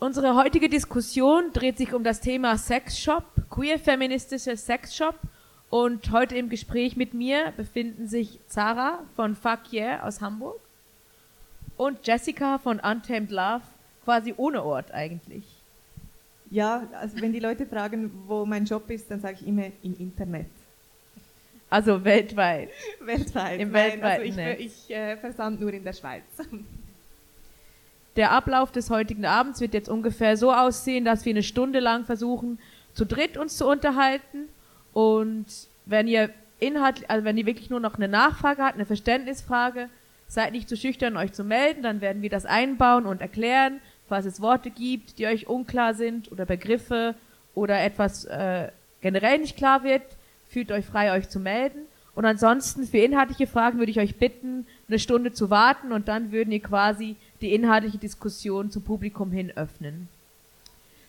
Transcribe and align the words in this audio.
Unsere 0.00 0.36
heutige 0.36 0.68
Diskussion 0.68 1.52
dreht 1.52 1.76
sich 1.76 1.92
um 1.92 2.04
das 2.04 2.20
Thema 2.20 2.56
Sexshop, 2.56 3.24
queer-feministischer 3.50 4.56
Sexshop. 4.56 5.16
Und 5.70 6.12
heute 6.12 6.36
im 6.36 6.48
Gespräch 6.48 6.96
mit 6.96 7.14
mir 7.14 7.52
befinden 7.56 8.06
sich 8.06 8.38
Zara 8.46 9.00
von 9.16 9.34
Fuck 9.34 9.72
Yeah 9.72 10.06
aus 10.06 10.20
Hamburg 10.20 10.60
und 11.76 12.06
Jessica 12.06 12.58
von 12.58 12.78
Untamed 12.78 13.32
Love, 13.32 13.62
quasi 14.04 14.34
ohne 14.36 14.62
Ort 14.62 14.92
eigentlich. 14.92 15.44
Ja, 16.48 16.86
also 16.92 17.20
wenn 17.20 17.32
die 17.32 17.40
Leute 17.40 17.66
fragen, 17.66 18.10
wo 18.28 18.46
mein 18.46 18.66
Job 18.66 18.88
ist, 18.90 19.10
dann 19.10 19.20
sage 19.20 19.38
ich 19.40 19.48
immer 19.48 19.66
im 19.82 19.98
Internet. 19.98 20.46
Also 21.68 22.04
weltweit. 22.04 22.70
weltweit. 23.00 23.60
Im 23.60 23.72
Nein, 23.72 24.00
weltweiten 24.00 24.38
also 24.38 24.60
ich, 24.60 24.88
ich 24.88 24.96
äh, 24.96 25.16
versand 25.16 25.60
nur 25.60 25.72
in 25.72 25.82
der 25.82 25.92
Schweiz. 25.92 26.22
Der 28.18 28.32
Ablauf 28.32 28.72
des 28.72 28.90
heutigen 28.90 29.24
Abends 29.24 29.60
wird 29.60 29.74
jetzt 29.74 29.88
ungefähr 29.88 30.36
so 30.36 30.52
aussehen, 30.52 31.04
dass 31.04 31.24
wir 31.24 31.30
eine 31.30 31.44
Stunde 31.44 31.78
lang 31.78 32.04
versuchen, 32.04 32.58
zu 32.92 33.06
dritt 33.06 33.36
uns 33.36 33.56
zu 33.56 33.64
unterhalten. 33.64 34.48
Und 34.92 35.46
wenn 35.86 36.08
ihr 36.08 36.30
Inhalt, 36.58 37.08
also 37.08 37.24
wenn 37.24 37.38
ihr 37.38 37.46
wirklich 37.46 37.70
nur 37.70 37.78
noch 37.78 37.94
eine 37.94 38.08
Nachfrage 38.08 38.64
habt, 38.64 38.74
eine 38.74 38.86
Verständnisfrage, 38.86 39.88
seid 40.26 40.50
nicht 40.50 40.68
zu 40.68 40.76
schüchtern, 40.76 41.16
euch 41.16 41.32
zu 41.32 41.44
melden, 41.44 41.84
dann 41.84 42.00
werden 42.00 42.20
wir 42.20 42.28
das 42.28 42.44
einbauen 42.44 43.06
und 43.06 43.20
erklären, 43.20 43.80
falls 44.08 44.26
es 44.26 44.40
Worte 44.40 44.70
gibt, 44.70 45.20
die 45.20 45.28
euch 45.28 45.46
unklar 45.46 45.94
sind 45.94 46.32
oder 46.32 46.44
Begriffe 46.44 47.14
oder 47.54 47.80
etwas 47.80 48.24
äh, 48.24 48.72
generell 49.00 49.38
nicht 49.38 49.56
klar 49.56 49.84
wird, 49.84 50.02
fühlt 50.48 50.72
euch 50.72 50.86
frei, 50.86 51.12
euch 51.12 51.28
zu 51.28 51.38
melden. 51.38 51.82
Und 52.16 52.24
ansonsten 52.24 52.82
für 52.82 52.98
inhaltliche 52.98 53.46
Fragen 53.46 53.78
würde 53.78 53.92
ich 53.92 54.00
euch 54.00 54.16
bitten, 54.16 54.66
eine 54.88 54.98
Stunde 54.98 55.32
zu 55.32 55.50
warten 55.50 55.92
und 55.92 56.08
dann 56.08 56.32
würden 56.32 56.50
ihr 56.50 56.60
quasi 56.60 57.14
die 57.40 57.54
inhaltliche 57.54 57.98
Diskussion 57.98 58.70
zum 58.70 58.82
Publikum 58.82 59.30
hin 59.30 59.52
öffnen. 59.56 60.08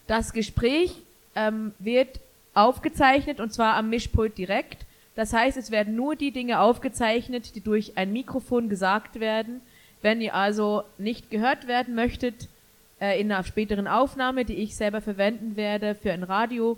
Das 0.08 0.34
Gespräch 0.34 0.96
ähm, 1.36 1.74
wird 1.80 2.20
aufgezeichnet 2.54 3.40
und 3.40 3.54
zwar 3.54 3.76
am 3.76 3.90
Mischpult 3.90 4.38
direkt. 4.38 4.86
Das 5.16 5.34
heißt, 5.34 5.58
es 5.58 5.72
werden 5.72 5.96
nur 5.96 6.16
die 6.16 6.32
Dinge 6.32 6.60
aufgezeichnet, 6.60 7.56
die 7.56 7.62
durch 7.62 7.98
ein 7.98 8.14
Mikrofon 8.14 8.70
gesagt 8.70 9.20
werden. 9.20 9.62
Wenn 10.02 10.22
ihr 10.22 10.34
also 10.34 10.84
nicht 10.98 11.30
gehört 11.30 11.68
werden 11.68 11.94
möchtet 11.94 12.48
äh, 13.00 13.20
in 13.20 13.32
einer 13.32 13.44
späteren 13.44 13.88
Aufnahme, 13.88 14.46
die 14.46 14.56
ich 14.56 14.76
selber 14.76 15.02
verwenden 15.02 15.56
werde 15.56 15.94
für 15.96 16.12
ein 16.12 16.24
Radio, 16.24 16.78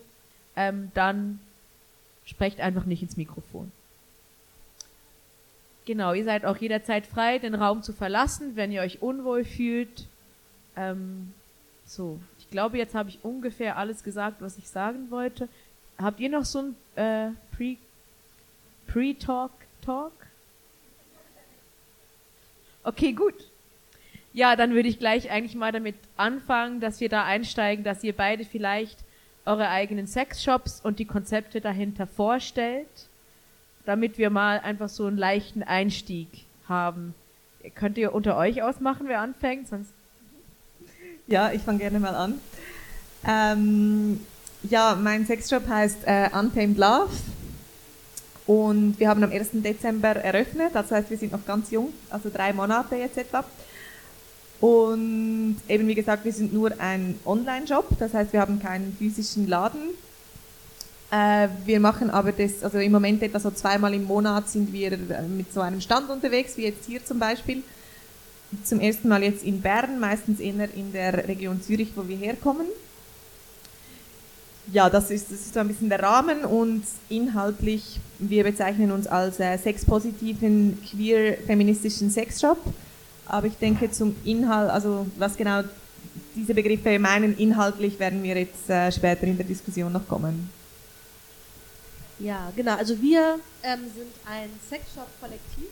ähm, 0.56 0.92
dann 0.94 1.40
sprecht 2.26 2.60
einfach 2.60 2.86
nicht 2.86 3.02
ins 3.02 3.18
Mikrofon. 3.18 3.72
Genau, 5.86 6.14
ihr 6.14 6.24
seid 6.24 6.46
auch 6.46 6.58
jederzeit 6.58 7.08
frei, 7.08 7.40
den 7.40 7.56
Raum 7.56 7.82
zu 7.82 7.92
verlassen, 7.92 8.56
wenn 8.56 8.72
ihr 8.72 8.82
euch 8.82 9.02
unwohl 9.02 9.44
fühlt. 9.44 10.06
Ähm, 10.78 11.34
so, 11.86 12.20
ich 12.40 12.50
glaube, 12.52 12.78
jetzt 12.78 12.94
habe 12.94 13.10
ich 13.10 13.20
ungefähr 13.24 13.78
alles 13.78 14.04
gesagt, 14.04 14.42
was 14.42 14.58
ich 14.58 14.70
sagen 14.70 15.10
wollte. 15.10 15.50
Habt 15.98 16.20
ihr 16.20 16.30
noch 16.30 16.46
so 16.46 16.60
ein 16.60 16.76
äh, 16.96 17.32
Pre- 17.56 17.78
Pre-Talk 18.88 19.52
Talk? 19.84 20.14
Okay, 22.84 23.14
gut. 23.14 23.36
Ja, 24.34 24.56
dann 24.56 24.74
würde 24.74 24.88
ich 24.88 25.00
gleich 25.00 25.30
eigentlich 25.30 25.56
mal 25.56 25.72
damit 25.72 25.96
anfangen, 26.16 26.80
dass 26.80 27.02
wir 27.02 27.10
da 27.10 27.26
einsteigen, 27.26 27.84
dass 27.84 28.04
ihr 28.04 28.14
beide 28.14 28.46
vielleicht 28.46 29.00
eure 29.46 29.68
eigenen 29.68 30.08
Sexshops 30.08 30.80
und 30.82 31.00
die 31.00 31.06
Konzepte 31.06 31.60
dahinter 31.60 32.08
vorstellt 32.08 32.88
damit 33.86 34.18
wir 34.18 34.30
mal 34.30 34.60
einfach 34.60 34.90
so 34.90 35.06
einen 35.06 35.18
leichten 35.18 35.64
Einstieg 35.64 36.28
haben. 36.68 37.14
Könnt 37.76 37.98
ihr 37.98 38.14
unter 38.14 38.38
euch 38.38 38.64
ausmachen, 38.64 39.08
wer 39.08 39.22
anfängt? 39.22 39.68
Sonst 39.68 39.92
ja, 41.28 41.52
ich 41.52 41.62
fange 41.62 41.80
gerne 41.80 42.00
mal 42.00 42.16
an. 42.16 42.42
Ähm, 43.26 44.20
ja, 44.64 44.98
mein 45.02 45.26
Sexshop 45.26 45.68
heißt 45.68 46.00
äh, 46.06 46.30
Untamed 46.34 46.78
Love 46.78 47.10
und 48.48 49.00
wir 49.00 49.08
haben 49.08 49.24
am 49.24 49.32
1. 49.32 49.50
Dezember 49.54 50.10
eröffnet, 50.10 50.72
das 50.74 50.92
heißt, 50.92 51.10
wir 51.10 51.18
sind 51.18 51.32
noch 51.32 51.46
ganz 51.46 51.72
jung, 51.72 51.94
also 52.10 52.30
drei 52.30 52.52
Monate 52.54 52.96
jetzt 52.96 53.18
etwa. 53.18 53.46
Und 54.60 55.58
eben 55.68 55.88
wie 55.88 55.96
gesagt, 55.96 56.26
wir 56.26 56.34
sind 56.34 56.54
nur 56.54 56.72
ein 56.80 57.18
Online-Shop, 57.26 57.98
das 57.98 58.14
heißt, 58.14 58.34
wir 58.34 58.42
haben 58.42 58.60
keinen 58.60 58.96
physischen 58.98 59.48
Laden, 59.48 59.82
äh, 61.12 61.50
wir 61.66 61.82
machen 61.82 62.10
aber 62.10 62.32
das, 62.32 62.64
also 62.64 62.78
im 62.78 62.92
Moment 62.92 63.22
etwa 63.22 63.40
so 63.40 63.52
zweimal 63.52 63.94
im 63.94 64.06
Monat 64.06 64.50
sind 64.50 64.72
wir 64.72 64.94
äh, 64.94 65.24
mit 65.28 65.52
so 65.54 65.60
einem 65.60 65.82
Stand 65.82 66.10
unterwegs, 66.10 66.56
wie 66.56 66.64
jetzt 66.64 66.86
hier 66.86 67.04
zum 67.04 67.20
Beispiel. 67.20 67.64
Zum 68.64 68.80
ersten 68.80 69.10
Mal 69.10 69.24
jetzt 69.24 69.44
in 69.44 69.62
Bern, 69.62 70.00
meistens 70.00 70.40
eher 70.40 70.74
in 70.74 70.94
der 70.94 71.28
Region 71.28 71.62
Zürich, 71.62 71.90
wo 71.96 72.08
wir 72.08 72.16
herkommen. 72.16 72.66
Ja, 74.72 74.90
das 74.90 75.12
ist, 75.12 75.32
das 75.32 75.40
ist 75.40 75.54
so 75.54 75.60
ein 75.60 75.68
bisschen 75.68 75.90
der 75.90 76.02
Rahmen 76.02 76.46
und 76.46 76.84
inhaltlich, 77.10 78.00
wir 78.20 78.46
bezeichnen 78.46 78.92
uns 78.92 79.06
als 79.06 79.40
äh, 79.40 79.58
sexpositiven, 79.58 80.82
queer-feministischen 80.90 82.10
Sexshop. 82.10 82.58
Aber 83.26 83.48
ich 83.48 83.58
denke 83.58 83.92
zum 83.92 84.16
Inhalt, 84.24 84.70
also 84.70 85.08
was 85.18 85.36
genau 85.36 85.64
diese 86.36 86.54
Begriffe 86.54 86.98
meinen, 87.00 87.38
inhaltlich 87.38 88.00
werden 88.00 88.24
wir 88.24 88.38
jetzt 88.38 88.70
äh, 88.70 88.90
später 88.92 89.24
in 89.24 89.36
der 89.36 89.46
Diskussion 89.46 89.92
noch 89.92 90.08
kommen. 90.08 90.61
Ja, 92.22 92.52
genau. 92.56 92.76
Also 92.76 93.02
wir 93.02 93.40
ähm, 93.64 93.80
sind 93.96 94.12
ein 94.26 94.50
Sexshop-Kollektiv. 94.70 95.68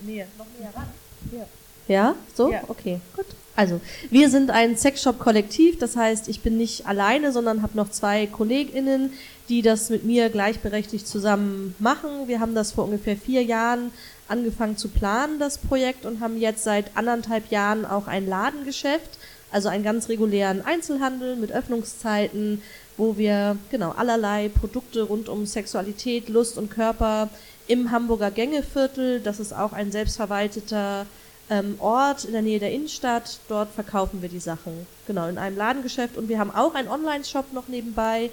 Näher, 0.00 0.26
noch 0.36 0.46
näher 0.58 0.72
ran. 0.74 0.88
Ja. 1.32 1.46
Ja, 1.88 2.14
so? 2.34 2.52
Ja. 2.52 2.62
Okay, 2.68 3.00
gut. 3.16 3.26
Also, 3.56 3.80
wir 4.10 4.30
sind 4.30 4.50
ein 4.50 4.76
Sexshop-Kollektiv, 4.76 5.78
das 5.78 5.96
heißt, 5.96 6.28
ich 6.28 6.40
bin 6.40 6.56
nicht 6.56 6.86
alleine, 6.86 7.32
sondern 7.32 7.62
habe 7.62 7.76
noch 7.76 7.90
zwei 7.90 8.26
KollegInnen, 8.26 9.12
die 9.48 9.60
das 9.60 9.90
mit 9.90 10.04
mir 10.04 10.30
gleichberechtigt 10.30 11.06
zusammen 11.06 11.74
machen. 11.78 12.28
Wir 12.28 12.40
haben 12.40 12.54
das 12.54 12.72
vor 12.72 12.84
ungefähr 12.84 13.16
vier 13.16 13.42
Jahren 13.42 13.90
angefangen 14.28 14.76
zu 14.76 14.88
planen, 14.88 15.40
das 15.40 15.58
Projekt, 15.58 16.06
und 16.06 16.20
haben 16.20 16.38
jetzt 16.38 16.62
seit 16.62 16.96
anderthalb 16.96 17.50
Jahren 17.50 17.84
auch 17.84 18.06
ein 18.06 18.26
Ladengeschäft, 18.26 19.18
also 19.50 19.68
einen 19.68 19.82
ganz 19.82 20.08
regulären 20.08 20.64
Einzelhandel 20.64 21.34
mit 21.34 21.50
Öffnungszeiten, 21.50 22.62
wo 23.00 23.16
wir 23.16 23.56
genau 23.70 23.92
allerlei 23.92 24.50
Produkte 24.50 25.02
rund 25.02 25.30
um 25.30 25.46
Sexualität, 25.46 26.28
Lust 26.28 26.58
und 26.58 26.70
Körper 26.70 27.30
im 27.66 27.90
Hamburger 27.90 28.30
Gängeviertel, 28.30 29.20
das 29.20 29.40
ist 29.40 29.54
auch 29.54 29.72
ein 29.72 29.90
selbstverwalteter 29.90 31.06
ähm, 31.48 31.76
Ort 31.80 32.26
in 32.26 32.32
der 32.32 32.42
Nähe 32.42 32.58
der 32.58 32.72
Innenstadt, 32.72 33.40
dort 33.48 33.72
verkaufen 33.72 34.20
wir 34.20 34.28
die 34.28 34.38
Sachen. 34.38 34.86
Genau, 35.06 35.28
in 35.28 35.38
einem 35.38 35.56
Ladengeschäft 35.56 36.18
und 36.18 36.28
wir 36.28 36.38
haben 36.38 36.50
auch 36.50 36.74
einen 36.74 36.88
Online-Shop 36.88 37.54
noch 37.54 37.68
nebenbei 37.68 38.28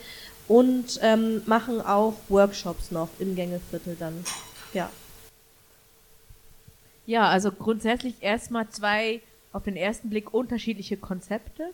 und 0.50 1.00
ähm, 1.02 1.44
machen 1.46 1.80
auch 1.80 2.16
Workshops 2.28 2.92
noch 2.92 3.08
im 3.20 3.36
Gängeviertel 3.36 3.96
dann. 3.98 4.26
Ja. 4.74 4.90
Ja, 7.06 7.30
also 7.30 7.54
grundsätzlich 7.54 8.16
erstmal 8.20 8.68
zwei 8.68 9.22
auf 9.54 9.64
den 9.64 9.78
ersten 9.78 10.10
Blick 10.10 10.34
unterschiedliche 10.34 10.98
Konzepte. 10.98 11.72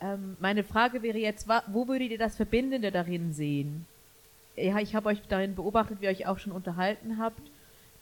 Ähm, 0.00 0.36
meine 0.40 0.64
Frage 0.64 1.02
wäre 1.02 1.18
jetzt, 1.18 1.48
wo 1.68 1.88
würdet 1.88 2.10
ihr 2.10 2.18
das 2.18 2.36
Verbindende 2.36 2.90
darin 2.90 3.32
sehen? 3.32 3.86
Ja, 4.56 4.78
ich 4.78 4.94
habe 4.94 5.08
euch 5.08 5.20
darin 5.28 5.54
beobachtet, 5.54 6.00
wie 6.00 6.04
ihr 6.04 6.10
euch 6.10 6.26
auch 6.26 6.38
schon 6.38 6.52
unterhalten 6.52 7.18
habt. 7.18 7.42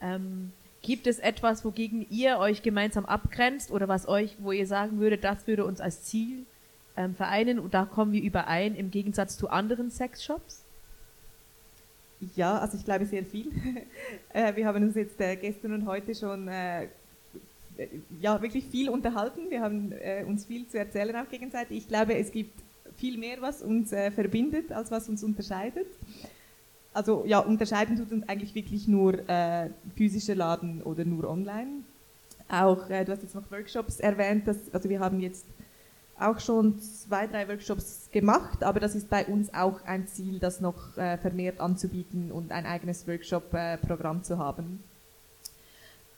Ähm, 0.01 0.53
gibt 0.83 1.07
es 1.07 1.19
etwas, 1.19 1.65
wogegen 1.65 2.07
ihr 2.11 2.39
euch 2.39 2.63
gemeinsam 2.63 3.05
abgrenzt 3.05 3.71
oder 3.71 3.89
was 3.89 4.09
euch, 4.09 4.37
wo 4.39 4.53
ihr 4.53 4.67
sagen 4.67 4.99
würdet, 5.01 5.25
das 5.25 5.47
würde 5.47 5.65
uns 5.65 5.81
als 5.81 6.05
Ziel 6.05 6.47
ähm, 6.97 7.15
vereinen 7.15 7.59
und 7.59 7.75
da 7.75 7.85
kommen 7.85 8.13
wir 8.13 8.23
überein 8.23 8.75
im 8.75 8.91
Gegensatz 8.91 9.37
zu 9.37 9.51
anderen 9.51 9.91
Sexshops? 9.91 10.65
Ja, 12.35 12.59
also 12.59 12.77
ich 12.77 12.85
glaube 12.85 13.07
sehr 13.07 13.25
viel. 13.25 13.47
äh, 14.33 14.55
wir 14.57 14.67
haben 14.67 14.83
uns 14.83 14.97
jetzt 14.97 15.21
äh, 15.21 15.37
gestern 15.37 15.73
und 15.73 15.87
heute 15.87 16.15
schon 16.15 16.49
äh, 16.49 16.89
ja, 18.21 18.43
wirklich 18.43 18.67
viel 18.67 18.89
unterhalten. 18.89 19.51
Wir 19.51 19.61
haben 19.61 19.93
äh, 19.93 20.25
uns 20.27 20.47
viel 20.47 20.67
zu 20.69 20.79
erzählen 20.79 21.15
auch 21.17 21.29
gegenseitig. 21.29 21.79
Ich 21.79 21.89
glaube, 21.89 22.17
es 22.17 22.33
gibt 22.33 22.59
viel 22.97 23.19
mehr, 23.19 23.41
was 23.41 23.63
uns 23.63 23.93
äh, 23.93 24.11
verbindet, 24.11 24.73
als 24.73 24.91
was 24.91 25.09
uns 25.09 25.23
unterscheidet. 25.23 25.87
Also 26.93 27.25
ja, 27.27 27.39
unterscheiden 27.39 27.97
tut 27.97 28.11
uns 28.11 28.29
eigentlich 28.29 28.55
wirklich 28.55 28.89
nur 28.89 29.29
äh, 29.29 29.71
physischer 29.95 30.35
Laden 30.35 30.83
oder 30.83 31.05
nur 31.05 31.29
online. 31.29 31.83
Auch, 32.49 32.91
äh, 32.91 33.05
du 33.05 33.13
hast 33.13 33.23
jetzt 33.23 33.35
noch 33.35 33.51
Workshops 33.51 34.01
erwähnt, 34.01 34.49
dass, 34.49 34.73
also 34.73 34.89
wir 34.89 34.99
haben 34.99 35.21
jetzt 35.21 35.47
auch 36.19 36.41
schon 36.41 36.81
zwei, 36.81 37.27
drei 37.29 37.47
Workshops 37.47 38.09
gemacht, 38.11 38.65
aber 38.65 38.81
das 38.81 38.97
ist 38.97 39.09
bei 39.09 39.25
uns 39.27 39.55
auch 39.55 39.85
ein 39.85 40.09
Ziel, 40.09 40.41
das 40.41 40.61
noch 40.61 40.97
äh, 40.97 41.19
vermehrt 41.19 41.61
anzubieten 41.61 42.33
und 42.33 42.51
ein 42.51 42.67
eigenes 42.67 43.07
Workshop-Programm 43.07 44.25
zu 44.25 44.39
haben. 44.39 44.83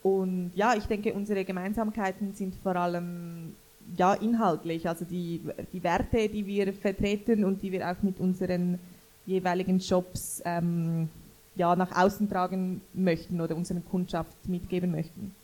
Und 0.03 0.53
ja, 0.55 0.75
ich 0.77 0.85
denke, 0.85 1.13
unsere 1.13 1.45
Gemeinsamkeiten 1.45 2.35
sind 2.35 2.55
vor 2.63 2.77
allem 2.77 3.55
ja, 3.97 4.15
inhaltlich, 4.15 4.89
also 4.89 5.05
die, 5.05 5.41
die 5.73 5.83
Werte, 5.83 6.29
die 6.29 6.47
wir 6.47 6.73
vertreten 6.73 7.45
und 7.45 7.63
die 7.63 7.73
wir 7.73 7.91
auch 7.91 8.03
mit 8.03 8.19
unseren 8.21 8.79
jeweiligen 9.27 9.79
Jobs 9.79 10.43
ähm, 10.45 11.09
ja, 11.57 11.77
nach 11.77 11.97
außen 11.97 12.29
tragen 12.31 12.81
möchten 12.95 13.41
oder 13.41 13.57
unseren 13.57 13.85
Kundschaft 13.91 14.49
mitgeben 14.49 14.93
möchten. 14.93 15.35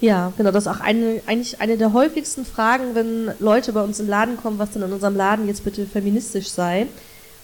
Ja, 0.00 0.32
genau, 0.36 0.50
das 0.50 0.66
ist 0.66 0.72
auch 0.72 0.80
eine, 0.80 1.22
eigentlich 1.26 1.60
eine 1.60 1.76
der 1.76 1.92
häufigsten 1.92 2.44
Fragen, 2.44 2.94
wenn 2.94 3.30
Leute 3.38 3.72
bei 3.72 3.82
uns 3.82 4.00
im 4.00 4.08
Laden 4.08 4.36
kommen, 4.36 4.58
was 4.58 4.72
denn 4.72 4.82
in 4.82 4.92
unserem 4.92 5.16
Laden 5.16 5.46
jetzt 5.46 5.64
bitte 5.64 5.86
feministisch 5.86 6.48
sei. 6.48 6.86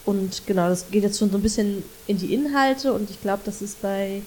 Und 0.05 0.45
genau, 0.47 0.67
das 0.69 0.89
geht 0.89 1.03
jetzt 1.03 1.19
schon 1.19 1.31
so 1.31 1.37
ein 1.37 1.43
bisschen 1.43 1.83
in 2.07 2.17
die 2.17 2.33
Inhalte 2.33 2.93
und 2.93 3.09
ich 3.09 3.21
glaube, 3.21 3.41
das 3.45 3.61
ist 3.61 3.81
bei 3.81 4.21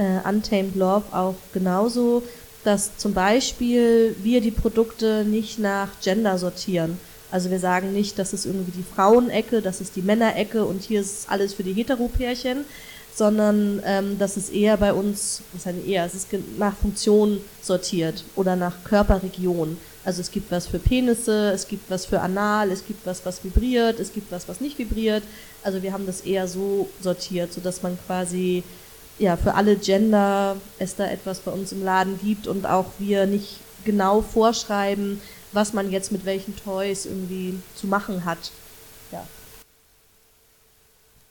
äh, 0.00 0.26
Untamed 0.26 0.76
Love 0.76 1.04
auch 1.12 1.34
genauso, 1.52 2.22
dass 2.64 2.96
zum 2.96 3.12
Beispiel 3.12 4.16
wir 4.22 4.40
die 4.40 4.50
Produkte 4.50 5.24
nicht 5.24 5.58
nach 5.58 5.88
Gender 6.02 6.38
sortieren. 6.38 6.98
Also 7.30 7.50
wir 7.50 7.60
sagen 7.60 7.92
nicht, 7.92 8.18
das 8.18 8.32
ist 8.32 8.44
irgendwie 8.44 8.72
die 8.72 8.82
Frauenecke, 8.94 9.62
das 9.62 9.80
ist 9.80 9.96
die 9.96 10.02
Männerecke 10.02 10.64
und 10.64 10.82
hier 10.82 11.00
ist 11.00 11.30
alles 11.30 11.54
für 11.54 11.62
die 11.62 11.74
Heteropärchen, 11.74 12.64
sondern 13.14 13.82
ähm, 13.84 14.18
das 14.18 14.36
ist 14.36 14.52
eher 14.52 14.76
bei 14.76 14.92
uns, 14.92 15.42
was 15.52 15.66
heißt 15.66 15.86
eher, 15.86 16.04
es 16.04 16.14
ist 16.14 16.28
nach 16.58 16.76
Funktion 16.76 17.40
sortiert 17.62 18.24
oder 18.36 18.56
nach 18.56 18.82
Körperregion. 18.84 19.76
Also 20.04 20.22
es 20.22 20.30
gibt 20.30 20.50
was 20.50 20.66
für 20.66 20.78
Penisse, 20.78 21.52
es 21.52 21.68
gibt 21.68 21.90
was 21.90 22.06
für 22.06 22.20
Anal, 22.20 22.70
es 22.70 22.86
gibt 22.86 23.06
was, 23.06 23.24
was 23.26 23.44
vibriert, 23.44 24.00
es 24.00 24.12
gibt 24.12 24.32
was, 24.32 24.48
was 24.48 24.60
nicht 24.60 24.78
vibriert. 24.78 25.22
Also 25.62 25.82
wir 25.82 25.92
haben 25.92 26.06
das 26.06 26.22
eher 26.22 26.48
so 26.48 26.88
sortiert, 27.00 27.52
sodass 27.52 27.82
man 27.82 27.98
quasi 28.06 28.64
ja 29.20 29.36
für 29.36 29.54
alle 29.54 29.76
Gender 29.76 30.56
es 30.78 30.96
da 30.96 31.06
etwas 31.06 31.40
bei 31.40 31.52
uns 31.52 31.72
im 31.72 31.84
Laden 31.84 32.18
gibt 32.18 32.46
und 32.46 32.66
auch 32.66 32.86
wir 32.98 33.26
nicht 33.26 33.60
genau 33.84 34.22
vorschreiben, 34.22 35.20
was 35.52 35.72
man 35.72 35.90
jetzt 35.90 36.10
mit 36.10 36.24
welchen 36.24 36.56
Toys 36.56 37.06
irgendwie 37.06 37.60
zu 37.74 37.86
machen 37.86 38.24
hat. 38.24 38.50
Ja. 39.12 39.26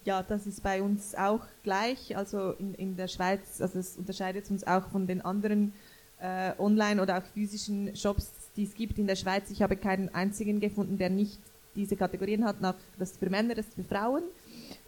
Ja, 0.06 0.24
das 0.24 0.48
ist 0.48 0.64
bei 0.64 0.82
uns 0.82 1.16
auch 1.16 1.42
gleich. 1.64 2.16
Also 2.16 2.52
in, 2.52 2.74
in 2.76 2.96
der 2.96 3.08
Schweiz, 3.08 3.60
also 3.60 3.80
es 3.80 3.98
unterscheidet 3.98 4.50
uns 4.50 4.66
auch 4.66 4.88
von 4.90 5.08
den 5.08 5.22
anderen 5.22 5.74
äh, 6.20 6.52
online- 6.58 7.02
oder 7.02 7.18
auch 7.18 7.24
physischen 7.34 7.96
Shops, 7.96 8.32
die 8.56 8.64
es 8.64 8.76
gibt 8.76 8.98
in 8.98 9.08
der 9.08 9.16
Schweiz. 9.16 9.50
Ich 9.50 9.62
habe 9.62 9.76
keinen 9.76 10.14
einzigen 10.14 10.60
gefunden, 10.60 10.98
der 10.98 11.10
nicht 11.10 11.40
diese 11.76 11.96
Kategorien 11.96 12.46
hat. 12.46 12.62
Nach, 12.62 12.76
das 12.98 13.18
für 13.18 13.30
Männer, 13.30 13.56
das 13.56 13.66
für 13.76 13.84
Frauen 13.84 14.24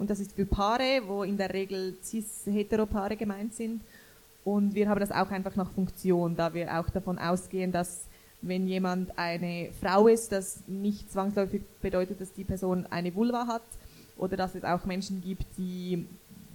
und 0.02 0.10
das 0.10 0.20
ist 0.20 0.34
für 0.34 0.48
Paare, 0.48 1.04
wo 1.06 1.22
in 1.22 1.38
der 1.38 1.54
Regel 1.54 1.96
cis-heteropaare 2.02 3.16
gemeint 3.16 3.54
sind. 3.54 3.84
Und 4.44 4.74
wir 4.74 4.90
haben 4.90 5.00
das 5.00 5.12
auch 5.12 5.30
einfach 5.30 5.56
nach 5.56 5.70
Funktion, 5.74 6.36
da 6.36 6.56
wir 6.56 6.80
auch 6.80 6.90
davon 6.90 7.20
ausgehen, 7.20 7.72
dass 7.72 8.08
wenn 8.42 8.68
jemand 8.68 9.16
eine 9.20 9.70
Frau 9.80 10.08
ist, 10.08 10.32
das 10.32 10.64
nicht 10.66 11.12
zwangsläufig 11.12 11.62
bedeutet, 11.84 12.20
dass 12.20 12.34
die 12.34 12.44
Person 12.44 12.88
eine 12.90 13.14
Vulva 13.14 13.46
hat 13.46 13.62
oder 14.18 14.36
dass 14.38 14.56
es 14.56 14.64
auch 14.64 14.86
Menschen 14.86 15.22
gibt, 15.22 15.46
die 15.60 16.08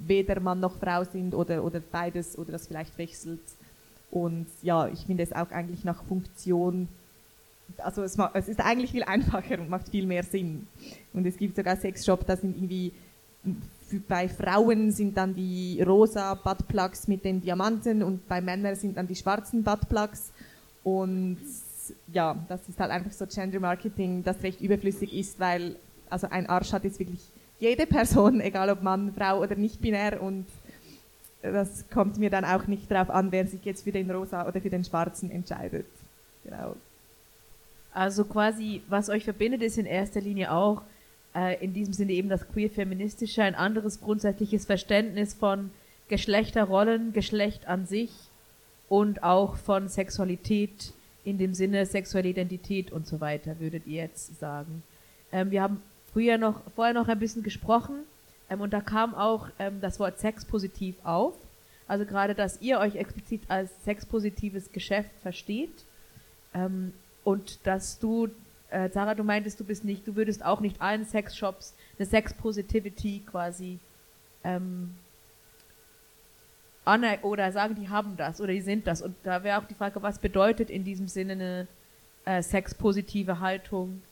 weder 0.04 0.40
Mann 0.40 0.58
noch 0.58 0.80
Frau 0.80 1.04
sind 1.04 1.32
oder, 1.32 1.62
oder 1.62 1.78
beides 1.78 2.36
oder 2.36 2.50
das 2.50 2.66
vielleicht 2.66 2.98
wechselt. 2.98 3.38
Und 4.10 4.48
ja, 4.62 4.88
ich 4.88 5.06
finde 5.06 5.22
es 5.22 5.32
auch 5.32 5.52
eigentlich 5.52 5.84
nach 5.84 6.02
Funktion, 6.02 6.88
also 7.78 8.02
es, 8.02 8.18
es, 8.34 8.48
ist 8.48 8.58
eigentlich 8.58 8.90
viel 8.90 9.04
einfacher 9.04 9.60
und 9.60 9.70
macht 9.70 9.90
viel 9.90 10.06
mehr 10.06 10.24
Sinn. 10.24 10.66
Und 11.12 11.26
es 11.26 11.36
gibt 11.36 11.54
sogar 11.54 11.76
Sexshop, 11.76 12.26
da 12.26 12.36
sind 12.36 12.56
irgendwie, 12.56 12.92
bei 14.08 14.28
Frauen 14.28 14.90
sind 14.90 15.16
dann 15.16 15.34
die 15.34 15.80
rosa 15.82 16.34
Buttplugs 16.34 17.06
mit 17.08 17.24
den 17.24 17.40
Diamanten 17.40 18.02
und 18.02 18.26
bei 18.28 18.40
Männern 18.40 18.74
sind 18.74 18.96
dann 18.96 19.06
die 19.06 19.14
schwarzen 19.14 19.62
Buttplugs. 19.62 20.32
Und 20.82 21.38
ja, 22.12 22.36
das 22.48 22.68
ist 22.68 22.80
halt 22.80 22.90
einfach 22.90 23.12
so 23.12 23.26
Gender 23.26 23.60
Marketing, 23.60 24.24
das 24.24 24.42
recht 24.42 24.60
überflüssig 24.60 25.12
ist, 25.12 25.38
weil 25.38 25.76
also 26.10 26.28
ein 26.30 26.48
Arsch 26.48 26.72
hat 26.72 26.84
jetzt 26.84 26.98
wirklich 26.98 27.20
jede 27.58 27.86
Person, 27.86 28.40
egal 28.40 28.70
ob 28.70 28.82
Mann, 28.82 29.12
Frau 29.16 29.40
oder 29.40 29.54
nicht 29.54 29.80
binär 29.80 30.22
und 30.22 30.46
das 31.42 31.84
kommt 31.90 32.18
mir 32.18 32.30
dann 32.30 32.44
auch 32.44 32.66
nicht 32.66 32.90
darauf 32.90 33.10
an, 33.10 33.30
wer 33.30 33.46
sich 33.46 33.64
jetzt 33.64 33.84
für 33.84 33.92
den 33.92 34.10
rosa 34.10 34.48
oder 34.48 34.60
für 34.60 34.70
den 34.70 34.84
schwarzen 34.84 35.30
entscheidet. 35.30 35.86
Genau. 36.44 36.74
Also 37.92 38.24
quasi, 38.24 38.82
was 38.88 39.08
euch 39.08 39.24
verbindet, 39.24 39.62
ist 39.62 39.78
in 39.78 39.86
erster 39.86 40.20
Linie 40.20 40.52
auch 40.52 40.82
äh, 41.36 41.62
in 41.62 41.74
diesem 41.74 41.92
Sinne 41.92 42.12
eben 42.12 42.28
das 42.28 42.48
queer-feministische, 42.48 43.42
ein 43.42 43.54
anderes 43.54 44.00
grundsätzliches 44.00 44.64
Verständnis 44.64 45.34
von 45.34 45.70
Geschlechterrollen, 46.08 47.12
Geschlecht 47.12 47.68
an 47.68 47.86
sich 47.86 48.10
und 48.88 49.22
auch 49.22 49.56
von 49.56 49.88
Sexualität 49.88 50.92
in 51.24 51.38
dem 51.38 51.54
Sinne 51.54 51.84
sexuelle 51.86 52.28
Identität 52.28 52.92
und 52.92 53.06
so 53.06 53.20
weiter, 53.20 53.58
würdet 53.58 53.86
ihr 53.86 54.02
jetzt 54.04 54.38
sagen. 54.38 54.82
Ähm, 55.32 55.50
wir 55.50 55.60
haben 55.60 55.82
früher 56.12 56.38
noch, 56.38 56.62
vorher 56.74 56.94
noch 56.94 57.08
ein 57.08 57.18
bisschen 57.18 57.42
gesprochen 57.42 57.96
ähm, 58.48 58.60
und 58.60 58.72
da 58.72 58.80
kam 58.80 59.14
auch 59.14 59.48
ähm, 59.58 59.80
das 59.80 59.98
Wort 60.00 60.18
sexpositiv 60.18 60.94
auf. 61.04 61.34
Also 61.88 62.04
gerade, 62.04 62.34
dass 62.34 62.62
ihr 62.62 62.78
euch 62.78 62.96
explizit 62.96 63.42
als 63.48 63.70
sexpositives 63.84 64.72
Geschäft 64.72 65.10
versteht 65.22 65.84
ähm, 66.54 66.92
und 67.24 67.66
dass 67.66 67.98
du, 67.98 68.28
äh, 68.70 68.88
Sarah, 68.90 69.14
du 69.14 69.24
meintest, 69.24 69.60
du 69.60 69.64
bist 69.64 69.84
nicht, 69.84 70.06
du 70.06 70.16
würdest 70.16 70.44
auch 70.44 70.60
nicht 70.60 70.80
allen 70.80 71.04
Sexshops 71.04 71.74
eine 71.98 72.06
Sexpositivity 72.06 73.22
quasi 73.26 73.78
ähm, 74.44 74.94
oder 77.22 77.50
sagen, 77.50 77.74
die 77.74 77.88
haben 77.88 78.16
das 78.16 78.40
oder 78.40 78.52
die 78.52 78.60
sind 78.60 78.86
das. 78.86 79.02
Und 79.02 79.16
da 79.24 79.42
wäre 79.42 79.58
auch 79.58 79.64
die 79.64 79.74
Frage, 79.74 80.02
was 80.02 80.18
bedeutet 80.18 80.70
in 80.70 80.84
diesem 80.84 81.08
Sinne 81.08 81.32
eine 81.32 81.66
äh, 82.24 82.42
sexpositive 82.42 83.40
Haltung 83.40 84.02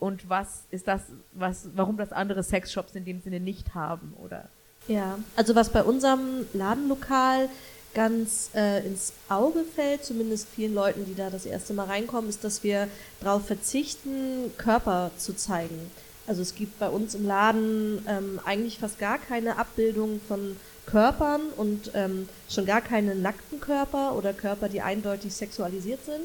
und 0.00 0.28
was 0.28 0.66
ist 0.70 0.86
das, 0.86 1.02
was, 1.32 1.70
warum 1.74 1.96
das 1.96 2.12
andere 2.12 2.42
Sexshops 2.42 2.94
in 2.94 3.06
dem 3.06 3.20
Sinne 3.20 3.40
nicht 3.40 3.74
haben, 3.74 4.14
oder? 4.22 4.48
Ja, 4.86 5.18
also 5.34 5.54
was 5.54 5.72
bei 5.72 5.82
unserem 5.82 6.46
Ladenlokal 6.52 7.48
ganz 7.94 8.50
äh, 8.54 8.84
ins 8.86 9.12
Auge 9.28 9.64
fällt, 9.74 10.04
zumindest 10.04 10.48
vielen 10.54 10.74
Leuten, 10.74 11.04
die 11.06 11.14
da 11.14 11.30
das 11.30 11.46
erste 11.46 11.72
Mal 11.72 11.86
reinkommen, 11.86 12.28
ist, 12.28 12.44
dass 12.44 12.62
wir 12.62 12.88
darauf 13.20 13.46
verzichten, 13.46 14.52
Körper 14.58 15.10
zu 15.16 15.34
zeigen. 15.34 15.90
Also 16.26 16.42
es 16.42 16.54
gibt 16.54 16.78
bei 16.78 16.88
uns 16.88 17.14
im 17.14 17.26
Laden 17.26 18.04
ähm, 18.08 18.40
eigentlich 18.44 18.78
fast 18.78 18.98
gar 18.98 19.18
keine 19.18 19.58
Abbildung 19.58 20.20
von 20.26 20.56
Körpern 20.86 21.42
und 21.56 21.90
ähm, 21.94 22.28
schon 22.48 22.66
gar 22.66 22.80
keine 22.80 23.14
nackten 23.14 23.60
Körper 23.60 24.14
oder 24.14 24.32
Körper, 24.32 24.68
die 24.68 24.80
eindeutig 24.80 25.34
sexualisiert 25.34 26.04
sind. 26.04 26.24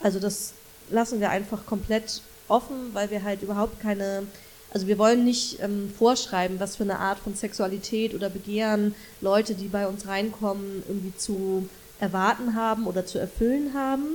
Also 0.00 0.18
das 0.18 0.52
lassen 0.90 1.20
wir 1.20 1.30
einfach 1.30 1.66
komplett 1.66 2.22
offen, 2.48 2.90
weil 2.92 3.10
wir 3.10 3.22
halt 3.22 3.42
überhaupt 3.42 3.80
keine, 3.80 4.24
also 4.72 4.86
wir 4.86 4.98
wollen 4.98 5.24
nicht 5.24 5.60
ähm, 5.60 5.92
vorschreiben, 5.96 6.60
was 6.60 6.76
für 6.76 6.84
eine 6.84 6.98
Art 6.98 7.18
von 7.18 7.34
Sexualität 7.34 8.14
oder 8.14 8.30
Begehren 8.30 8.94
Leute, 9.20 9.54
die 9.54 9.68
bei 9.68 9.86
uns 9.86 10.06
reinkommen, 10.06 10.82
irgendwie 10.86 11.16
zu 11.16 11.68
erwarten 11.98 12.54
haben 12.54 12.86
oder 12.86 13.04
zu 13.04 13.18
erfüllen 13.18 13.74
haben, 13.74 14.06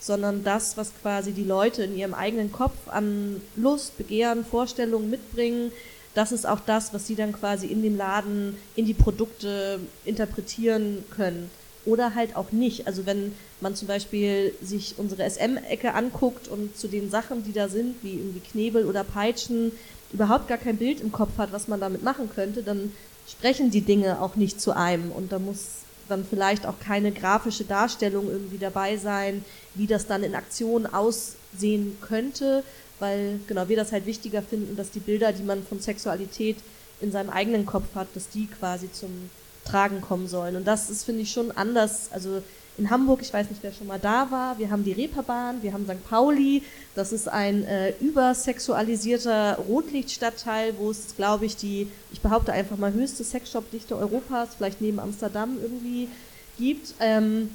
sondern 0.00 0.44
das, 0.44 0.76
was 0.76 0.92
quasi 1.02 1.32
die 1.32 1.44
Leute 1.44 1.84
in 1.84 1.96
ihrem 1.96 2.14
eigenen 2.14 2.52
Kopf 2.52 2.76
an 2.86 3.40
Lust, 3.56 3.98
Begehren, 3.98 4.44
Vorstellungen 4.44 5.10
mitbringen, 5.10 5.72
das 6.14 6.32
ist 6.32 6.46
auch 6.46 6.60
das, 6.60 6.92
was 6.92 7.06
sie 7.06 7.14
dann 7.14 7.32
quasi 7.32 7.66
in 7.66 7.82
dem 7.82 7.96
Laden 7.96 8.56
in 8.74 8.86
die 8.86 8.94
Produkte 8.94 9.78
interpretieren 10.04 11.04
können. 11.10 11.50
Oder 11.84 12.14
halt 12.14 12.34
auch 12.34 12.50
nicht. 12.50 12.86
Also 12.86 13.06
wenn 13.06 13.32
man 13.60 13.74
zum 13.74 13.88
Beispiel 13.88 14.52
sich 14.60 14.94
unsere 14.98 15.28
SM-Ecke 15.28 15.94
anguckt 15.94 16.48
und 16.48 16.76
zu 16.76 16.88
den 16.88 17.08
Sachen, 17.08 17.44
die 17.44 17.52
da 17.52 17.68
sind, 17.68 17.94
wie 18.02 18.14
irgendwie 18.14 18.40
Knebel 18.40 18.86
oder 18.86 19.04
Peitschen, 19.04 19.72
überhaupt 20.12 20.48
gar 20.48 20.58
kein 20.58 20.76
Bild 20.76 21.00
im 21.00 21.12
Kopf 21.12 21.38
hat, 21.38 21.52
was 21.52 21.68
man 21.68 21.80
damit 21.80 22.02
machen 22.02 22.30
könnte, 22.34 22.62
dann 22.62 22.92
sprechen 23.28 23.70
die 23.70 23.82
Dinge 23.82 24.20
auch 24.20 24.36
nicht 24.36 24.60
zu 24.60 24.74
einem. 24.74 25.12
Und 25.12 25.32
da 25.32 25.38
muss 25.38 25.82
dann 26.08 26.24
vielleicht 26.28 26.66
auch 26.66 26.80
keine 26.80 27.12
grafische 27.12 27.64
Darstellung 27.64 28.28
irgendwie 28.28 28.58
dabei 28.58 28.96
sein, 28.96 29.44
wie 29.74 29.86
das 29.86 30.06
dann 30.06 30.22
in 30.22 30.34
Aktion 30.34 30.86
aussehen 30.86 31.96
könnte, 32.00 32.64
weil 32.98 33.40
genau 33.46 33.68
wir 33.68 33.76
das 33.76 33.92
halt 33.92 34.06
wichtiger 34.06 34.42
finden, 34.42 34.76
dass 34.76 34.90
die 34.90 35.00
Bilder, 35.00 35.32
die 35.32 35.42
man 35.42 35.62
von 35.62 35.80
Sexualität 35.80 36.56
in 37.00 37.12
seinem 37.12 37.30
eigenen 37.30 37.66
Kopf 37.66 37.94
hat, 37.94 38.08
dass 38.14 38.28
die 38.30 38.46
quasi 38.46 38.90
zum 38.90 39.30
Tragen 39.64 40.00
kommen 40.00 40.26
sollen. 40.26 40.56
Und 40.56 40.66
das 40.66 40.90
ist, 40.90 41.04
finde 41.04 41.22
ich, 41.22 41.30
schon 41.30 41.52
anders. 41.52 42.08
Also 42.10 42.42
in 42.78 42.90
Hamburg, 42.90 43.20
ich 43.22 43.32
weiß 43.32 43.50
nicht, 43.50 43.62
wer 43.62 43.72
schon 43.72 43.88
mal 43.88 43.98
da 43.98 44.30
war, 44.30 44.58
wir 44.58 44.70
haben 44.70 44.84
die 44.84 44.92
Reeperbahn, 44.92 45.62
wir 45.62 45.72
haben 45.72 45.84
St. 45.84 46.08
Pauli, 46.08 46.62
das 46.94 47.12
ist 47.12 47.28
ein 47.28 47.64
äh, 47.64 47.92
übersexualisierter 48.00 49.58
Rotlichtstadtteil, 49.68 50.74
wo 50.78 50.90
es, 50.90 51.16
glaube 51.16 51.44
ich, 51.44 51.56
die, 51.56 51.90
ich 52.12 52.20
behaupte 52.20 52.52
einfach 52.52 52.76
mal, 52.76 52.92
höchste 52.92 53.24
Sexshop-Dichte 53.24 53.96
Europas, 53.96 54.50
vielleicht 54.56 54.80
neben 54.80 55.00
Amsterdam 55.00 55.58
irgendwie 55.60 56.08
gibt. 56.56 56.94
Ähm, 57.00 57.50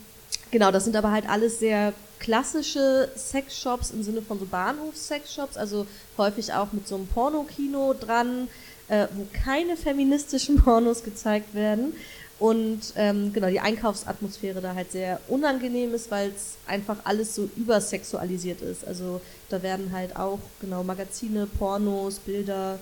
genau, 0.51 0.71
das 0.71 0.83
sind 0.83 0.95
aber 0.95 1.11
halt 1.11 1.27
alles 1.29 1.59
sehr 1.59 1.93
klassische 2.19 3.09
Sexshops 3.15 3.91
im 3.91 4.03
Sinne 4.03 4.21
von 4.21 4.39
so 4.39 4.45
Bahnhofs-Sexshops, 4.45 5.57
also 5.57 5.85
häufig 6.17 6.53
auch 6.53 6.71
mit 6.73 6.87
so 6.87 6.95
einem 6.95 7.07
Pornokino 7.07 7.93
dran, 7.93 8.49
äh, 8.87 9.07
wo 9.13 9.25
keine 9.43 9.77
feministischen 9.77 10.55
Pornos 10.63 11.03
gezeigt 11.03 11.53
werden. 11.53 11.93
Und 12.43 12.81
ähm, 12.97 13.31
genau, 13.31 13.47
die 13.47 13.61
Einkaufsatmosphäre 13.61 14.59
da 14.59 14.75
halt 14.75 14.91
sehr 14.91 15.21
unangenehm 15.29 15.93
ist, 15.93 16.11
weil 16.11 16.27
es 16.31 16.55
einfach 16.67 16.97
alles 17.05 17.35
so 17.35 17.49
übersexualisiert 17.55 18.61
ist. 18.61 18.85
Also 18.85 19.21
da 19.47 19.63
werden 19.63 19.93
halt 19.93 20.17
auch 20.17 20.39
genau 20.59 20.83
Magazine, 20.83 21.47
Pornos, 21.47 22.19
Bilder, 22.19 22.79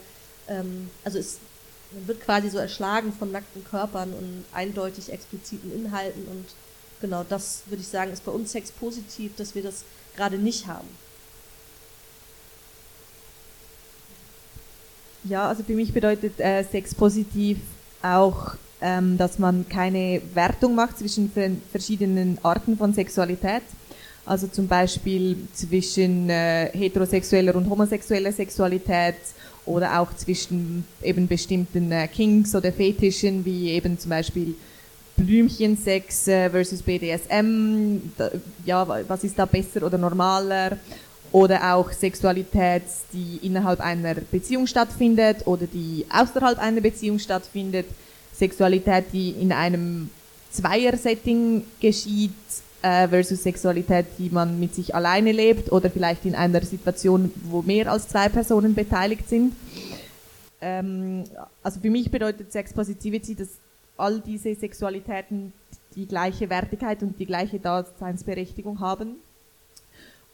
ähm, 0.48 0.90
also 1.04 1.20
es 1.20 1.38
man 1.92 2.08
wird 2.08 2.22
quasi 2.22 2.50
so 2.50 2.58
erschlagen 2.58 3.14
von 3.14 3.32
nackten 3.32 3.64
Körpern 3.64 4.14
und 4.14 4.46
eindeutig 4.52 5.14
expliziten 5.14 5.72
Inhalten 5.72 6.26
und 6.26 6.46
genau, 7.00 7.24
das 7.30 7.62
würde 7.68 7.84
ich 7.84 7.88
sagen, 7.88 8.12
ist 8.12 8.26
bei 8.26 8.32
uns 8.32 8.54
Sex 8.54 8.72
positiv, 8.72 9.36
dass 9.36 9.54
wir 9.54 9.62
das 9.62 9.84
gerade 10.16 10.40
nicht 10.40 10.66
haben. 10.66 10.88
Ja, 15.24 15.50
also 15.50 15.62
für 15.62 15.74
mich 15.76 15.94
bedeutet 15.94 16.40
äh, 16.40 16.64
Sex 16.64 16.96
positiv 16.96 17.60
auch, 18.02 18.56
ähm, 18.82 19.18
dass 19.18 19.40
man 19.40 19.68
keine 19.70 20.22
Wertung 20.34 20.76
macht 20.76 21.00
zwischen 21.00 21.32
verschiedenen 21.72 22.38
Arten 22.44 22.78
von 22.78 22.94
Sexualität. 22.94 23.64
Also 24.26 24.48
zum 24.48 24.68
Beispiel 24.68 25.36
zwischen 25.54 26.30
äh, 26.30 26.70
heterosexueller 26.74 27.56
und 27.56 27.70
homosexueller 27.70 28.32
Sexualität 28.32 29.16
oder 29.66 30.00
auch 30.00 30.14
zwischen 30.16 30.86
eben 31.02 31.28
bestimmten 31.28 31.92
äh, 31.92 32.08
Kings 32.08 32.56
oder 32.56 32.72
Fetischen, 32.72 33.44
wie 33.46 33.72
eben 33.72 33.98
zum 33.98 34.10
Beispiel 34.10 34.56
Blümchensex 35.18 36.28
äh, 36.28 36.50
versus 36.50 36.82
BDSM, 36.82 37.98
da, 38.18 38.30
ja, 38.66 38.88
was 39.08 39.24
ist 39.24 39.38
da 39.38 39.46
besser 39.46 39.84
oder 39.84 39.98
normaler? 39.98 40.78
Oder 41.32 41.76
auch 41.76 41.92
Sexualität, 41.94 42.84
die 43.14 43.40
innerhalb 43.44 43.80
einer 43.80 44.16
Beziehung 44.16 44.68
stattfindet 44.68 45.48
oder 45.48 45.66
die 45.66 46.06
außerhalb 46.12 46.60
einer 46.60 46.82
Beziehung 46.82 47.20
stattfindet. 47.20 47.86
Sexualität, 48.42 49.06
die 49.14 49.30
in 49.30 49.52
einem 49.52 50.10
Zweier-Setting 50.50 51.64
geschieht 51.80 52.32
äh, 52.82 53.08
versus 53.08 53.44
Sexualität, 53.44 54.08
die 54.18 54.32
man 54.32 54.60
mit 54.60 54.74
sich 54.74 54.96
alleine 54.96 55.32
lebt 55.32 55.72
oder 55.72 55.92
vielleicht 55.92 56.26
in 56.26 56.34
einer 56.34 56.62
Situation, 56.62 57.32
wo 57.44 57.62
mehr 57.62 57.92
als 57.92 58.08
zwei 58.08 58.30
Personen 58.30 58.74
beteiligt 58.74 59.30
sind. 59.30 59.54
Ähm, 60.60 61.24
also 61.62 61.80
für 61.80 61.92
mich 61.92 62.10
bedeutet 62.10 62.52
Sex 62.52 62.74
Positivity, 62.74 63.36
dass 63.36 63.50
all 63.98 64.20
diese 64.20 64.56
Sexualitäten 64.56 65.54
die 65.96 66.08
gleiche 66.08 66.50
Wertigkeit 66.50 67.04
und 67.04 67.20
die 67.20 67.28
gleiche 67.28 67.60
Daseinsberechtigung 67.60 68.80
haben. 68.80 69.18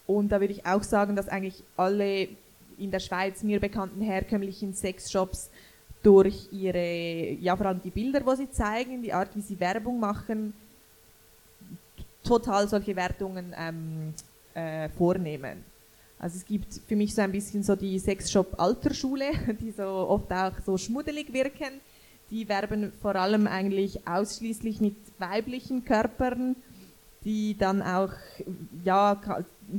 Und 0.05 0.31
da 0.31 0.39
würde 0.39 0.53
ich 0.53 0.65
auch 0.65 0.83
sagen, 0.83 1.17
dass 1.17 1.27
eigentlich 1.27 1.61
alle 1.75 2.29
in 2.77 2.91
der 2.91 3.01
Schweiz 3.01 3.43
mir 3.43 3.59
bekannten 3.59 4.01
herkömmlichen 4.01 4.73
Sexshops 4.73 5.49
durch 6.07 6.47
ihre, 6.53 7.33
ja 7.41 7.53
vor 7.57 7.65
allem 7.65 7.81
die 7.83 7.89
Bilder, 7.89 8.25
wo 8.25 8.33
sie 8.33 8.49
zeigen, 8.49 9.01
die 9.01 9.11
Art, 9.11 9.35
wie 9.35 9.41
sie 9.41 9.59
Werbung 9.59 9.99
machen, 9.99 10.53
total 12.23 12.65
solche 12.69 12.95
Wertungen 12.95 13.53
ähm, 13.57 14.13
äh, 14.53 14.87
vornehmen. 14.87 15.65
Also 16.17 16.37
es 16.37 16.45
gibt 16.45 16.79
für 16.87 16.95
mich 16.95 17.13
so 17.13 17.21
ein 17.21 17.33
bisschen 17.33 17.61
so 17.61 17.75
die 17.75 17.99
Sexshop 17.99 18.57
Altersschule, 18.57 19.31
die 19.59 19.71
so 19.71 19.83
oft 19.83 20.31
auch 20.31 20.53
so 20.65 20.77
schmuddelig 20.77 21.33
wirken. 21.33 21.81
Die 22.31 22.47
werben 22.47 22.93
vor 23.01 23.17
allem 23.17 23.45
eigentlich 23.45 24.07
ausschließlich 24.07 24.79
mit 24.79 24.95
weiblichen 25.19 25.83
Körpern, 25.83 26.55
die 27.25 27.57
dann 27.57 27.81
auch 27.81 28.13
ja 28.85 29.19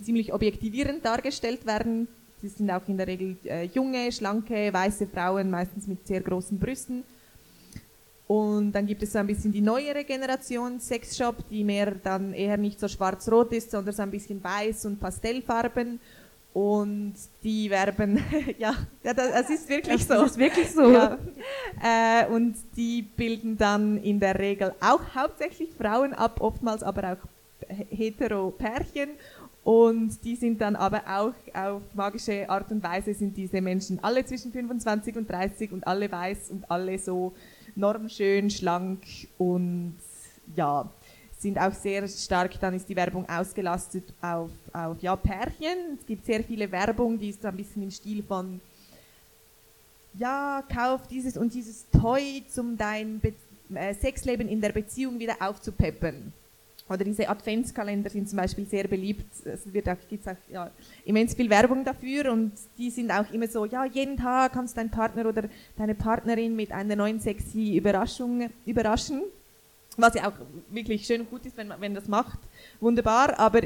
ziemlich 0.02 0.34
objektivierend 0.34 1.06
dargestellt 1.06 1.64
werden. 1.64 2.06
Sie 2.40 2.48
sind 2.48 2.70
auch 2.70 2.86
in 2.86 2.96
der 2.96 3.06
Regel 3.06 3.36
äh, 3.44 3.64
junge, 3.64 4.10
schlanke, 4.12 4.72
weiße 4.72 5.06
Frauen, 5.06 5.50
meistens 5.50 5.86
mit 5.86 6.06
sehr 6.06 6.20
großen 6.20 6.58
Brüsten 6.58 7.04
und 8.28 8.72
dann 8.72 8.86
gibt 8.86 9.02
es 9.02 9.12
so 9.12 9.18
ein 9.18 9.26
bisschen 9.26 9.50
die 9.50 9.62
neuere 9.62 10.04
Generation 10.04 10.78
Sexshop, 10.78 11.48
die 11.48 11.64
mehr 11.64 11.92
dann 11.92 12.34
eher 12.34 12.58
nicht 12.58 12.78
so 12.78 12.86
schwarz-rot 12.86 13.52
ist, 13.54 13.70
sondern 13.70 13.94
so 13.94 14.02
ein 14.02 14.10
bisschen 14.10 14.44
weiß 14.44 14.84
und 14.84 15.00
Pastellfarben. 15.00 15.98
Und 16.52 17.14
die 17.42 17.70
werben, 17.70 18.22
ja, 18.58 18.74
ja, 19.02 19.14
das 19.14 19.48
ist 19.48 19.66
wirklich 19.70 20.04
so. 20.04 20.14
Das 20.14 20.32
ist 20.32 20.38
wirklich 20.38 20.70
so. 20.70 20.92
Ja. 20.92 21.18
Äh, 21.82 22.26
und 22.26 22.54
die 22.76 23.00
bilden 23.00 23.56
dann 23.56 23.96
in 24.02 24.20
der 24.20 24.38
Regel 24.38 24.74
auch 24.80 25.00
hauptsächlich 25.14 25.70
Frauen 25.72 26.12
ab, 26.12 26.42
oftmals 26.42 26.82
aber 26.82 27.12
auch 27.12 27.28
hetero 27.88 28.50
Pärchen. 28.50 29.10
Und 29.68 30.24
die 30.24 30.34
sind 30.34 30.62
dann 30.62 30.76
aber 30.76 31.02
auch 31.06 31.34
auf 31.52 31.82
magische 31.92 32.48
Art 32.48 32.72
und 32.72 32.82
Weise 32.82 33.12
sind 33.12 33.36
diese 33.36 33.60
Menschen 33.60 34.02
alle 34.02 34.24
zwischen 34.24 34.50
25 34.50 35.14
und 35.14 35.28
30 35.28 35.72
und 35.72 35.86
alle 35.86 36.10
weiß 36.10 36.48
und 36.52 36.70
alle 36.70 36.98
so 36.98 37.34
normschön, 37.76 38.48
schlank 38.48 39.02
und 39.36 39.98
ja, 40.56 40.88
sind 41.36 41.58
auch 41.58 41.74
sehr 41.74 42.08
stark, 42.08 42.58
dann 42.60 42.72
ist 42.72 42.88
die 42.88 42.96
Werbung 42.96 43.28
ausgelastet 43.28 44.04
auf, 44.22 44.48
auf 44.72 44.96
ja, 45.02 45.14
Pärchen. 45.14 45.98
Es 46.00 46.06
gibt 46.06 46.24
sehr 46.24 46.42
viele 46.42 46.72
Werbung, 46.72 47.18
die 47.18 47.28
ist 47.28 47.42
so 47.42 47.48
ein 47.48 47.56
bisschen 47.58 47.82
im 47.82 47.90
Stil 47.90 48.22
von 48.22 48.62
ja, 50.14 50.64
kauf 50.74 51.06
dieses 51.08 51.36
und 51.36 51.52
dieses 51.52 51.84
Toy, 51.90 52.42
um 52.56 52.78
dein 52.78 53.20
Be 53.20 53.34
äh, 53.74 53.92
Sexleben 53.92 54.48
in 54.48 54.62
der 54.62 54.72
Beziehung 54.72 55.18
wieder 55.18 55.36
aufzupeppen. 55.40 56.32
Oder 56.88 57.04
diese 57.04 57.28
Adventskalender 57.28 58.08
sind 58.08 58.28
zum 58.28 58.38
Beispiel 58.38 58.66
sehr 58.66 58.88
beliebt. 58.88 59.26
Es 59.44 59.72
wird 59.72 59.88
auch, 59.88 59.96
gibt's 60.08 60.26
auch 60.26 60.36
ja, 60.50 60.70
immens 61.04 61.34
viel 61.34 61.50
Werbung 61.50 61.84
dafür 61.84 62.32
und 62.32 62.52
die 62.78 62.90
sind 62.90 63.10
auch 63.10 63.30
immer 63.30 63.46
so, 63.46 63.66
ja, 63.66 63.84
jeden 63.84 64.16
Tag 64.16 64.54
kannst 64.54 64.74
du 64.74 64.80
deinen 64.80 64.90
Partner 64.90 65.26
oder 65.26 65.44
deine 65.76 65.94
Partnerin 65.94 66.56
mit 66.56 66.72
einer 66.72 66.96
neuen 66.96 67.20
sexy 67.20 67.76
Überraschung 67.76 68.48
überraschen. 68.64 69.22
Was 69.98 70.14
ja 70.14 70.28
auch 70.28 70.34
wirklich 70.70 71.04
schön 71.04 71.22
und 71.22 71.30
gut 71.30 71.44
ist, 71.44 71.56
wenn 71.56 71.68
man 71.68 71.80
wenn 71.80 71.94
das 71.94 72.06
macht. 72.06 72.38
Wunderbar, 72.80 73.38
aber 73.38 73.62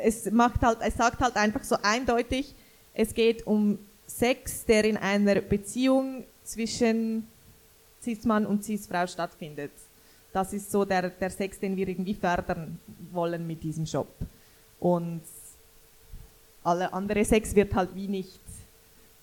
es 0.00 0.30
macht 0.30 0.62
halt, 0.62 0.78
es 0.80 0.94
sagt 0.94 1.20
halt 1.20 1.36
einfach 1.36 1.64
so 1.64 1.76
eindeutig, 1.82 2.54
es 2.94 3.12
geht 3.12 3.46
um 3.46 3.78
Sex, 4.06 4.64
der 4.64 4.84
in 4.84 4.96
einer 4.96 5.40
Beziehung 5.40 6.24
zwischen 6.44 7.26
Cis-Mann 8.02 8.46
und 8.46 8.64
Cis-Frau 8.64 9.06
stattfindet. 9.06 9.72
Das 10.32 10.52
ist 10.52 10.70
so 10.70 10.84
der, 10.84 11.10
der 11.10 11.30
Sex, 11.30 11.58
den 11.58 11.76
wir 11.76 11.88
irgendwie 11.88 12.14
fördern 12.14 12.78
wollen 13.12 13.46
mit 13.46 13.62
diesem 13.62 13.86
Shop. 13.86 14.08
Und 14.80 15.22
alle 16.64 16.92
andere 16.92 17.24
Sex 17.24 17.54
wird 17.54 17.74
halt 17.74 17.94
wie 17.94 18.08
nicht, 18.08 18.40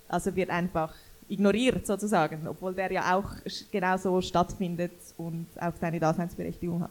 also 0.07 0.35
wird 0.35 0.49
einfach 0.49 0.93
ignoriert 1.29 1.85
sozusagen, 1.85 2.47
obwohl 2.47 2.73
der 2.73 2.91
ja 2.91 3.15
auch 3.15 3.31
genauso 3.71 4.21
stattfindet 4.21 4.93
und 5.17 5.47
auch 5.59 5.73
seine 5.79 5.99
Daseinsberechtigung 5.99 6.83
hat. 6.83 6.89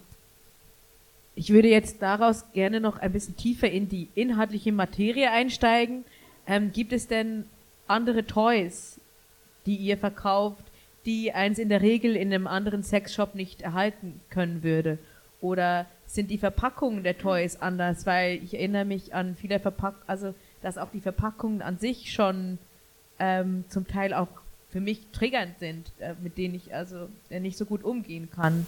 Ich 1.34 1.50
würde 1.50 1.68
jetzt 1.68 2.02
daraus 2.02 2.44
gerne 2.52 2.80
noch 2.80 2.98
ein 2.98 3.12
bisschen 3.12 3.36
tiefer 3.36 3.70
in 3.70 3.88
die 3.88 4.08
inhaltliche 4.14 4.72
Materie 4.72 5.30
einsteigen. 5.30 6.04
Ähm, 6.46 6.72
gibt 6.72 6.92
es 6.92 7.06
denn 7.06 7.44
andere 7.86 8.26
Toys, 8.26 9.00
die 9.66 9.76
ihr 9.76 9.98
verkauft, 9.98 10.64
die 11.08 11.32
eins 11.32 11.58
in 11.58 11.70
der 11.70 11.80
Regel 11.80 12.14
in 12.14 12.32
einem 12.32 12.46
anderen 12.46 12.82
Sexshop 12.82 13.34
nicht 13.34 13.62
erhalten 13.62 14.20
können 14.28 14.62
würde? 14.62 14.98
Oder 15.40 15.86
sind 16.06 16.30
die 16.30 16.36
Verpackungen 16.36 17.02
der 17.02 17.16
Toys 17.16 17.56
anders? 17.56 18.04
Weil 18.04 18.42
ich 18.44 18.52
erinnere 18.52 18.84
mich 18.84 19.14
an 19.14 19.34
viele 19.34 19.58
Verpackungen, 19.58 20.04
also 20.06 20.34
dass 20.60 20.76
auch 20.76 20.90
die 20.92 21.00
Verpackungen 21.00 21.62
an 21.62 21.78
sich 21.78 22.12
schon 22.12 22.58
ähm, 23.18 23.64
zum 23.70 23.86
Teil 23.88 24.12
auch 24.12 24.28
für 24.70 24.80
mich 24.80 25.00
triggernd 25.12 25.58
sind, 25.58 25.90
äh, 25.98 26.12
mit 26.22 26.36
denen 26.36 26.54
ich 26.54 26.74
also 26.74 27.08
äh, 27.30 27.40
nicht 27.40 27.56
so 27.56 27.64
gut 27.64 27.84
umgehen 27.84 28.28
kann. 28.30 28.66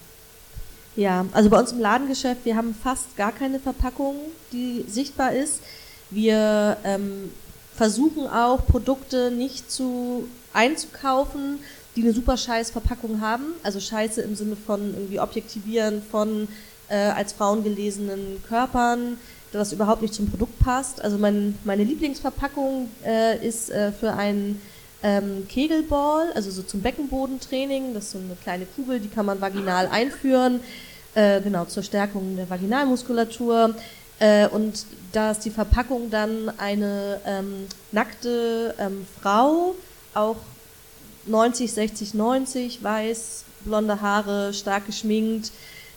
Ja, 0.96 1.26
also 1.32 1.50
bei 1.50 1.58
uns 1.58 1.72
im 1.72 1.78
Ladengeschäft, 1.78 2.46
wir 2.46 2.56
haben 2.56 2.74
fast 2.74 3.18
gar 3.18 3.32
keine 3.32 3.60
Verpackung, 3.60 4.16
die 4.50 4.86
sichtbar 4.88 5.32
ist. 5.32 5.62
Wir 6.08 6.78
ähm, 6.84 7.30
versuchen 7.74 8.26
auch 8.26 8.66
Produkte 8.66 9.30
nicht 9.30 9.70
zu 9.70 10.26
einzukaufen, 10.54 11.58
die 11.96 12.02
eine 12.02 12.12
super 12.12 12.36
scheiß 12.36 12.70
Verpackung 12.70 13.20
haben. 13.20 13.44
Also 13.62 13.80
scheiße 13.80 14.20
im 14.22 14.34
Sinne 14.34 14.56
von 14.56 14.94
irgendwie 14.94 15.20
Objektivieren 15.20 16.02
von 16.02 16.48
äh, 16.88 16.96
als 16.96 17.32
Frauen 17.32 17.64
gelesenen 17.64 18.42
Körpern, 18.48 19.18
das 19.52 19.72
überhaupt 19.72 20.02
nicht 20.02 20.14
zum 20.14 20.28
Produkt 20.28 20.58
passt. 20.58 21.02
Also 21.02 21.18
mein, 21.18 21.58
meine 21.64 21.84
Lieblingsverpackung 21.84 22.88
äh, 23.04 23.46
ist 23.46 23.70
äh, 23.70 23.92
für 23.92 24.12
einen 24.12 24.60
ähm, 25.02 25.46
Kegelball, 25.48 26.32
also 26.34 26.50
so 26.50 26.62
zum 26.62 26.82
Beckenbodentraining. 26.82 27.94
Das 27.94 28.04
ist 28.04 28.10
so 28.12 28.18
eine 28.18 28.36
kleine 28.42 28.66
Kugel, 28.66 29.00
die 29.00 29.08
kann 29.08 29.26
man 29.26 29.40
vaginal 29.40 29.88
einführen, 29.88 30.60
äh, 31.14 31.40
genau 31.40 31.64
zur 31.64 31.82
Stärkung 31.82 32.36
der 32.36 32.48
Vaginalmuskulatur. 32.48 33.74
Äh, 34.18 34.48
und 34.48 34.84
da 35.12 35.30
ist 35.30 35.40
die 35.40 35.50
Verpackung 35.50 36.10
dann 36.10 36.52
eine 36.58 37.20
ähm, 37.26 37.66
nackte 37.90 38.74
ähm, 38.78 39.06
Frau, 39.20 39.74
auch 40.14 40.36
90, 41.26 41.72
60, 41.72 42.14
90, 42.14 42.82
weiß, 42.82 43.44
blonde 43.64 44.00
Haare, 44.00 44.52
stark 44.52 44.86
geschminkt, 44.86 45.52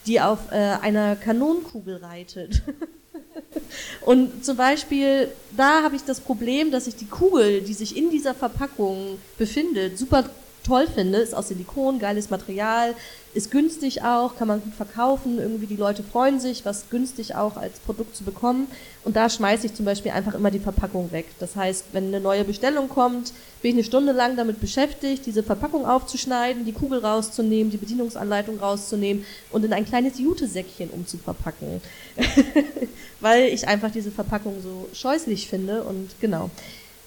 die 0.06 0.20
auf 0.20 0.40
äh, 0.52 0.56
einer 0.56 1.16
Kanonenkugel 1.16 1.98
reitet. 1.98 2.62
Und 4.02 4.44
zum 4.46 4.58
Beispiel, 4.58 5.30
da 5.56 5.84
habe 5.84 5.96
ich 5.96 6.04
das 6.04 6.20
Problem, 6.20 6.72
dass 6.72 6.88
ich 6.88 6.96
die 6.96 7.08
Kugel, 7.08 7.62
die 7.62 7.74
sich 7.74 7.96
in 7.98 8.10
dieser 8.10 8.34
Verpackung 8.34 9.18
befindet, 9.38 9.98
super 9.98 10.30
toll 10.64 10.88
finde, 10.88 11.20
ist 11.20 11.36
aus 11.36 11.50
Silikon, 11.50 12.00
geiles 12.00 12.30
Material, 12.30 12.96
ist 13.34 13.50
günstig 13.50 14.04
auch, 14.04 14.36
kann 14.36 14.48
man 14.48 14.62
gut 14.62 14.74
verkaufen, 14.74 15.40
irgendwie 15.40 15.66
die 15.66 15.76
Leute 15.76 16.04
freuen 16.04 16.40
sich, 16.40 16.66
was 16.66 16.90
günstig 16.90 17.36
auch 17.36 17.58
als 17.58 17.80
Produkt 17.80 18.16
zu 18.16 18.24
bekommen. 18.24 18.68
Und 19.04 19.16
da 19.16 19.30
schmeiße 19.30 19.66
ich 19.66 19.74
zum 19.74 19.86
Beispiel 19.86 20.12
einfach 20.12 20.36
immer 20.36 20.52
die 20.52 20.60
Verpackung 20.60 21.12
weg. 21.12 21.26
Das 21.40 21.56
heißt, 21.56 21.86
wenn 21.94 22.08
eine 22.08 22.20
neue 22.20 22.44
Bestellung 22.44 22.90
kommt, 22.90 23.34
bin 23.62 23.72
ich 23.72 23.76
eine 23.76 23.84
Stunde 23.84 24.12
lang 24.12 24.36
damit 24.36 24.60
beschäftigt, 24.60 25.26
diese 25.26 25.42
Verpackung 25.42 25.86
aufzuschneiden, 25.86 26.64
die 26.64 26.74
Kugel 26.74 27.00
rauszunehmen, 27.00 27.72
die 27.72 27.78
Bedienungsanleitung 27.78 28.60
rauszunehmen 28.60 29.26
und 29.52 29.66
in 29.66 29.74
ein 29.74 29.86
kleines 29.86 30.20
Jutesäckchen 30.20 30.90
umzuverpacken. 30.90 31.82
Weil 33.20 33.46
ich 33.46 33.68
einfach 33.68 33.92
diese 33.92 34.12
Verpackung 34.12 34.62
so 34.62 34.88
scheußlich 34.94 35.48
finde 35.48 35.84
und 35.84 36.10
genau. 36.20 36.52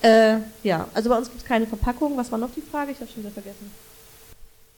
Äh, 0.02 0.38
ja, 0.62 0.88
also 0.94 1.08
bei 1.08 1.16
uns 1.16 1.28
gibt 1.28 1.42
es 1.42 1.46
keine 1.46 1.66
Verpackung. 1.66 2.16
Was 2.16 2.30
war 2.30 2.38
noch 2.38 2.52
die 2.54 2.60
Frage? 2.60 2.92
Ich 2.92 3.00
habe 3.00 3.10
schon 3.10 3.22
wieder 3.22 3.32
vergessen. 3.32 3.70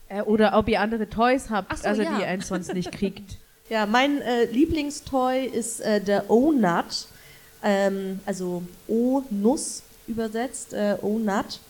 Äh, 0.08 0.22
oder 0.22 0.56
ob 0.56 0.68
ihr 0.68 0.80
andere 0.80 1.08
Toys 1.08 1.50
habt, 1.50 1.76
so, 1.76 1.88
also 1.88 2.02
ja. 2.02 2.16
die 2.16 2.22
ihr 2.22 2.42
sonst 2.42 2.72
nicht 2.72 2.92
kriegt. 2.92 3.37
ja, 3.68 3.87
mein 3.87 4.20
äh, 4.22 4.44
Lieblingstoy 4.44 5.44
ist 5.44 5.80
äh, 5.80 6.00
der 6.00 6.30
O-Nut, 6.30 7.06
ähm, 7.62 8.20
also 8.25 8.62
O-Nuss 8.87 9.82
übersetzt, 10.06 10.72
äh, 10.72 10.96
O-Nut. 11.02 11.60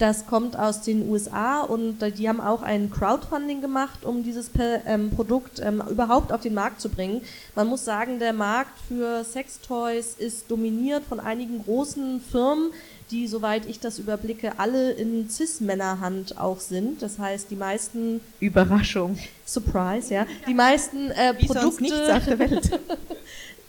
Das 0.00 0.26
kommt 0.26 0.58
aus 0.58 0.80
den 0.80 1.10
USA 1.10 1.60
und 1.60 1.98
die 2.16 2.26
haben 2.26 2.40
auch 2.40 2.62
ein 2.62 2.90
Crowdfunding 2.90 3.60
gemacht, 3.60 4.06
um 4.06 4.24
dieses 4.24 4.50
ähm, 4.86 5.10
Produkt 5.10 5.60
ähm, 5.62 5.82
überhaupt 5.90 6.32
auf 6.32 6.40
den 6.40 6.54
Markt 6.54 6.80
zu 6.80 6.88
bringen. 6.88 7.20
Man 7.54 7.66
muss 7.66 7.84
sagen, 7.84 8.18
der 8.18 8.32
Markt 8.32 8.78
für 8.88 9.22
Sextoys 9.24 10.14
ist 10.14 10.50
dominiert 10.50 11.04
von 11.04 11.20
einigen 11.20 11.62
großen 11.62 12.18
Firmen, 12.32 12.70
die, 13.10 13.26
soweit 13.26 13.66
ich 13.66 13.78
das 13.78 13.98
überblicke, 13.98 14.58
alle 14.58 14.92
in 14.92 15.28
Cis-Männerhand 15.28 16.38
auch 16.38 16.60
sind. 16.60 17.02
Das 17.02 17.18
heißt, 17.18 17.50
die 17.50 17.56
meisten 17.56 18.22
Überraschung, 18.40 19.18
Surprise, 19.44 20.14
ja, 20.14 20.26
die 20.48 20.54
meisten 20.54 21.10
äh, 21.10 21.34
Produkte 21.34 22.22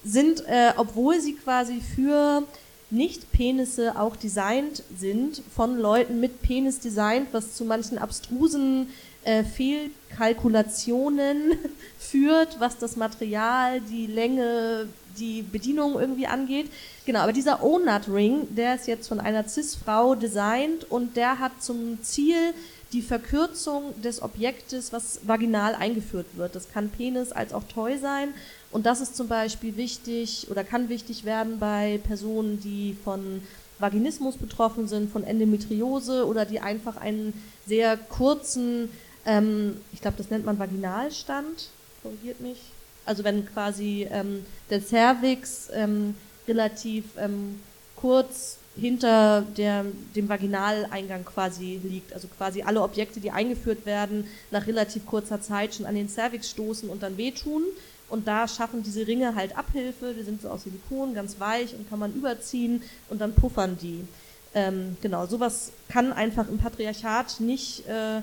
sind, 0.06 0.48
äh, 0.48 0.72
obwohl 0.78 1.20
sie 1.20 1.34
quasi 1.34 1.82
für 1.82 2.44
nicht-Penisse 2.92 4.00
auch 4.00 4.16
designt 4.16 4.84
sind, 4.98 5.42
von 5.56 5.80
Leuten 5.80 6.20
mit 6.20 6.42
Penis 6.42 6.80
designt, 6.80 7.30
was 7.32 7.56
zu 7.56 7.66
manchen 7.66 7.98
abstrusen 7.98 8.88
äh, 9.24 9.44
Fehlkalkulationen 9.44 11.58
führt, 12.00 12.60
was 12.60 12.78
das 12.78 12.96
Material, 12.96 13.82
die 13.82 14.08
Länge, 14.08 14.88
die 15.18 15.42
Bedienung 15.42 16.00
irgendwie 16.00 16.28
angeht. 16.28 16.72
Genau, 17.06 17.20
aber 17.20 17.34
dieser 17.34 17.64
O-Nut-Ring, 17.64 18.56
der 18.56 18.76
ist 18.76 18.88
jetzt 18.88 19.08
von 19.08 19.20
einer 19.20 19.48
Cis-Frau 19.48 20.16
designt 20.16 20.90
und 20.90 21.18
der 21.18 21.40
hat 21.40 21.62
zum 21.62 22.02
Ziel 22.04 22.54
die 22.94 23.02
Verkürzung 23.02 24.00
des 24.02 24.22
Objektes, 24.22 24.92
was 24.92 25.22
vaginal 25.24 25.76
eingeführt 25.76 26.28
wird. 26.36 26.56
Das 26.56 26.72
kann 26.72 26.90
Penis 26.90 27.32
als 27.32 27.54
auch 27.54 27.64
Toy 27.64 27.98
sein 27.98 28.34
und 28.72 28.86
das 28.86 29.02
ist 29.02 29.16
zum 29.16 29.28
Beispiel 29.28 29.76
wichtig 29.78 30.48
oder 30.50 30.64
kann 30.64 30.90
wichtig 30.90 31.26
werden 31.26 31.60
bei 31.60 32.00
Personen, 32.04 32.60
die 32.62 32.96
von 33.04 33.42
Vaginismus 33.80 34.38
betroffen 34.38 34.88
sind, 34.88 35.12
von 35.12 35.24
Endometriose 35.24 36.26
oder 36.26 36.46
die 36.46 36.60
einfach 36.60 36.98
einen 36.98 37.34
sehr 37.66 37.98
kurzen, 37.98 38.90
ähm, 39.26 39.78
ich 39.92 40.02
glaube, 40.02 40.18
das 40.18 40.30
nennt 40.30 40.46
man 40.46 40.60
Vaginalstand, 40.60 41.70
korrigiert 42.02 42.40
mich. 42.40 42.58
Also 43.06 43.24
wenn 43.24 43.46
quasi 43.46 44.08
ähm, 44.10 44.46
der 44.70 44.82
Cervix 44.82 45.70
ähm, 45.74 46.16
relativ 46.48 47.06
ähm, 47.18 47.60
kurz 47.96 48.58
hinter 48.80 49.42
der, 49.58 49.86
dem 50.16 50.30
Vaginaleingang 50.30 51.26
quasi 51.26 51.80
liegt. 51.84 52.14
Also 52.14 52.28
quasi 52.38 52.62
alle 52.62 52.82
Objekte, 52.82 53.20
die 53.20 53.32
eingeführt 53.32 53.86
werden, 53.86 54.28
nach 54.50 54.66
relativ 54.66 55.06
kurzer 55.06 55.42
Zeit 55.42 55.76
schon 55.76 55.86
an 55.86 55.96
den 55.96 56.08
Cervix 56.08 56.50
stoßen 56.50 56.90
und 56.90 57.04
dann 57.04 57.18
wehtun. 57.18 57.64
Und 58.12 58.28
da 58.28 58.46
schaffen 58.48 58.84
diese 58.84 59.08
Ringe 59.08 59.36
halt 59.36 59.58
Abhilfe, 59.58 60.14
die 60.14 60.24
sind 60.24 60.42
so 60.42 60.50
aus 60.50 60.64
Silikon, 60.64 61.14
ganz 61.14 61.40
weich 61.40 61.74
und 61.74 61.90
kann 61.90 61.98
man 61.98 62.14
überziehen 62.14 62.84
und 63.10 63.22
dann 63.22 63.34
puffern 63.34 63.78
die. 63.82 64.06
Ähm, 64.54 64.98
genau, 65.02 65.26
sowas 65.28 65.72
kann 65.88 66.12
einfach 66.12 66.50
im 66.50 66.58
Patriarchat 66.58 67.40
nicht 67.40 67.88
äh, 67.88 68.22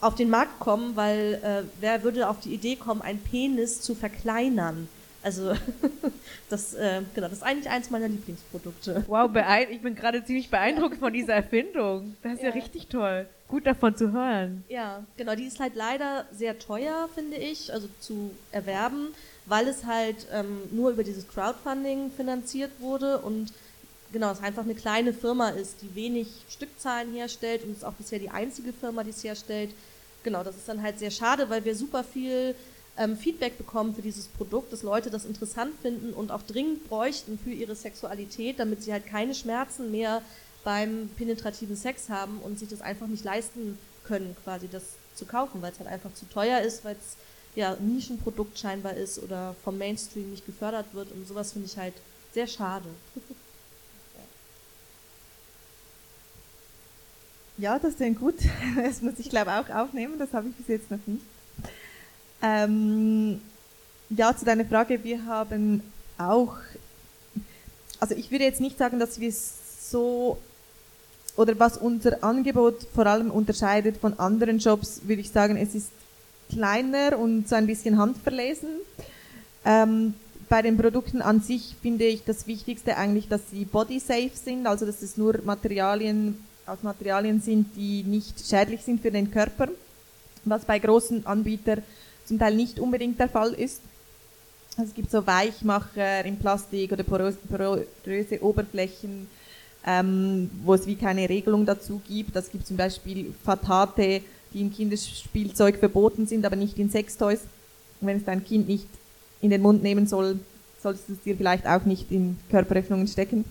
auf 0.00 0.14
den 0.14 0.30
Markt 0.30 0.58
kommen, 0.58 0.96
weil 0.96 1.38
äh, 1.42 1.68
wer 1.80 2.02
würde 2.02 2.30
auf 2.30 2.40
die 2.40 2.54
Idee 2.54 2.76
kommen, 2.76 3.02
einen 3.02 3.18
Penis 3.18 3.82
zu 3.82 3.94
verkleinern? 3.94 4.88
Also 5.22 5.52
das, 6.48 6.72
äh, 6.72 7.02
genau, 7.14 7.28
das 7.28 7.38
ist 7.38 7.42
eigentlich 7.42 7.68
eins 7.68 7.90
meiner 7.90 8.08
Lieblingsprodukte. 8.08 9.04
Wow, 9.06 9.30
ich 9.68 9.82
bin 9.82 9.94
gerade 9.94 10.24
ziemlich 10.24 10.48
beeindruckt 10.48 10.98
von 10.98 11.12
dieser 11.12 11.34
Erfindung. 11.34 12.16
Das 12.22 12.34
ist 12.34 12.42
ja. 12.42 12.48
ja 12.48 12.54
richtig 12.54 12.86
toll. 12.86 13.26
Gut 13.48 13.66
davon 13.66 13.96
zu 13.96 14.12
hören. 14.12 14.64
Ja, 14.68 15.04
genau, 15.16 15.34
die 15.34 15.44
ist 15.44 15.60
halt 15.60 15.74
leider 15.74 16.24
sehr 16.32 16.58
teuer, 16.58 17.08
finde 17.14 17.36
ich, 17.36 17.72
also 17.72 17.88
zu 18.00 18.30
erwerben 18.50 19.08
weil 19.46 19.68
es 19.68 19.84
halt 19.84 20.26
ähm, 20.32 20.62
nur 20.70 20.90
über 20.90 21.04
dieses 21.04 21.26
Crowdfunding 21.28 22.10
finanziert 22.10 22.72
wurde 22.80 23.18
und 23.18 23.52
genau, 24.12 24.30
es 24.30 24.42
einfach 24.42 24.64
eine 24.64 24.74
kleine 24.74 25.12
Firma 25.12 25.50
ist, 25.50 25.82
die 25.82 25.94
wenig 25.94 26.28
Stückzahlen 26.48 27.12
herstellt 27.12 27.64
und 27.64 27.70
es 27.70 27.78
ist 27.78 27.84
auch 27.84 27.92
bisher 27.92 28.18
die 28.18 28.30
einzige 28.30 28.72
Firma, 28.72 29.04
die 29.04 29.10
es 29.10 29.22
herstellt. 29.22 29.70
Genau, 30.22 30.42
das 30.42 30.56
ist 30.56 30.68
dann 30.68 30.82
halt 30.82 30.98
sehr 30.98 31.10
schade, 31.10 31.48
weil 31.48 31.64
wir 31.64 31.76
super 31.76 32.02
viel 32.02 32.54
ähm, 32.98 33.16
Feedback 33.16 33.58
bekommen 33.58 33.94
für 33.94 34.02
dieses 34.02 34.26
Produkt, 34.26 34.72
dass 34.72 34.82
Leute 34.82 35.10
das 35.10 35.24
interessant 35.24 35.72
finden 35.82 36.12
und 36.12 36.30
auch 36.30 36.42
dringend 36.42 36.88
bräuchten 36.88 37.38
für 37.38 37.50
ihre 37.50 37.76
Sexualität, 37.76 38.58
damit 38.58 38.82
sie 38.82 38.92
halt 38.92 39.06
keine 39.06 39.34
Schmerzen 39.34 39.90
mehr 39.90 40.22
beim 40.64 41.08
penetrativen 41.16 41.76
Sex 41.76 42.08
haben 42.08 42.40
und 42.40 42.58
sich 42.58 42.68
das 42.68 42.80
einfach 42.80 43.06
nicht 43.06 43.22
leisten 43.22 43.78
können, 44.04 44.36
quasi 44.42 44.68
das 44.68 44.82
zu 45.14 45.24
kaufen, 45.24 45.62
weil 45.62 45.72
es 45.72 45.78
halt 45.78 45.88
einfach 45.88 46.12
zu 46.14 46.26
teuer 46.28 46.60
ist, 46.60 46.84
weil 46.84 46.96
es 46.96 47.16
ja, 47.56 47.74
Nischenprodukt 47.80 48.58
scheinbar 48.58 48.94
ist 48.94 49.18
oder 49.18 49.56
vom 49.64 49.78
Mainstream 49.78 50.30
nicht 50.30 50.46
gefördert 50.46 50.86
wird 50.92 51.10
und 51.10 51.26
sowas 51.26 51.52
finde 51.52 51.66
ich 51.66 51.76
halt 51.76 51.94
sehr 52.32 52.46
schade. 52.46 52.88
Ja, 57.58 57.78
das 57.78 57.96
klingt 57.96 58.20
gut. 58.20 58.34
Das 58.76 59.00
muss 59.00 59.14
ich 59.18 59.30
glaube 59.30 59.50
auch 59.50 59.70
aufnehmen, 59.70 60.18
das 60.18 60.34
habe 60.34 60.50
ich 60.50 60.56
bis 60.56 60.68
jetzt 60.68 60.90
noch 60.90 60.98
nicht. 61.06 61.24
Ähm, 62.42 63.40
ja, 64.10 64.36
zu 64.36 64.44
deiner 64.44 64.66
Frage, 64.66 65.02
wir 65.02 65.24
haben 65.24 65.80
auch, 66.18 66.56
also 67.98 68.14
ich 68.14 68.30
würde 68.30 68.44
jetzt 68.44 68.60
nicht 68.60 68.76
sagen, 68.76 68.98
dass 68.98 69.20
wir 69.20 69.32
so, 69.32 70.36
oder 71.34 71.58
was 71.58 71.78
unser 71.78 72.22
Angebot 72.22 72.86
vor 72.94 73.06
allem 73.06 73.30
unterscheidet 73.30 73.96
von 73.96 74.18
anderen 74.18 74.58
Jobs, 74.58 75.00
würde 75.04 75.22
ich 75.22 75.30
sagen, 75.30 75.56
es 75.56 75.74
ist 75.74 75.88
kleiner 76.50 77.18
und 77.18 77.48
so 77.48 77.54
ein 77.54 77.66
bisschen 77.66 77.98
handverlesen. 77.98 78.68
Ähm, 79.64 80.14
bei 80.48 80.62
den 80.62 80.76
Produkten 80.76 81.22
an 81.22 81.40
sich 81.40 81.74
finde 81.82 82.04
ich 82.04 82.24
das 82.24 82.46
Wichtigste 82.46 82.96
eigentlich, 82.96 83.28
dass 83.28 83.50
sie 83.50 83.64
body 83.64 83.98
safe 83.98 84.30
sind, 84.32 84.66
also 84.66 84.86
dass 84.86 85.02
es 85.02 85.16
nur 85.16 85.40
Materialien 85.44 86.38
aus 86.66 86.82
Materialien 86.82 87.40
sind, 87.40 87.76
die 87.76 88.02
nicht 88.02 88.46
schädlich 88.46 88.82
sind 88.82 89.00
für 89.00 89.10
den 89.10 89.30
Körper, 89.30 89.68
was 90.44 90.64
bei 90.64 90.78
großen 90.78 91.26
Anbietern 91.26 91.82
zum 92.24 92.38
Teil 92.38 92.54
nicht 92.54 92.80
unbedingt 92.80 93.18
der 93.18 93.28
Fall 93.28 93.52
ist. 93.52 93.80
Also 94.76 94.90
es 94.90 94.94
gibt 94.94 95.10
so 95.10 95.26
Weichmacher 95.26 96.24
in 96.24 96.38
Plastik 96.38 96.92
oder 96.92 97.02
poröse, 97.02 97.38
poröse 97.48 98.42
Oberflächen, 98.42 99.28
ähm, 99.86 100.50
wo 100.64 100.74
es 100.74 100.86
wie 100.86 100.96
keine 100.96 101.28
Regelung 101.28 101.64
dazu 101.64 102.00
gibt. 102.06 102.34
Das 102.34 102.50
gibt 102.50 102.66
zum 102.66 102.76
Beispiel 102.76 103.32
Fatate, 103.44 104.22
die 104.52 104.60
im 104.60 104.72
Kinderspielzeug 104.72 105.78
verboten 105.78 106.26
sind, 106.26 106.44
aber 106.44 106.56
nicht 106.56 106.78
in 106.78 106.90
Sextoys. 106.90 107.40
Und 108.00 108.08
wenn 108.08 108.18
es 108.18 108.24
dein 108.24 108.44
Kind 108.44 108.68
nicht 108.68 108.86
in 109.40 109.50
den 109.50 109.62
Mund 109.62 109.82
nehmen 109.82 110.06
soll, 110.06 110.38
solltest 110.82 111.08
du 111.08 111.12
es 111.14 111.22
dir 111.22 111.36
vielleicht 111.36 111.66
auch 111.66 111.84
nicht 111.84 112.10
in 112.10 112.38
Körperöffnungen 112.50 113.08
stecken. 113.08 113.44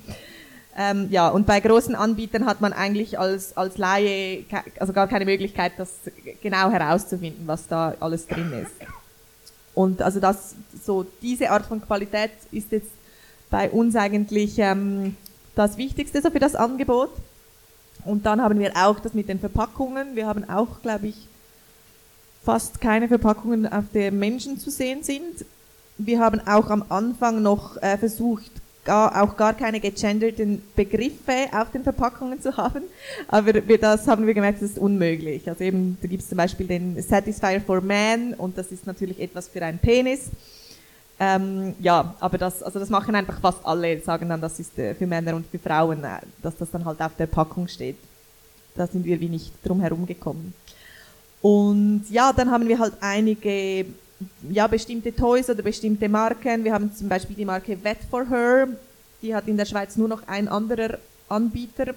Ähm, 0.78 1.08
ja, 1.10 1.30
und 1.30 1.46
bei 1.46 1.60
großen 1.60 1.96
Anbietern 1.96 2.46
hat 2.46 2.60
man 2.60 2.74
eigentlich 2.74 3.18
als, 3.18 3.56
als 3.56 3.78
Laie 3.78 4.44
also 4.80 4.92
gar 4.92 5.08
keine 5.08 5.24
Möglichkeit, 5.24 5.74
das 5.78 5.90
genau 6.42 6.70
herauszufinden, 6.70 7.48
was 7.48 7.68
da 7.68 7.96
alles 8.00 8.28
drin 8.28 8.52
ist. 8.52 8.74
Und 9.74 10.02
also 10.02 10.20
das, 10.20 10.56
so 10.84 11.06
diese 11.22 11.50
Art 11.50 11.66
von 11.66 11.82
Qualität 11.82 12.32
ist 12.52 12.72
jetzt 12.72 12.92
bei 13.50 13.70
uns 13.70 13.96
eigentlich 13.96 14.58
ähm, 14.58 15.16
das 15.56 15.78
Wichtigste 15.78 16.22
so 16.22 16.30
für 16.30 16.40
das 16.40 16.56
Angebot. 16.56 17.12
Und 18.06 18.26
dann 18.26 18.42
haben 18.42 18.60
wir 18.60 18.72
auch 18.76 19.00
das 19.00 19.14
mit 19.14 19.28
den 19.28 19.40
Verpackungen. 19.40 20.16
Wir 20.16 20.28
haben 20.28 20.48
auch, 20.50 20.82
glaube 20.82 21.08
ich, 21.08 21.28
fast 22.44 22.80
keine 22.80 23.08
Verpackungen, 23.08 23.72
auf 23.72 23.86
der 23.94 24.12
Menschen 24.12 24.60
zu 24.60 24.70
sehen 24.70 25.04
sind. 25.04 25.46
Wir 25.98 26.20
haben 26.20 26.40
auch 26.48 26.70
am 26.70 26.86
Anfang 26.90 27.42
noch 27.42 27.82
äh, 27.82 27.98
versucht, 27.98 28.52
gar, 28.84 29.22
auch 29.24 29.36
gar 29.36 29.54
keine 29.54 29.80
gegenderten 29.80 30.62
Begriffe 30.76 31.48
auf 31.52 31.72
den 31.72 31.84
Verpackungen 31.84 32.40
zu 32.40 32.56
haben. 32.56 32.84
Aber 33.28 33.68
wir, 33.68 33.78
das 33.80 34.08
haben 34.08 34.28
wir 34.28 34.34
gemerkt, 34.34 34.62
das 34.62 34.72
ist 34.72 34.78
unmöglich. 34.78 35.50
Also 35.50 35.64
eben, 35.64 35.98
da 36.02 36.08
gibt 36.08 36.22
es 36.22 36.30
zum 36.30 36.38
Beispiel 36.38 36.68
den 36.68 37.02
Satisfier 37.02 37.60
for 37.60 37.82
Man 37.82 38.34
und 38.36 38.58
das 38.58 38.72
ist 38.72 38.86
natürlich 38.86 39.20
etwas 39.20 39.48
für 39.48 39.64
einen 39.64 39.80
Penis. 39.80 40.30
Ähm, 41.18 41.76
ja, 41.80 42.14
aber 42.20 42.38
das, 42.38 42.62
also 42.62 42.78
das 42.78 42.90
machen 42.90 43.16
einfach 43.16 43.40
fast 43.40 43.66
alle, 43.66 44.02
sagen 44.02 44.28
dann, 44.28 44.42
das 44.42 44.60
ist 44.60 44.78
äh, 44.78 44.94
für 44.94 45.08
Männer 45.08 45.36
und 45.36 45.46
für 45.48 45.60
Frauen, 45.60 46.04
äh, 46.04 46.20
dass 46.42 46.58
das 46.58 46.70
dann 46.72 46.84
halt 46.84 47.02
auf 47.02 47.16
der 47.18 47.28
Packung 47.28 47.68
steht. 47.68 47.96
da 48.76 48.86
sind 48.86 49.06
wir 49.06 49.20
wie 49.22 49.30
nicht 49.30 49.54
drum 49.64 49.80
herum 49.80 50.06
gekommen. 50.06 50.54
Und 51.42 52.06
ja, 52.10 52.34
dann 52.34 52.52
haben 52.52 52.68
wir 52.68 52.78
halt 52.80 52.96
einige 53.00 53.86
ja, 54.50 54.68
bestimmte 54.68 55.16
Toys 55.16 55.50
oder 55.50 55.62
bestimmte 55.64 56.10
Marken. 56.10 56.64
Wir 56.64 56.74
haben 56.74 56.94
zum 56.94 57.08
Beispiel 57.08 57.36
die 57.36 57.46
Marke 57.46 57.78
Vet 57.82 58.00
for 58.10 58.28
Her, 58.28 58.68
die 59.22 59.34
hat 59.34 59.48
in 59.48 59.56
der 59.56 59.66
Schweiz 59.66 59.96
nur 59.96 60.08
noch 60.08 60.28
ein 60.28 60.48
anderer 60.48 60.98
Anbieter. 61.30 61.94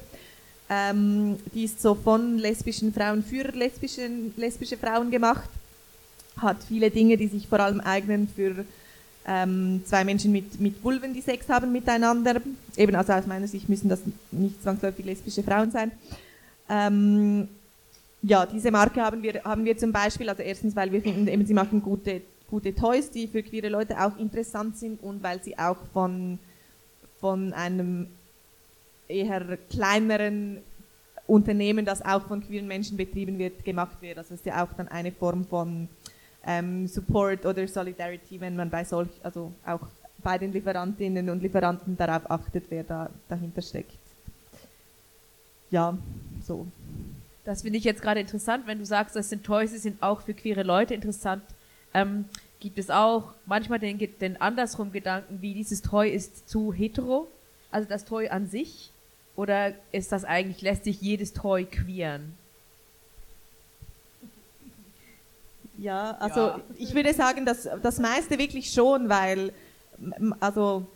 Ähm, 0.71 1.39
die 1.55 1.65
ist 1.65 1.81
so 1.81 1.95
von 1.95 2.39
lesbischen 2.39 2.93
Frauen 2.93 3.23
für 3.25 3.45
lesbischen, 3.53 4.35
lesbische 4.37 4.77
Frauen 4.77 5.11
gemacht, 5.11 5.49
hat 6.37 6.59
viele 6.69 6.91
Dinge, 6.91 7.17
die 7.17 7.29
sich 7.29 7.49
vor 7.49 7.61
allem 7.61 7.81
eignen 7.81 8.29
für 8.29 8.67
ähm, 9.29 9.83
zwei 9.85 10.05
Menschen 10.05 10.33
mit, 10.33 10.59
mit 10.59 10.83
Vulven, 10.83 11.12
die 11.12 11.21
Sex 11.21 11.49
haben 11.51 11.71
miteinander. 11.71 12.41
Eben, 12.77 12.97
also 12.97 13.12
aus 13.12 13.27
meiner 13.27 13.47
Sicht 13.47 13.69
müssen 13.69 13.91
das 13.91 14.01
nicht 14.31 14.62
zwangsläufig 14.62 15.05
lesbische 15.05 15.43
Frauen 15.43 15.71
sein. 15.71 15.93
Ähm, 16.69 17.47
ja, 18.23 18.47
diese 18.47 18.71
Marke 18.71 19.03
haben 19.03 19.23
wir, 19.23 19.45
haben 19.45 19.64
wir 19.67 19.77
zum 19.77 19.93
Beispiel, 19.93 20.29
also 20.31 20.43
erstens, 20.43 20.75
weil 20.75 20.91
wir 20.91 21.03
finden, 21.03 21.29
eben, 21.29 21.45
sie 21.45 21.53
machen 21.53 21.83
gute, 21.83 22.23
gute 22.51 22.75
Toys, 22.75 23.11
die 23.11 23.29
für 23.29 23.43
queere 23.43 23.69
Leute 23.69 24.01
auch 24.01 24.17
interessant 24.19 24.79
sind 24.79 25.03
und 25.03 25.23
weil 25.23 25.43
sie 25.43 25.59
auch 25.59 25.77
von, 25.93 26.38
von 27.21 27.53
einem 27.53 28.07
eher 29.09 29.59
kleineren 29.71 30.59
Unternehmen, 31.27 31.85
das 31.85 32.03
auch 32.03 32.27
von 32.27 32.43
queeren 32.43 32.67
Menschen 32.67 32.97
betrieben 32.97 33.38
wird, 33.38 33.62
gemacht 33.62 34.01
wird. 34.01 34.17
Also 34.17 34.33
es 34.33 34.41
ist 34.41 34.47
ja 34.47 34.64
auch 34.64 34.73
dann 34.75 34.88
eine 34.88 35.12
Form 35.12 35.45
von 35.45 35.88
ähm, 36.49 36.87
Support 36.89 37.45
oder 37.45 37.69
Solidarity, 37.69 38.41
wenn 38.41 38.57
man 38.57 38.71
bei 38.71 38.83
solch, 38.83 39.11
also 39.23 39.53
auch 39.67 39.87
bei 40.23 40.39
den 40.39 40.51
Lieferantinnen 40.51 41.29
und 41.29 41.43
Lieferanten 41.43 41.97
darauf 41.97 42.29
achtet, 42.31 42.65
wer 42.71 42.83
da 42.83 43.11
dahinter 43.29 43.61
steckt. 43.61 43.99
Ja, 45.71 45.97
so. 46.43 46.67
Das 47.45 47.63
finde 47.63 47.79
ich 47.79 47.85
jetzt 47.85 48.01
gerade 48.01 48.21
interessant, 48.21 48.67
wenn 48.67 48.79
du 48.79 48.87
sagst, 48.87 49.15
das 49.15 49.29
sind 49.29 49.45
Toys, 49.45 49.73
die 49.73 49.79
sind 49.79 50.03
auch 50.03 50.23
für 50.23 50.33
queere 50.33 50.63
Leute 50.63 50.95
interessant. 50.95 51.43
Ähm, 51.93 52.25
gibt 52.61 52.79
es 52.79 52.89
auch 52.89 53.35
manchmal 53.45 53.79
den, 53.79 53.99
den 53.99 54.41
andersrum 54.41 54.91
Gedanken, 54.91 55.43
wie 55.43 55.53
dieses 55.53 55.83
Toy 55.83 56.09
ist 56.11 56.49
zu 56.49 56.73
hetero, 56.73 57.29
also 57.71 57.87
das 57.87 58.07
Toy 58.07 58.29
an 58.29 58.47
sich, 58.47 58.91
oder 59.37 59.75
ist 59.93 60.13
das 60.13 60.25
eigentlich, 60.25 60.63
lässt 60.63 60.85
sich 60.85 61.01
jedes 61.01 61.35
Toy 61.35 61.67
queeren? 61.67 62.35
Ja, 65.79 66.17
also 66.19 66.41
ja. 66.41 66.61
ich 66.77 66.95
würde 66.95 67.14
sagen, 67.14 67.47
dass 67.47 67.69
das 67.83 67.99
meiste 67.99 68.37
wirklich 68.38 68.73
schon, 68.73 69.09
weil 69.09 69.53
also 70.41 70.87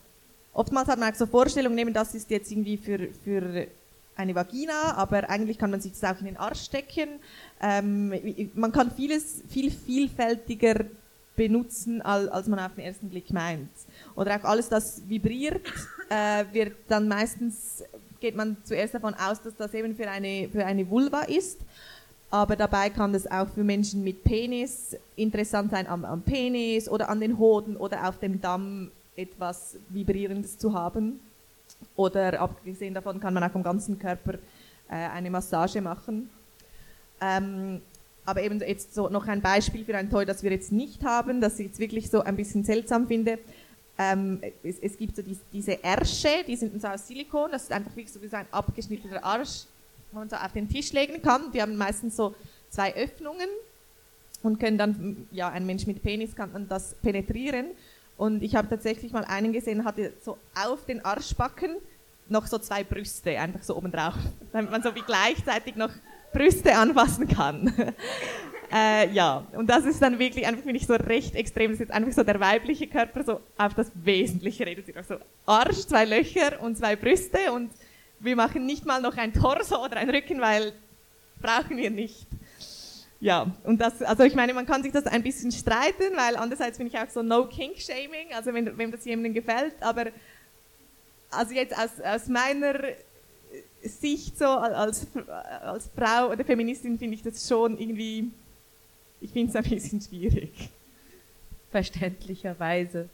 oftmals 0.53 0.89
hat 0.89 0.99
man 0.99 1.13
auch 1.13 1.17
so 1.17 1.27
Vorstellungen, 1.27 1.77
nehmen, 1.77 1.95
das 1.95 2.15
ist 2.15 2.31
jetzt 2.31 2.51
irgendwie 2.51 2.77
für, 2.77 3.09
für 3.25 3.69
eine 4.17 4.35
Vagina, 4.35 4.95
aber 4.97 5.31
eigentlich 5.31 5.59
kann 5.59 5.71
man 5.71 5.81
sich 5.81 5.93
das 5.93 6.05
auch 6.05 6.19
in 6.21 6.27
den 6.27 6.37
Arsch 6.37 6.63
stecken. 6.63 7.21
Ähm, 7.61 8.13
man 8.55 8.73
kann 8.73 8.91
vieles 8.91 9.43
viel 9.49 9.71
vielfältiger 9.71 10.85
benutzen, 11.37 12.03
als, 12.03 12.29
als 12.29 12.47
man 12.47 12.59
auf 12.59 12.75
den 12.75 12.85
ersten 12.85 13.09
Blick 13.09 13.31
meint. 13.31 13.71
Oder 14.15 14.37
auch 14.37 14.45
alles, 14.45 14.69
das 14.69 15.03
vibriert, 15.09 15.63
äh, 16.11 16.45
wird 16.53 16.75
dann 16.89 17.09
meistens, 17.09 17.85
geht 18.21 18.37
man 18.37 18.57
zuerst 18.65 18.95
davon 18.95 19.15
aus, 19.15 19.41
dass 19.43 19.57
das 19.57 19.73
eben 19.75 19.97
für 19.97 20.09
eine, 20.11 20.49
für 20.51 20.65
eine 20.65 20.89
Vulva 20.89 21.23
ist. 21.23 21.59
Aber 22.33 22.57
dabei 22.57 22.89
kann 22.89 23.13
das 23.13 23.31
auch 23.31 23.47
für 23.47 23.63
Menschen 23.63 24.03
mit 24.03 24.25
Penis 24.25 24.97
interessant 25.17 25.71
sein, 25.71 25.87
am, 25.87 26.03
am 26.07 26.23
Penis 26.23 26.89
oder 26.89 27.11
an 27.11 27.21
den 27.21 27.39
Hoden 27.39 27.77
oder 27.77 28.09
auf 28.09 28.19
dem 28.21 28.41
Damm 28.41 28.91
etwas 29.15 29.77
Vibrierendes 29.91 30.57
zu 30.57 30.73
haben. 30.73 31.21
Oder 31.95 32.41
abgesehen 32.41 32.95
davon 32.95 33.21
kann 33.21 33.35
man 33.35 33.45
auch 33.45 33.55
am 33.55 33.63
ganzen 33.63 33.99
Körper 33.99 34.39
äh, 34.89 34.95
eine 34.95 35.31
Massage 35.31 35.83
machen. 35.83 36.31
Ähm, 37.21 37.83
aber 38.25 38.43
eben 38.43 38.61
jetzt 38.61 38.95
so 38.95 39.11
noch 39.11 39.29
ein 39.29 39.43
Beispiel 39.43 39.85
für 39.85 39.95
ein 39.95 40.09
Toy, 40.09 40.25
das 40.25 40.43
wir 40.43 40.53
jetzt 40.53 40.73
nicht 40.73 41.05
haben, 41.05 41.43
das 41.43 41.59
ich 41.59 41.67
jetzt 41.67 41.81
wirklich 41.81 42.09
so 42.09 42.23
ein 42.23 42.37
bisschen 42.37 42.65
seltsam 42.65 43.09
finde. 43.09 43.41
Ähm, 43.99 44.41
es, 44.63 44.79
es, 44.79 44.97
gibt 44.97 45.17
so 45.17 45.21
die, 45.21 45.37
diese 45.53 45.85
Ärsche, 45.85 46.45
die 46.47 46.57
sind 46.57 46.81
so 46.81 46.89
aus 46.89 47.07
Silikon, 47.07 47.51
das 47.51 47.65
ist 47.65 47.73
einfach 47.73 47.95
wie 47.95 48.07
so 48.07 48.37
ein 48.37 48.47
abgeschnittener 48.51 49.23
Arsch, 49.23 49.67
man 50.13 50.29
so 50.29 50.37
auf 50.37 50.53
den 50.53 50.69
Tisch 50.69 50.93
legen 50.93 51.23
kann. 51.23 51.53
Die 51.53 51.63
haben 51.63 51.77
meistens 51.77 52.17
so 52.17 52.35
zwei 52.71 52.95
Öffnungen 52.95 53.49
und 54.43 54.59
können 54.59 54.79
dann, 54.79 55.29
ja, 55.31 55.49
ein 55.49 55.67
Mensch 55.67 55.87
mit 55.87 56.03
Penis 56.03 56.35
kann 56.35 56.53
dann 56.53 56.69
das 56.69 56.95
penetrieren. 57.03 57.67
Und 58.17 58.43
ich 58.43 58.55
habe 58.55 58.69
tatsächlich 58.69 59.13
mal 59.13 59.25
einen 59.25 59.53
gesehen, 59.53 59.85
hatte 59.85 60.13
so 60.21 60.39
auf 60.55 60.85
den 60.85 61.05
Arschbacken 61.05 61.77
noch 62.29 62.47
so 62.47 62.59
zwei 62.59 62.85
Brüste, 62.85 63.39
einfach 63.39 63.63
so 63.63 63.77
oben 63.77 63.91
drauf, 63.91 64.15
damit 64.53 64.71
man 64.71 64.83
so 64.83 64.95
wie 64.95 65.03
gleichzeitig 65.03 65.77
noch 65.77 65.91
Brüste 66.33 66.75
anfassen 66.75 67.29
kann. 67.29 67.73
äh, 68.73 69.11
ja, 69.11 69.47
und 69.53 69.69
das 69.69 69.85
ist 69.85 70.01
dann 70.01 70.19
wirklich 70.19 70.47
einfach, 70.47 70.63
finde 70.63 70.79
ich, 70.79 70.87
so 70.87 70.95
recht 70.95 71.35
extrem. 71.35 71.71
Das 71.71 71.75
ist 71.75 71.89
jetzt 71.89 71.93
einfach 71.93 72.13
so 72.13 72.23
der 72.23 72.41
weibliche 72.41 72.87
Körper 72.87 73.23
so 73.23 73.41
auf 73.59 73.75
das 73.75 73.93
Wesentliche 73.95 74.67
reduziert. 74.67 74.97
Also 74.97 75.17
Arsch, 75.45 75.87
zwei 75.87 76.05
Löcher 76.05 76.61
und 76.63 76.79
zwei 76.79 76.97
Brüste 76.97 77.53
und 77.53 77.71
wir 78.23 78.37
machen 78.37 78.67
nicht 78.67 78.87
mal 78.87 79.01
noch 79.01 79.17
ein 79.17 79.33
Torso 79.33 79.85
oder 79.85 79.97
ein 79.97 80.09
Rücken, 80.09 80.41
weil 80.41 80.73
brauchen 81.41 81.77
wir 81.77 81.91
nicht. 81.91 82.27
Ja, 83.21 83.55
und 83.65 83.81
das, 83.81 84.03
also 84.03 84.25
ich 84.25 84.35
meine, 84.35 84.55
man 84.55 84.67
kann 84.67 84.83
sich 84.83 84.93
das 84.93 85.07
ein 85.07 85.23
bisschen 85.23 85.53
streiten, 85.53 86.17
weil 86.17 86.37
andererseits 86.37 86.79
bin 86.79 86.87
ich 86.87 86.99
auch 86.99 87.09
so 87.09 87.23
no 87.23 87.47
kink 87.47 87.79
shaming, 87.79 88.33
also 88.35 88.53
wenn, 88.53 88.77
wenn 88.77 88.91
das 88.91 89.05
jemandem 89.05 89.35
gefällt, 89.35 89.75
aber 89.81 90.07
also 91.31 91.55
jetzt 91.55 91.77
aus, 91.77 92.01
aus 92.01 92.27
meiner 92.27 92.81
Sicht 93.83 94.39
so 94.39 94.47
als, 94.47 95.07
als 95.63 95.91
Frau 95.97 96.31
oder 96.31 96.45
Feministin 96.45 96.99
finde 96.99 97.15
ich 97.15 97.23
das 97.23 97.47
schon 97.47 97.79
irgendwie, 97.79 98.31
ich 99.21 99.31
finde 99.31 99.51
es 99.51 99.57
ein 99.57 99.71
bisschen 99.71 100.01
schwierig. 100.01 100.71
Verständlicherweise. 101.71 103.09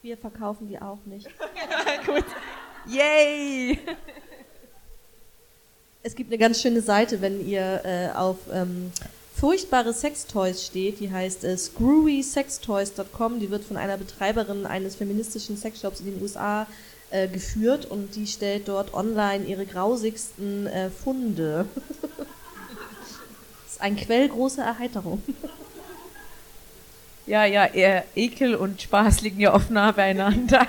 Wir 0.00 0.16
verkaufen 0.16 0.68
die 0.68 0.80
auch 0.80 1.04
nicht. 1.04 1.28
Gut. 2.06 2.24
Yay! 2.86 3.78
Es 6.02 6.14
gibt 6.14 6.30
eine 6.30 6.38
ganz 6.38 6.62
schöne 6.62 6.80
Seite, 6.80 7.20
wenn 7.20 7.46
ihr 7.46 7.82
äh, 7.84 8.16
auf 8.16 8.36
ähm, 8.52 8.92
furchtbare 9.34 9.92
Sextoys 9.92 10.64
steht, 10.64 11.00
die 11.00 11.10
heißt 11.12 11.44
äh, 11.44 11.56
screwysextoys.com, 11.56 13.40
die 13.40 13.50
wird 13.50 13.64
von 13.64 13.76
einer 13.76 13.96
Betreiberin 13.96 14.64
eines 14.64 14.96
feministischen 14.96 15.56
Sexshops 15.56 16.00
in 16.00 16.06
den 16.06 16.22
USA 16.22 16.66
äh, 17.10 17.28
geführt 17.28 17.86
und 17.86 18.14
die 18.16 18.26
stellt 18.26 18.68
dort 18.68 18.94
online 18.94 19.44
ihre 19.44 19.66
grausigsten 19.66 20.66
äh, 20.66 20.90
Funde. 20.90 21.66
das 23.64 23.72
ist 23.72 23.80
ein 23.80 23.96
Quell 23.96 24.28
großer 24.28 24.62
Erheiterung. 24.62 25.22
Ja, 27.26 27.44
ja, 27.44 27.68
Ekel 28.16 28.54
und 28.54 28.80
Spaß 28.80 29.20
liegen 29.20 29.40
ja 29.40 29.52
oft 29.52 29.70
nah 29.70 29.92
beieinander. 29.92 30.66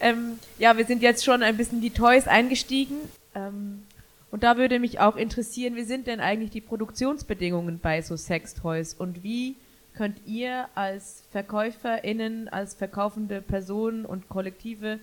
Ähm, 0.00 0.38
ja, 0.58 0.76
wir 0.76 0.84
sind 0.84 1.02
jetzt 1.02 1.24
schon 1.24 1.42
ein 1.42 1.56
bisschen 1.56 1.80
die 1.80 1.90
Toys 1.90 2.26
eingestiegen. 2.28 2.96
Ähm, 3.34 3.82
und 4.30 4.42
da 4.42 4.56
würde 4.56 4.78
mich 4.78 5.00
auch 5.00 5.16
interessieren, 5.16 5.74
wie 5.76 5.84
sind 5.84 6.06
denn 6.06 6.20
eigentlich 6.20 6.50
die 6.50 6.60
Produktionsbedingungen 6.60 7.78
bei 7.78 8.02
so 8.02 8.16
Sextoys 8.16 8.94
und 8.94 9.22
wie 9.22 9.56
könnt 9.94 10.18
ihr 10.26 10.68
als 10.74 11.24
VerkäuferInnen, 11.32 12.48
als 12.48 12.74
verkaufende 12.74 13.40
Personen 13.40 14.04
und 14.04 14.28
Kollektive 14.28 15.00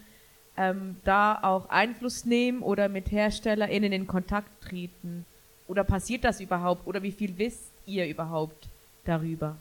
ähm, 0.57 0.97
da 1.03 1.39
auch 1.41 1.69
Einfluss 1.69 2.23
nehmen 2.23 2.61
oder 2.61 2.87
mit 2.87 3.11
HerstellerInnen 3.11 3.91
in 3.91 4.07
Kontakt 4.07 4.49
treten? 4.63 5.25
Oder 5.67 5.83
passiert 5.83 6.23
das 6.23 6.39
überhaupt? 6.39 6.85
Oder 6.85 7.01
wie 7.01 7.11
viel 7.11 7.37
wisst 7.37 7.71
ihr 7.87 8.07
überhaupt 8.07 8.69
darüber? 9.05 9.57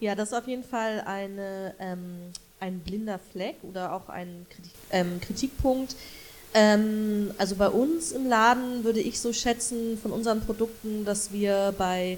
Ja, 0.00 0.14
das 0.14 0.30
ist 0.30 0.38
auf 0.38 0.46
jeden 0.46 0.64
Fall 0.64 1.02
eine 1.04 1.74
ähm, 1.80 2.32
ein 2.64 2.80
blinder 2.80 3.20
Fleck 3.32 3.56
oder 3.62 3.92
auch 3.92 4.08
ein 4.08 4.46
Kritik, 4.48 4.72
ähm, 4.90 5.20
Kritikpunkt. 5.20 5.96
Ähm, 6.54 7.30
also 7.36 7.56
bei 7.56 7.68
uns 7.68 8.12
im 8.12 8.26
Laden 8.26 8.84
würde 8.84 9.00
ich 9.00 9.20
so 9.20 9.32
schätzen 9.32 9.98
von 9.98 10.12
unseren 10.12 10.40
Produkten, 10.40 11.04
dass 11.04 11.30
wir 11.30 11.74
bei 11.76 12.16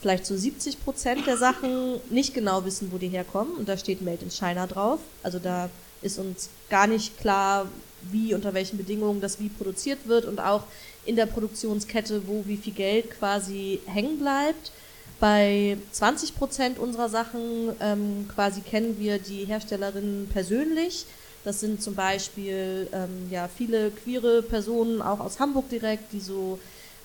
vielleicht 0.00 0.26
so 0.26 0.36
70 0.36 0.84
Prozent 0.84 1.26
der 1.26 1.36
Sachen 1.36 2.00
nicht 2.10 2.34
genau 2.34 2.64
wissen, 2.64 2.90
wo 2.92 2.98
die 2.98 3.08
herkommen. 3.08 3.54
Und 3.54 3.68
da 3.68 3.76
steht 3.76 4.02
Made 4.02 4.22
in 4.22 4.30
China 4.30 4.66
drauf. 4.66 4.98
Also 5.22 5.38
da 5.38 5.70
ist 6.02 6.18
uns 6.18 6.50
gar 6.70 6.86
nicht 6.86 7.18
klar, 7.18 7.66
wie, 8.10 8.34
unter 8.34 8.54
welchen 8.54 8.78
Bedingungen 8.78 9.20
das 9.20 9.38
wie 9.38 9.48
produziert 9.48 10.06
wird 10.06 10.24
und 10.24 10.40
auch 10.40 10.64
in 11.04 11.16
der 11.16 11.26
Produktionskette, 11.26 12.26
wo 12.26 12.44
wie 12.46 12.56
viel 12.56 12.72
Geld 12.72 13.10
quasi 13.10 13.80
hängen 13.86 14.18
bleibt. 14.18 14.72
Bei 15.20 15.76
20 15.92 16.36
Prozent 16.36 16.78
unserer 16.78 17.08
Sachen 17.08 17.72
ähm, 17.80 18.28
quasi 18.32 18.60
kennen 18.60 18.98
wir 18.98 19.18
die 19.18 19.44
Herstellerinnen 19.44 20.28
persönlich. 20.32 21.06
Das 21.44 21.60
sind 21.60 21.82
zum 21.82 21.94
Beispiel 21.94 22.88
ähm, 22.92 23.28
ja, 23.30 23.48
viele 23.48 23.90
queere 23.90 24.42
Personen, 24.42 25.02
auch 25.02 25.18
aus 25.18 25.40
Hamburg 25.40 25.68
direkt, 25.70 26.12
die 26.12 26.20
so 26.20 26.58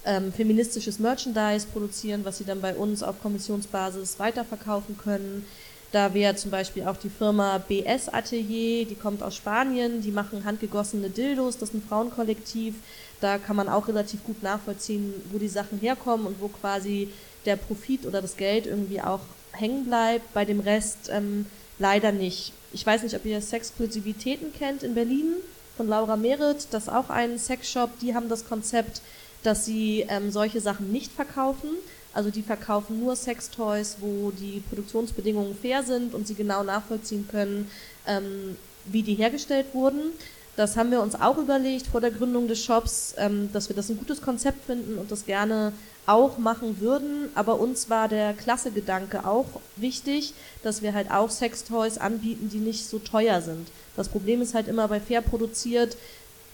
ähm, 0.05 0.31
feministisches 0.31 0.99
Merchandise 0.99 1.65
produzieren, 1.71 2.21
was 2.23 2.37
sie 2.37 2.43
dann 2.43 2.61
bei 2.61 2.75
uns 2.75 3.01
auf 3.01 3.21
Kommissionsbasis 3.21 4.19
weiterverkaufen 4.19 4.97
können. 4.97 5.45
Da 5.91 6.13
wäre 6.13 6.35
zum 6.35 6.49
Beispiel 6.49 6.85
auch 6.87 6.97
die 6.97 7.09
Firma 7.09 7.59
BS 7.59 8.09
Atelier, 8.09 8.85
die 8.85 8.95
kommt 8.95 9.21
aus 9.21 9.35
Spanien, 9.35 10.01
die 10.01 10.11
machen 10.11 10.43
handgegossene 10.43 11.09
Dildos, 11.09 11.59
das 11.59 11.69
ist 11.69 11.75
ein 11.75 11.83
Frauenkollektiv. 11.87 12.75
Da 13.21 13.37
kann 13.37 13.55
man 13.55 13.69
auch 13.69 13.87
relativ 13.87 14.23
gut 14.23 14.41
nachvollziehen, 14.43 15.13
wo 15.31 15.37
die 15.37 15.47
Sachen 15.47 15.79
herkommen 15.79 16.25
und 16.25 16.41
wo 16.41 16.47
quasi 16.47 17.09
der 17.45 17.55
Profit 17.55 18.05
oder 18.05 18.21
das 18.21 18.37
Geld 18.37 18.65
irgendwie 18.65 19.01
auch 19.01 19.21
hängen 19.51 19.85
bleibt. 19.85 20.33
Bei 20.33 20.45
dem 20.45 20.59
Rest 20.59 21.09
ähm, 21.11 21.45
leider 21.79 22.11
nicht. 22.11 22.53
Ich 22.71 22.85
weiß 22.85 23.03
nicht, 23.03 23.15
ob 23.15 23.25
ihr 23.25 23.41
Sexklusivitäten 23.41 24.53
kennt 24.53 24.83
in 24.83 24.95
Berlin 24.95 25.33
von 25.77 25.87
Laura 25.87 26.15
Merit. 26.15 26.67
Das 26.71 26.83
ist 26.83 26.89
auch 26.89 27.09
ein 27.09 27.37
Sexshop. 27.37 27.99
Die 27.99 28.15
haben 28.15 28.29
das 28.29 28.47
Konzept, 28.47 29.01
dass 29.43 29.65
sie 29.65 30.05
ähm, 30.09 30.31
solche 30.31 30.61
Sachen 30.61 30.91
nicht 30.91 31.11
verkaufen, 31.11 31.69
also 32.13 32.29
die 32.29 32.43
verkaufen 32.43 32.99
nur 32.99 33.15
Sextoys, 33.15 33.97
wo 33.99 34.31
die 34.31 34.61
Produktionsbedingungen 34.69 35.55
fair 35.55 35.83
sind 35.83 36.13
und 36.13 36.27
sie 36.27 36.35
genau 36.35 36.63
nachvollziehen 36.63 37.27
können, 37.29 37.69
ähm, 38.07 38.55
wie 38.85 39.01
die 39.01 39.15
hergestellt 39.15 39.67
wurden. 39.73 40.11
Das 40.55 40.77
haben 40.77 40.91
wir 40.91 41.01
uns 41.01 41.15
auch 41.15 41.37
überlegt 41.37 41.87
vor 41.87 42.01
der 42.01 42.11
Gründung 42.11 42.47
des 42.47 42.63
Shops, 42.63 43.15
ähm, 43.17 43.49
dass 43.53 43.69
wir 43.69 43.75
das 43.75 43.89
ein 43.89 43.97
gutes 43.97 44.21
Konzept 44.21 44.65
finden 44.65 44.97
und 44.99 45.11
das 45.11 45.25
gerne 45.25 45.73
auch 46.05 46.37
machen 46.37 46.79
würden. 46.79 47.29
Aber 47.33 47.59
uns 47.59 47.89
war 47.89 48.07
der 48.07 48.33
Klassegedanke 48.33 49.25
auch 49.25 49.47
wichtig, 49.77 50.33
dass 50.61 50.81
wir 50.81 50.93
halt 50.93 51.09
auch 51.09 51.31
Sextoys 51.31 51.97
anbieten, 51.97 52.49
die 52.49 52.59
nicht 52.59 52.87
so 52.87 52.99
teuer 52.99 53.41
sind. 53.41 53.67
Das 53.95 54.09
Problem 54.09 54.41
ist 54.41 54.53
halt 54.53 54.67
immer 54.67 54.87
bei 54.87 54.99
fair 54.99 55.21
produziert, 55.21 55.97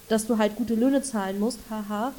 dass 0.08 0.26
du 0.26 0.38
halt 0.38 0.56
gute 0.56 0.76
Löhne 0.76 1.02
zahlen 1.02 1.40
musst, 1.40 1.60
haha. 1.70 2.14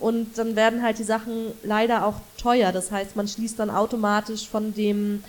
Und 0.00 0.38
dann 0.38 0.56
werden 0.56 0.82
halt 0.82 0.98
die 0.98 1.04
Sachen 1.04 1.52
leider 1.62 2.06
auch 2.06 2.20
teuer. 2.38 2.72
Das 2.72 2.90
heißt, 2.90 3.16
man 3.16 3.28
schließt 3.28 3.58
dann 3.58 3.70
automatisch 3.70 4.48
von 4.48 4.74
dem 4.74 5.22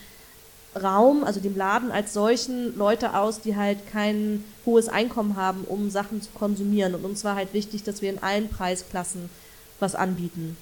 Raum, 0.82 1.24
also 1.24 1.40
dem 1.40 1.56
Laden 1.56 1.92
als 1.92 2.14
solchen, 2.14 2.78
Leute 2.78 3.16
aus, 3.16 3.42
die 3.42 3.56
halt 3.56 3.80
kein 3.92 4.44
hohes 4.66 4.90
Einkommen 4.90 5.36
haben, 5.36 5.64
um 5.64 5.90
Sachen 5.90 6.22
zu 6.22 6.30
konsumieren. 6.34 6.96
Und 6.96 7.06
uns 7.06 7.24
war 7.24 7.36
halt 7.36 7.54
wichtig, 7.54 7.84
dass 7.84 8.02
wir 8.02 8.10
in 8.10 8.22
allen 8.22 8.50
Preisklassen 8.50 9.30
was 9.80 9.96
anbieten. 9.96 10.58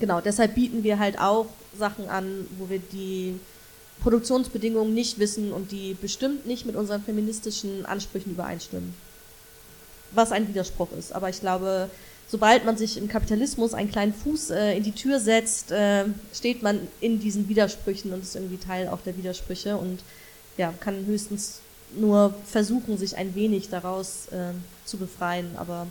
Genau, 0.00 0.20
deshalb 0.20 0.54
bieten 0.54 0.84
wir 0.84 0.98
halt 0.98 1.18
auch 1.18 1.46
Sachen 1.76 2.08
an, 2.08 2.46
wo 2.58 2.68
wir 2.68 2.78
die 2.78 3.38
Produktionsbedingungen 4.00 4.94
nicht 4.94 5.18
wissen 5.18 5.52
und 5.52 5.72
die 5.72 5.94
bestimmt 6.00 6.46
nicht 6.46 6.66
mit 6.66 6.76
unseren 6.76 7.02
feministischen 7.02 7.84
Ansprüchen 7.84 8.32
übereinstimmen 8.32 8.94
was 10.12 10.32
ein 10.32 10.48
Widerspruch 10.48 10.88
ist. 10.98 11.12
Aber 11.12 11.28
ich 11.28 11.40
glaube, 11.40 11.90
sobald 12.28 12.64
man 12.64 12.76
sich 12.76 12.96
im 12.96 13.08
Kapitalismus 13.08 13.74
einen 13.74 13.90
kleinen 13.90 14.12
Fuß 14.12 14.50
äh, 14.50 14.76
in 14.76 14.82
die 14.82 14.92
Tür 14.92 15.20
setzt, 15.20 15.72
äh, 15.72 16.04
steht 16.32 16.62
man 16.62 16.80
in 17.00 17.20
diesen 17.20 17.48
Widersprüchen 17.48 18.12
und 18.12 18.22
ist 18.22 18.36
irgendwie 18.36 18.58
Teil 18.58 18.88
auch 18.88 19.00
der 19.00 19.16
Widersprüche 19.16 19.76
und 19.76 20.00
ja, 20.56 20.72
kann 20.80 21.06
höchstens 21.06 21.60
nur 21.96 22.34
versuchen, 22.44 22.98
sich 22.98 23.16
ein 23.16 23.34
wenig 23.34 23.70
daraus 23.70 24.28
äh, 24.28 24.52
zu 24.84 24.98
befreien. 24.98 25.50
Aber 25.56 25.86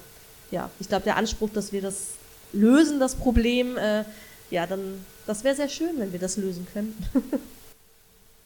ja, 0.51 0.69
ich 0.79 0.87
glaube, 0.87 1.03
der 1.03 1.17
Anspruch, 1.17 1.49
dass 1.53 1.71
wir 1.71 1.81
das 1.81 2.11
lösen, 2.53 2.99
das 2.99 3.15
Problem, 3.15 3.77
äh, 3.77 4.03
ja, 4.51 4.67
dann, 4.67 5.05
das 5.25 5.43
wäre 5.43 5.55
sehr 5.55 5.69
schön, 5.69 5.97
wenn 5.97 6.11
wir 6.11 6.19
das 6.19 6.37
lösen 6.37 6.67
könnten. 6.71 7.03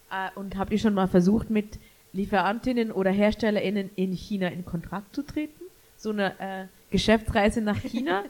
Ah, 0.10 0.30
und 0.36 0.58
habt 0.58 0.72
ihr 0.72 0.80
schon 0.80 0.94
mal 0.94 1.08
versucht, 1.08 1.50
mit 1.50 1.78
Lieferantinnen 2.14 2.92
oder 2.92 3.12
HerstellerInnen 3.12 3.90
in 3.96 4.14
China 4.14 4.48
in 4.48 4.66
Kontakt 4.66 5.16
zu 5.16 5.24
treten? 5.24 5.62
so 6.02 6.10
eine 6.10 6.40
äh, 6.40 6.66
Geschäftsreise 6.92 7.62
nach 7.62 7.80
China. 7.82 8.24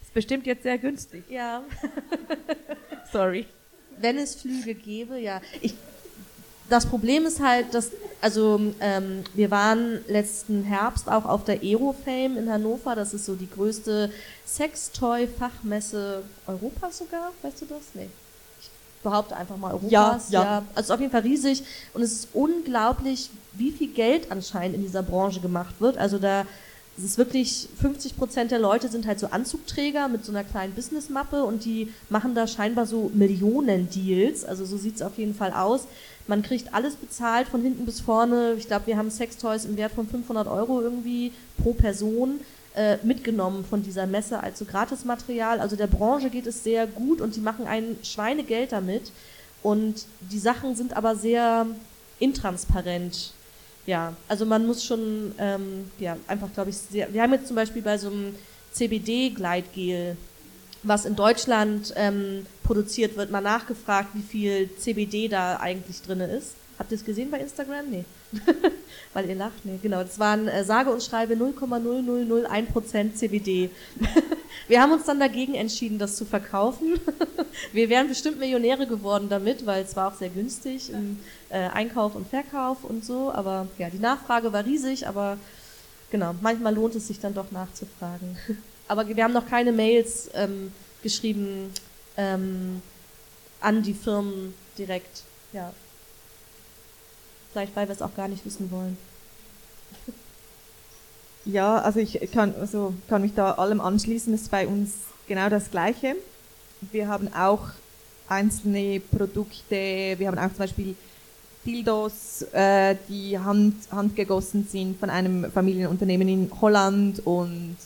ist 0.00 0.14
bestimmt 0.14 0.46
jetzt 0.46 0.62
sehr 0.62 0.78
günstig. 0.78 1.24
Ja. 1.28 1.64
Sorry. 3.12 3.46
Wenn 3.98 4.18
es 4.18 4.34
Flüge 4.36 4.74
gäbe, 4.74 5.18
ja. 5.18 5.40
Ich, 5.60 5.74
das 6.68 6.86
Problem 6.86 7.26
ist 7.26 7.40
halt, 7.40 7.74
dass, 7.74 7.90
also 8.20 8.60
ähm, 8.80 9.24
wir 9.34 9.50
waren 9.50 10.00
letzten 10.08 10.64
Herbst 10.64 11.08
auch 11.08 11.24
auf 11.24 11.44
der 11.44 11.62
Aerofame 11.62 12.38
in 12.38 12.50
Hannover. 12.50 12.94
Das 12.94 13.12
ist 13.12 13.26
so 13.26 13.34
die 13.34 13.48
größte 13.48 14.10
Sextoy-Fachmesse 14.46 16.22
Europas 16.46 16.98
sogar. 16.98 17.32
Weißt 17.42 17.62
du 17.62 17.66
das? 17.66 17.80
Nee. 17.94 18.08
Ich 18.60 18.70
behaupte 19.02 19.36
einfach 19.36 19.56
mal 19.56 19.72
Europas. 19.72 19.90
Ja, 19.90 20.18
ja. 20.30 20.42
ja. 20.42 20.64
Also 20.74 20.94
auf 20.94 21.00
jeden 21.00 21.12
Fall 21.12 21.22
riesig. 21.22 21.62
Und 21.92 22.02
es 22.02 22.12
ist 22.12 22.28
unglaublich, 22.32 23.30
wie 23.52 23.72
viel 23.72 23.88
Geld 23.88 24.30
anscheinend 24.30 24.76
in 24.76 24.82
dieser 24.82 25.02
Branche 25.02 25.40
gemacht 25.40 25.74
wird. 25.80 25.98
Also 25.98 26.18
da 26.18 26.46
es 26.98 27.04
ist 27.04 27.18
wirklich, 27.18 27.68
50 27.80 28.16
Prozent 28.16 28.50
der 28.50 28.58
Leute 28.58 28.88
sind 28.88 29.06
halt 29.06 29.18
so 29.18 29.28
Anzugträger 29.28 30.08
mit 30.08 30.24
so 30.24 30.32
einer 30.32 30.44
kleinen 30.44 30.74
Businessmappe 30.74 31.42
und 31.44 31.64
die 31.64 31.92
machen 32.10 32.34
da 32.34 32.46
scheinbar 32.46 32.86
so 32.86 33.10
Millionen-Deals. 33.14 34.44
Also 34.44 34.66
so 34.66 34.76
sieht 34.76 34.96
es 34.96 35.02
auf 35.02 35.16
jeden 35.16 35.34
Fall 35.34 35.52
aus. 35.52 35.86
Man 36.26 36.42
kriegt 36.42 36.74
alles 36.74 36.96
bezahlt 36.96 37.48
von 37.48 37.62
hinten 37.62 37.86
bis 37.86 38.00
vorne. 38.00 38.54
Ich 38.58 38.66
glaube, 38.66 38.88
wir 38.88 38.98
haben 38.98 39.10
Sextoys 39.10 39.64
im 39.64 39.76
Wert 39.78 39.92
von 39.92 40.06
500 40.06 40.46
Euro 40.46 40.82
irgendwie 40.82 41.32
pro 41.62 41.72
Person 41.72 42.40
äh, 42.74 42.98
mitgenommen 43.02 43.64
von 43.64 43.82
dieser 43.82 44.06
Messe 44.06 44.40
als 44.40 44.58
so 44.58 44.66
Gratismaterial. 44.66 45.60
Also 45.60 45.76
der 45.76 45.86
Branche 45.86 46.28
geht 46.28 46.46
es 46.46 46.62
sehr 46.62 46.86
gut 46.86 47.22
und 47.22 47.36
die 47.36 47.40
machen 47.40 47.66
ein 47.66 47.96
Schweinegeld 48.02 48.70
damit. 48.70 49.12
Und 49.62 50.04
die 50.20 50.38
Sachen 50.38 50.76
sind 50.76 50.94
aber 50.94 51.16
sehr 51.16 51.66
intransparent 52.18 53.32
ja, 53.86 54.14
also 54.28 54.46
man 54.46 54.66
muss 54.66 54.84
schon, 54.84 55.34
ähm, 55.38 55.90
ja, 55.98 56.16
einfach 56.26 56.52
glaube 56.52 56.70
ich, 56.70 56.76
sehr, 56.76 57.12
wir 57.12 57.22
haben 57.22 57.32
jetzt 57.32 57.48
zum 57.48 57.56
Beispiel 57.56 57.82
bei 57.82 57.98
so 57.98 58.08
einem 58.08 58.34
CBD-Gleitgel, 58.72 60.16
was 60.82 61.04
in 61.04 61.16
Deutschland 61.16 61.92
ähm, 61.96 62.46
produziert 62.64 63.16
wird, 63.16 63.30
mal 63.30 63.40
nachgefragt, 63.40 64.10
wie 64.14 64.22
viel 64.22 64.70
CBD 64.76 65.28
da 65.28 65.56
eigentlich 65.56 66.02
drin 66.02 66.20
ist. 66.20 66.54
Habt 66.78 66.90
ihr 66.90 66.96
es 66.96 67.04
gesehen 67.04 67.30
bei 67.30 67.38
Instagram? 67.38 67.90
Nee. 67.90 68.04
Weil 69.12 69.28
ihr 69.28 69.34
lacht? 69.34 69.64
Nee, 69.64 69.78
genau. 69.82 70.02
Das 70.02 70.18
waren 70.18 70.48
äh, 70.48 70.64
sage 70.64 70.90
und 70.90 71.02
schreibe 71.02 71.34
0,0001% 71.34 73.14
CBD. 73.14 73.70
Wir 74.68 74.80
haben 74.80 74.92
uns 74.92 75.04
dann 75.04 75.20
dagegen 75.20 75.54
entschieden, 75.54 75.98
das 75.98 76.16
zu 76.16 76.24
verkaufen. 76.24 76.94
Wir 77.72 77.88
wären 77.88 78.08
bestimmt 78.08 78.38
Millionäre 78.38 78.86
geworden 78.86 79.28
damit, 79.28 79.66
weil 79.66 79.84
es 79.84 79.94
war 79.96 80.12
auch 80.12 80.16
sehr 80.16 80.30
günstig 80.30 80.90
im 80.90 81.18
äh, 81.52 81.68
Einkauf 81.68 82.14
und 82.14 82.26
Verkauf 82.28 82.82
und 82.82 83.04
so. 83.04 83.30
Aber 83.32 83.68
ja, 83.78 83.90
die 83.90 83.98
Nachfrage 83.98 84.52
war 84.52 84.64
riesig, 84.64 85.06
aber 85.06 85.36
genau, 86.10 86.34
manchmal 86.40 86.74
lohnt 86.74 86.94
es 86.94 87.06
sich 87.06 87.20
dann 87.20 87.34
doch 87.34 87.50
nachzufragen. 87.50 88.36
Aber 88.88 89.06
wir 89.08 89.24
haben 89.24 89.32
noch 89.32 89.48
keine 89.48 89.72
Mails 89.72 90.28
ähm, 90.34 90.72
geschrieben 91.02 91.72
ähm, 92.16 92.82
an 93.60 93.82
die 93.82 93.94
Firmen 93.94 94.52
direkt. 94.76 95.22
Ja. 95.52 95.72
Vielleicht, 97.52 97.74
weil 97.76 97.88
wir 97.88 97.94
es 97.94 98.02
auch 98.02 98.14
gar 98.14 98.28
nicht 98.28 98.44
wissen 98.44 98.70
wollen. 98.70 98.98
Ja, 101.44 101.78
also 101.78 101.98
ich 101.98 102.20
kann, 102.30 102.54
also 102.54 102.94
kann 103.08 103.22
mich 103.22 103.34
da 103.34 103.50
allem 103.54 103.80
anschließen, 103.80 104.32
das 104.32 104.42
ist 104.42 104.50
bei 104.52 104.68
uns 104.68 104.92
genau 105.26 105.48
das 105.48 105.72
Gleiche. 105.72 106.14
Wir 106.92 107.08
haben 107.08 107.34
auch 107.34 107.70
einzelne 108.28 109.00
Produkte, 109.00 110.14
wir 110.18 110.28
haben 110.28 110.38
auch 110.38 110.50
zum 110.50 110.58
Beispiel 110.58 110.94
Dildos, 111.64 112.42
äh, 112.52 112.96
die 113.08 113.38
hand, 113.38 113.74
handgegossen 113.90 114.66
sind 114.68 114.98
von 114.98 115.10
einem 115.10 115.50
Familienunternehmen 115.50 116.28
in 116.28 116.50
Holland 116.60 117.24
und 117.24 117.76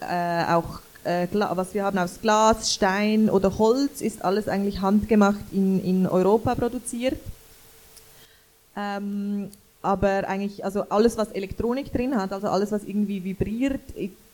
äh, 0.00 0.44
auch 0.44 0.80
äh, 1.04 1.28
was 1.32 1.74
wir 1.74 1.84
haben 1.84 1.98
aus 1.98 2.20
Glas, 2.20 2.72
Stein 2.72 3.30
oder 3.30 3.58
Holz 3.58 4.00
ist 4.00 4.24
alles 4.24 4.48
eigentlich 4.48 4.80
handgemacht 4.80 5.52
in, 5.52 5.82
in 5.84 6.06
Europa 6.06 6.54
produziert. 6.54 7.20
Ähm, 8.76 9.50
aber 9.82 10.28
eigentlich, 10.28 10.64
also 10.64 10.82
alles, 10.88 11.16
was 11.16 11.30
Elektronik 11.30 11.92
drin 11.92 12.16
hat, 12.16 12.32
also 12.32 12.48
alles, 12.48 12.72
was 12.72 12.82
irgendwie 12.82 13.22
vibriert, 13.22 13.80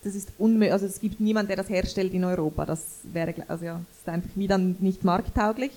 das 0.02 0.14
ist 0.14 0.30
unmöglich, 0.38 0.72
also 0.72 0.86
es 0.86 0.98
gibt 0.98 1.20
niemanden, 1.20 1.48
der 1.48 1.58
das 1.58 1.68
herstellt 1.68 2.14
in 2.14 2.24
Europa. 2.24 2.64
Das 2.64 2.82
wäre, 3.04 3.34
also 3.48 3.64
ja, 3.64 3.74
das 3.74 3.98
ist 3.98 4.08
einfach 4.08 4.30
wie 4.34 4.48
dann 4.48 4.76
nicht 4.80 5.04
markttauglich. 5.04 5.72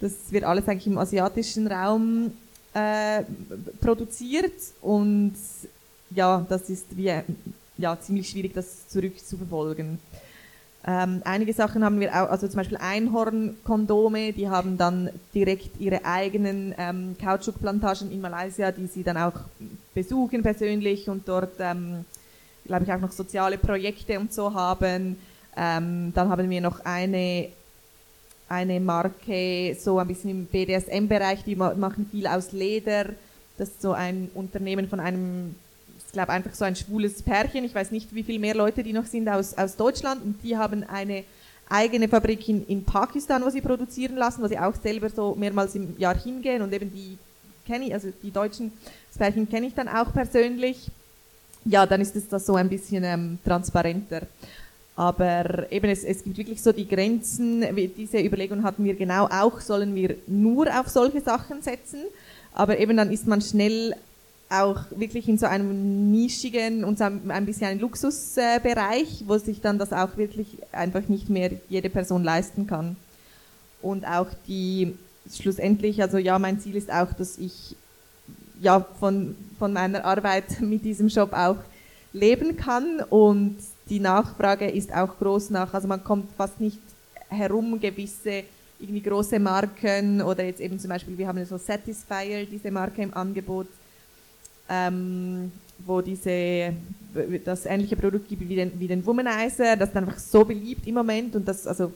Das 0.00 0.12
wird 0.30 0.44
alles 0.44 0.68
eigentlich 0.68 0.86
im 0.86 0.98
asiatischen 0.98 1.66
Raum 1.66 2.32
äh, 2.74 3.22
produziert 3.80 4.52
und 4.80 5.34
ja, 6.10 6.46
das 6.48 6.70
ist 6.70 6.96
wie, 6.96 7.12
ja, 7.76 8.00
ziemlich 8.00 8.28
schwierig, 8.28 8.54
das 8.54 8.88
zurückzuverfolgen. 8.88 9.98
Ähm, 10.86 11.20
einige 11.24 11.52
Sachen 11.52 11.84
haben 11.84 12.00
wir 12.00 12.10
auch, 12.12 12.30
also 12.30 12.46
zum 12.46 12.56
Beispiel 12.56 12.78
Einhornkondome, 12.78 14.32
die 14.32 14.48
haben 14.48 14.78
dann 14.78 15.10
direkt 15.34 15.78
ihre 15.80 16.04
eigenen 16.04 16.74
ähm, 16.78 17.16
Kautschukplantagen 17.22 18.10
in 18.10 18.20
Malaysia, 18.20 18.70
die 18.70 18.86
sie 18.86 19.02
dann 19.02 19.18
auch 19.18 19.34
besuchen 19.94 20.42
persönlich 20.42 21.08
und 21.10 21.28
dort, 21.28 21.56
ähm, 21.58 22.04
glaube 22.64 22.84
ich, 22.84 22.92
auch 22.92 23.00
noch 23.00 23.12
soziale 23.12 23.58
Projekte 23.58 24.18
und 24.18 24.32
so 24.32 24.54
haben. 24.54 25.18
Ähm, 25.56 26.12
dann 26.14 26.28
haben 26.28 26.48
wir 26.48 26.60
noch 26.60 26.84
eine, 26.84 27.48
eine 28.48 28.80
Marke, 28.80 29.76
so 29.78 29.98
ein 29.98 30.08
bisschen 30.08 30.30
im 30.30 30.46
BDSM-Bereich, 30.46 31.44
die 31.44 31.56
machen 31.56 32.08
viel 32.10 32.26
aus 32.26 32.52
Leder. 32.52 33.06
Das 33.58 33.68
ist 33.68 33.82
so 33.82 33.92
ein 33.92 34.30
Unternehmen 34.34 34.88
von 34.88 35.00
einem 35.00 35.54
ich 36.08 36.12
glaube 36.12 36.32
einfach 36.32 36.54
so 36.54 36.64
ein 36.64 36.74
schwules 36.74 37.22
Pärchen, 37.22 37.64
ich 37.64 37.74
weiß 37.74 37.90
nicht, 37.90 38.14
wie 38.14 38.22
viel 38.22 38.38
mehr 38.38 38.54
Leute 38.54 38.82
die 38.82 38.94
noch 38.94 39.04
sind 39.04 39.28
aus, 39.28 39.52
aus 39.58 39.76
Deutschland 39.76 40.24
und 40.24 40.42
die 40.42 40.56
haben 40.56 40.82
eine 40.84 41.22
eigene 41.68 42.08
Fabrik 42.08 42.48
in, 42.48 42.66
in 42.66 42.82
Pakistan, 42.82 43.44
wo 43.44 43.50
sie 43.50 43.60
produzieren 43.60 44.16
lassen, 44.16 44.42
wo 44.42 44.48
sie 44.48 44.58
auch 44.58 44.74
selber 44.74 45.10
so 45.10 45.34
mehrmals 45.34 45.74
im 45.74 45.98
Jahr 45.98 46.16
hingehen 46.16 46.62
und 46.62 46.72
eben 46.72 46.90
die 46.90 47.18
kenne 47.66 47.88
ich, 47.88 47.92
also 47.92 48.08
die 48.22 48.30
deutschen 48.30 48.72
Pärchen 49.18 49.48
kenne 49.50 49.66
ich 49.66 49.74
dann 49.74 49.88
auch 49.88 50.12
persönlich. 50.12 50.90
Ja, 51.64 51.84
dann 51.84 52.00
ist 52.00 52.16
es 52.16 52.28
das 52.28 52.46
so 52.46 52.54
ein 52.54 52.68
bisschen 52.68 53.04
ähm, 53.04 53.38
transparenter. 53.44 54.22
Aber 54.98 55.70
eben, 55.70 55.88
es, 55.90 56.02
es 56.02 56.24
gibt 56.24 56.38
wirklich 56.38 56.60
so 56.60 56.72
die 56.72 56.88
Grenzen. 56.88 57.64
Diese 57.96 58.18
Überlegung 58.18 58.64
hatten 58.64 58.82
wir 58.82 58.96
genau 58.96 59.26
auch, 59.26 59.60
sollen 59.60 59.94
wir 59.94 60.16
nur 60.26 60.66
auf 60.76 60.88
solche 60.88 61.20
Sachen 61.20 61.62
setzen? 61.62 62.00
Aber 62.52 62.80
eben 62.80 62.96
dann 62.96 63.12
ist 63.12 63.24
man 63.28 63.40
schnell 63.40 63.94
auch 64.50 64.80
wirklich 64.90 65.28
in 65.28 65.38
so 65.38 65.46
einem 65.46 66.10
nischigen 66.10 66.82
und 66.82 66.98
so 66.98 67.04
ein 67.04 67.46
bisschen 67.46 67.68
ein 67.68 67.78
Luxusbereich, 67.78 69.22
wo 69.28 69.38
sich 69.38 69.60
dann 69.60 69.78
das 69.78 69.92
auch 69.92 70.16
wirklich 70.16 70.58
einfach 70.72 71.06
nicht 71.08 71.30
mehr 71.30 71.52
jede 71.68 71.90
Person 71.90 72.24
leisten 72.24 72.66
kann. 72.66 72.96
Und 73.80 74.04
auch 74.04 74.26
die 74.48 74.96
schlussendlich, 75.32 76.02
also 76.02 76.18
ja, 76.18 76.40
mein 76.40 76.58
Ziel 76.58 76.74
ist 76.74 76.92
auch, 76.92 77.12
dass 77.12 77.38
ich 77.38 77.76
ja 78.60 78.84
von, 78.98 79.36
von 79.60 79.72
meiner 79.72 80.04
Arbeit 80.04 80.60
mit 80.60 80.84
diesem 80.84 81.08
Shop 81.08 81.34
auch 81.34 81.58
leben 82.12 82.56
kann 82.56 83.00
und 83.10 83.58
die 83.88 84.00
Nachfrage 84.00 84.68
ist 84.68 84.92
auch 84.94 85.18
groß 85.18 85.50
nach, 85.50 85.72
also 85.72 85.88
man 85.88 86.02
kommt 86.02 86.30
fast 86.36 86.60
nicht 86.60 86.78
herum, 87.28 87.78
gewisse 87.80 88.44
irgendwie 88.80 89.02
große 89.02 89.38
Marken 89.38 90.22
oder 90.22 90.44
jetzt 90.44 90.60
eben 90.60 90.78
zum 90.78 90.90
Beispiel, 90.90 91.18
wir 91.18 91.26
haben 91.26 91.44
so 91.44 91.58
Satisfier, 91.58 92.46
diese 92.46 92.70
Marke 92.70 93.02
im 93.02 93.12
Angebot, 93.14 93.66
ähm, 94.68 95.50
wo 95.84 96.00
diese, 96.00 96.72
das 97.44 97.66
ähnliche 97.66 97.96
Produkt 97.96 98.28
gibt 98.28 98.48
wie 98.48 98.56
den, 98.56 98.78
wie 98.78 98.86
den 98.86 99.04
Womanizer, 99.04 99.76
das 99.76 99.90
ist 99.90 99.96
einfach 99.96 100.18
so 100.18 100.44
beliebt 100.44 100.86
im 100.86 100.94
Moment 100.94 101.34
und 101.34 101.46
das, 101.46 101.66
also 101.66 101.92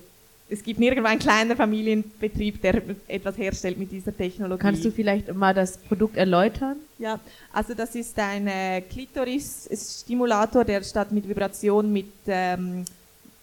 es 0.48 0.62
gibt 0.62 0.78
nirgendwo 0.78 1.08
einen 1.08 1.20
kleinen 1.20 1.56
Familienbetrieb, 1.56 2.60
der 2.60 2.82
etwas 3.08 3.38
herstellt 3.38 3.78
mit 3.78 3.90
dieser 3.90 4.14
Technologie. 4.14 4.60
Kannst 4.60 4.84
du 4.84 4.90
vielleicht 4.90 5.32
mal 5.34 5.54
das 5.54 5.78
Produkt 5.78 6.16
erläutern? 6.16 6.76
Ja, 6.98 7.18
also 7.52 7.72
das 7.74 7.94
ist 7.94 8.18
ein 8.18 8.46
äh, 8.46 8.82
Klitoris-Stimulator, 8.82 10.64
der 10.64 10.82
statt 10.82 11.10
mit 11.10 11.26
Vibration 11.26 11.90
mit 11.90 12.12
ähm, 12.26 12.84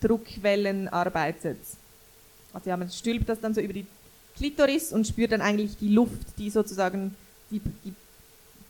Druckwellen 0.02 0.88
arbeitet. 0.88 1.58
Also 2.54 2.70
ja, 2.70 2.78
man 2.78 2.90
stülpt 2.90 3.28
das 3.28 3.40
dann 3.40 3.54
so 3.54 3.62
über 3.62 3.74
die 3.74 3.86
Klitoris 4.36 4.94
und 4.94 5.06
spürt 5.06 5.32
dann 5.32 5.42
eigentlich 5.42 5.78
die 5.78 5.90
Luft, 5.90 6.38
die 6.38 6.50
sozusagen 6.50 7.16
die, 7.52 7.60
die 7.84 7.94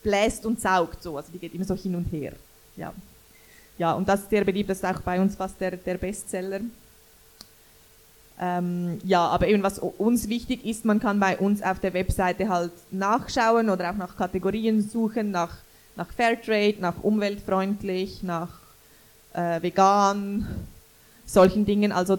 bläst 0.01 0.45
und 0.45 0.59
saugt 0.59 1.03
so, 1.03 1.17
also 1.17 1.31
die 1.31 1.39
geht 1.39 1.53
immer 1.53 1.65
so 1.65 1.75
hin 1.75 1.95
und 1.95 2.05
her. 2.05 2.33
Ja, 2.77 2.93
ja 3.77 3.93
und 3.93 4.07
das 4.07 4.21
ist 4.21 4.29
sehr 4.29 4.43
beliebt, 4.43 4.69
das 4.69 4.77
ist 4.77 4.85
auch 4.85 5.01
bei 5.01 5.19
uns 5.19 5.35
fast 5.35 5.59
der, 5.59 5.77
der 5.77 5.97
Bestseller. 5.97 6.61
Ähm, 8.41 8.99
ja, 9.03 9.27
aber 9.27 9.47
eben 9.47 9.63
was 9.63 9.79
uns 9.79 10.29
wichtig 10.29 10.65
ist, 10.65 10.85
man 10.85 11.01
kann 11.01 11.19
bei 11.19 11.37
uns 11.37 11.61
auf 11.61 11.79
der 11.79 11.93
Webseite 11.93 12.47
halt 12.47 12.71
nachschauen 12.89 13.69
oder 13.69 13.91
auch 13.91 13.97
nach 13.97 14.15
Kategorien 14.15 14.81
suchen, 14.81 15.31
nach, 15.31 15.57
nach 15.97 16.09
Fairtrade, 16.13 16.77
nach 16.79 17.03
umweltfreundlich, 17.03 18.23
nach 18.23 18.59
äh, 19.33 19.61
vegan, 19.61 20.47
solchen 21.25 21.65
Dingen. 21.65 21.91
Also 21.91 22.17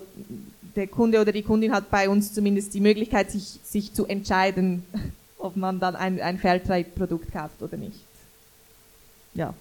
der 0.77 0.89
Kunde 0.89 1.21
oder 1.23 1.33
die 1.33 1.43
Kundin 1.43 1.73
hat 1.73 1.91
bei 1.91 2.09
uns 2.09 2.35
zumindest 2.35 2.75
die 2.75 2.81
Möglichkeit, 2.81 3.31
sich, 3.31 3.59
sich 3.65 3.95
zu 3.95 4.07
entscheiden, 4.07 4.85
ob 5.39 5.57
man 5.57 5.81
dann 5.81 5.97
ein, 5.97 6.21
ein 6.21 6.39
Fairtrade-Produkt 6.39 7.33
kauft 7.33 7.63
oder 7.63 7.79
nicht. 7.79 7.99
Ja. 9.33 9.55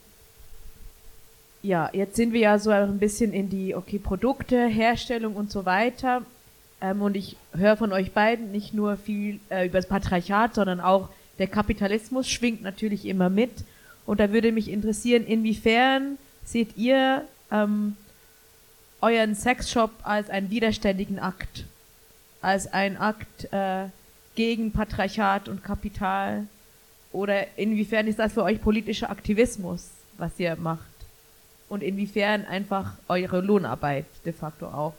Ja, 1.61 1.89
jetzt 1.93 2.15
sind 2.15 2.33
wir 2.33 2.39
ja 2.39 2.59
so 2.59 2.69
ein 2.69 2.99
bisschen 2.99 3.33
in 3.33 3.49
die, 3.49 3.75
okay, 3.75 3.99
Produkte, 3.99 4.67
Herstellung 4.67 5.35
und 5.35 5.51
so 5.51 5.65
weiter. 5.65 6.21
Ähm, 6.81 7.01
und 7.01 7.15
ich 7.15 7.35
höre 7.53 7.77
von 7.77 7.91
euch 7.91 8.11
beiden 8.11 8.51
nicht 8.51 8.73
nur 8.73 8.97
viel 8.97 9.39
äh, 9.49 9.67
über 9.67 9.79
das 9.79 9.87
Patriarchat, 9.87 10.55
sondern 10.55 10.79
auch 10.79 11.09
der 11.37 11.47
Kapitalismus 11.47 12.29
schwingt 12.29 12.61
natürlich 12.61 13.05
immer 13.05 13.29
mit. 13.29 13.51
Und 14.05 14.19
da 14.19 14.31
würde 14.31 14.51
mich 14.51 14.69
interessieren, 14.69 15.25
inwiefern 15.25 16.17
seht 16.43 16.77
ihr 16.77 17.23
ähm, 17.51 17.95
euren 19.01 19.35
Sexshop 19.35 19.91
als 20.03 20.29
einen 20.29 20.49
widerständigen 20.49 21.19
Akt? 21.19 21.65
Als 22.41 22.71
ein 22.71 22.97
Akt 22.97 23.51
äh, 23.51 23.85
gegen 24.35 24.71
Patriarchat 24.71 25.47
und 25.47 25.63
Kapital? 25.63 26.47
Oder 27.11 27.57
inwiefern 27.57 28.07
ist 28.07 28.19
das 28.19 28.33
für 28.33 28.43
euch 28.43 28.61
politischer 28.61 29.09
Aktivismus, 29.09 29.89
was 30.17 30.39
ihr 30.39 30.55
macht? 30.55 30.85
Und 31.67 31.83
inwiefern 31.83 32.45
einfach 32.45 32.93
eure 33.07 33.41
Lohnarbeit 33.41 34.05
de 34.25 34.33
facto 34.33 34.67
auch? 34.67 34.93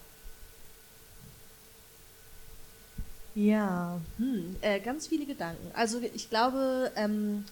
Ja, 3.40 3.98
hm, 4.18 4.56
äh, 4.60 4.80
ganz 4.80 5.06
viele 5.06 5.24
Gedanken. 5.24 5.70
Also 5.72 5.98
ich 6.14 6.28
glaube, 6.28 6.92
ähm, 6.94 7.44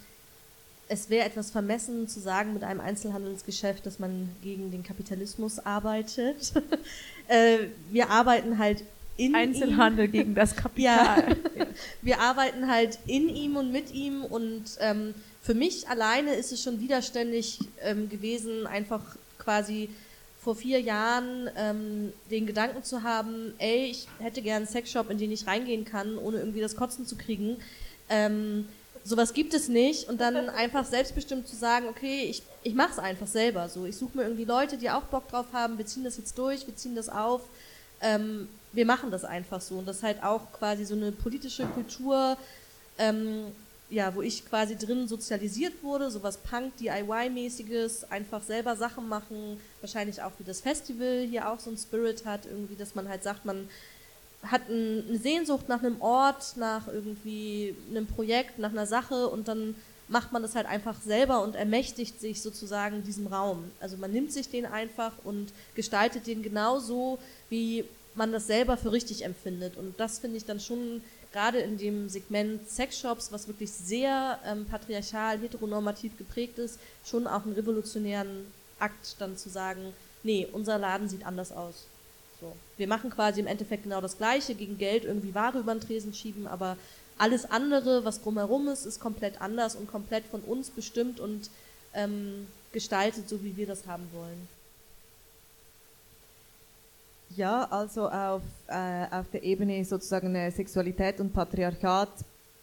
es 0.89 1.09
wäre 1.09 1.25
etwas 1.25 1.51
vermessen 1.51 2.09
zu 2.09 2.21
sagen 2.21 2.53
mit 2.53 2.63
einem 2.63 2.81
Einzelhandelsgeschäft, 2.81 3.87
dass 3.87 3.99
man 3.99 4.29
gegen 4.43 4.71
den 4.71 4.83
Kapitalismus 4.83 5.59
arbeitet. 5.59 6.53
äh, 7.29 7.69
wir 7.91 8.11
arbeiten 8.11 8.59
halt 8.59 8.85
in 9.17 9.35
Einzelhandel 9.35 10.07
ihm. 10.07 10.13
gegen 10.13 10.35
das 10.35 10.57
Kapital. 10.57 11.37
ja. 11.57 11.67
Wir 12.03 12.21
arbeiten 12.21 12.71
halt 12.71 12.99
in 13.07 13.29
ihm 13.29 13.57
und 13.57 13.73
mit 13.73 13.93
ihm 13.93 14.25
und 14.25 14.65
ähm, 14.81 15.15
für 15.43 15.55
mich 15.55 15.89
alleine 15.89 16.35
ist 16.35 16.53
es 16.53 16.63
schon 16.63 16.81
widerständig 16.81 17.59
ähm, 17.83 18.09
gewesen, 18.09 18.67
einfach 18.67 19.17
quasi 19.39 19.91
vor 20.49 20.57
vier 20.57 20.81
Jahren 20.81 21.51
ähm, 21.59 22.11
den 22.31 22.47
Gedanken 22.47 22.83
zu 22.83 23.03
haben, 23.03 23.53
ey, 23.59 23.85
ich 23.91 24.09
hätte 24.19 24.41
gern 24.41 24.57
einen 24.57 24.67
Sexshop, 24.67 25.11
in 25.11 25.19
den 25.19 25.31
ich 25.31 25.47
reingehen 25.47 25.85
kann, 25.85 26.17
ohne 26.17 26.39
irgendwie 26.39 26.63
das 26.63 26.75
Kotzen 26.75 27.05
zu 27.05 27.17
kriegen. 27.17 27.59
Ähm, 28.09 28.67
sowas 29.05 29.35
gibt 29.35 29.53
es 29.53 29.69
nicht 29.69 30.09
und 30.09 30.23
dann 30.23 30.49
einfach 30.49 30.87
selbstbestimmt 30.87 31.47
zu 31.47 31.55
sagen, 31.55 31.87
okay, 31.87 32.23
ich, 32.31 32.43
ich 32.63 32.73
mache 32.73 32.93
es 32.93 32.99
einfach 32.99 33.27
selber 33.27 33.69
so. 33.69 33.85
Ich 33.85 33.99
suche 33.99 34.17
mir 34.17 34.23
irgendwie 34.23 34.47
Leute, 34.47 34.79
die 34.79 34.89
auch 34.89 35.03
Bock 35.03 35.29
drauf 35.29 35.49
haben, 35.53 35.77
wir 35.77 35.85
ziehen 35.85 36.05
das 36.05 36.17
jetzt 36.17 36.39
durch, 36.39 36.67
wir 36.67 36.75
ziehen 36.75 36.95
das 36.95 37.11
auf. 37.11 37.43
Ähm, 38.01 38.49
wir 38.73 38.87
machen 38.87 39.11
das 39.11 39.27
einfach 39.27 39.61
so. 39.61 39.75
Und 39.75 39.87
das 39.87 39.97
ist 39.97 40.03
halt 40.03 40.23
auch 40.23 40.51
quasi 40.55 40.87
so 40.87 40.95
eine 40.95 41.13
politische 41.13 41.67
Kultur, 41.67 42.39
ähm, 42.97 43.53
ja, 43.91 44.15
wo 44.15 44.23
ich 44.23 44.45
quasi 44.49 44.77
drin 44.77 45.09
sozialisiert 45.09 45.83
wurde, 45.83 46.11
sowas 46.11 46.39
Punk-DIY-mäßiges, 46.39 48.11
einfach 48.11 48.43
selber 48.43 48.77
Sachen 48.77 49.09
machen, 49.09 49.59
wahrscheinlich 49.81 50.23
auch 50.23 50.33
wie 50.39 50.45
das 50.45 50.61
Festival 50.61 51.27
hier 51.29 51.49
auch 51.49 51.59
so 51.59 51.71
ein 51.71 51.79
Spirit 51.79 52.27
hat, 52.27 52.45
irgendwie, 52.45 52.77
dass 52.77 52.95
man 52.95 53.09
halt 53.09 53.23
sagt, 53.23 53.45
man 53.45 53.69
hat 54.43 54.63
eine 54.69 55.19
Sehnsucht 55.19 55.69
nach 55.69 55.83
einem 55.83 56.01
Ort, 56.01 56.57
nach 56.57 56.87
irgendwie 56.87 57.75
einem 57.91 58.07
Projekt, 58.07 58.59
nach 58.59 58.71
einer 58.71 58.87
Sache 58.87 59.29
und 59.29 59.49
dann 59.49 59.75
macht 60.09 60.33
man 60.33 60.43
das 60.43 60.55
halt 60.55 60.67
einfach 60.67 61.01
selber 61.01 61.43
und 61.43 61.55
ermächtigt 61.55 62.21
sich 62.21 62.41
sozusagen 62.41 63.05
diesem 63.05 63.27
Raum. 63.27 63.65
Also 63.81 63.97
man 63.97 64.13
nimmt 64.13 64.33
sich 64.33 64.49
den 64.49 64.65
einfach 64.65 65.13
und 65.25 65.53
gestaltet 65.75 66.27
den 66.27 66.43
genauso, 66.43 67.19
wie 67.51 67.85
man 68.15 68.33
das 68.33 68.47
selber 68.47 68.77
für 68.77 68.93
richtig 68.93 69.25
empfindet. 69.25 69.77
Und 69.77 69.99
das 70.01 70.19
finde 70.19 70.39
ich 70.39 70.45
dann 70.45 70.61
schon 70.61 71.03
gerade 71.33 71.59
in 71.59 71.79
dem 71.79 72.09
Segment 72.09 72.69
Sexshops, 72.69 73.33
was 73.33 73.49
wirklich 73.49 73.71
sehr 73.71 74.39
ähm, 74.47 74.67
patriarchal, 74.67 75.39
heteronormativ 75.39 76.17
geprägt 76.17 76.59
ist, 76.59 76.79
schon 77.05 77.27
auch 77.27 77.45
einen 77.45 77.55
revolutionären 77.55 78.47
Akt 78.79 79.17
dann 79.19 79.37
zu 79.37 79.49
sagen, 79.49 79.93
nee, 80.23 80.47
unser 80.53 80.79
Laden 80.79 81.09
sieht 81.09 81.27
anders 81.27 81.53
aus. 81.53 81.87
So. 82.41 82.55
Wir 82.77 82.87
machen 82.87 83.11
quasi 83.11 83.41
im 83.41 83.47
Endeffekt 83.47 83.83
genau 83.83 84.01
das 84.01 84.17
Gleiche, 84.17 84.55
gegen 84.55 84.79
Geld 84.79 85.05
irgendwie 85.05 85.35
Ware 85.35 85.59
über 85.59 85.75
den 85.75 85.81
Tresen 85.81 86.15
schieben, 86.15 86.47
aber 86.47 86.77
alles 87.19 87.51
andere, 87.51 88.05
was 88.05 88.23
drumherum 88.23 88.69
ist, 88.69 88.87
ist 88.87 89.01
komplett 89.01 89.41
anders 89.41 89.75
und 89.75 89.91
komplett 89.91 90.25
von 90.27 90.41
uns 90.43 90.71
bestimmt 90.71 91.19
und 91.19 91.51
ähm, 91.95 92.47
gestaltet, 92.73 93.29
so 93.29 93.43
wie 93.43 93.57
wir 93.57 93.67
das 93.67 93.87
haben 93.87 94.09
wollen. 94.13 94.49
Ja, 97.37 97.65
also 97.71 98.09
auf, 98.09 98.43
äh, 98.69 99.07
auf 99.11 99.31
der 99.31 99.43
Ebene 99.43 99.85
sozusagen 99.85 100.35
äh, 100.35 100.51
Sexualität 100.51 101.21
und 101.21 101.33
Patriarchat. 101.33 102.09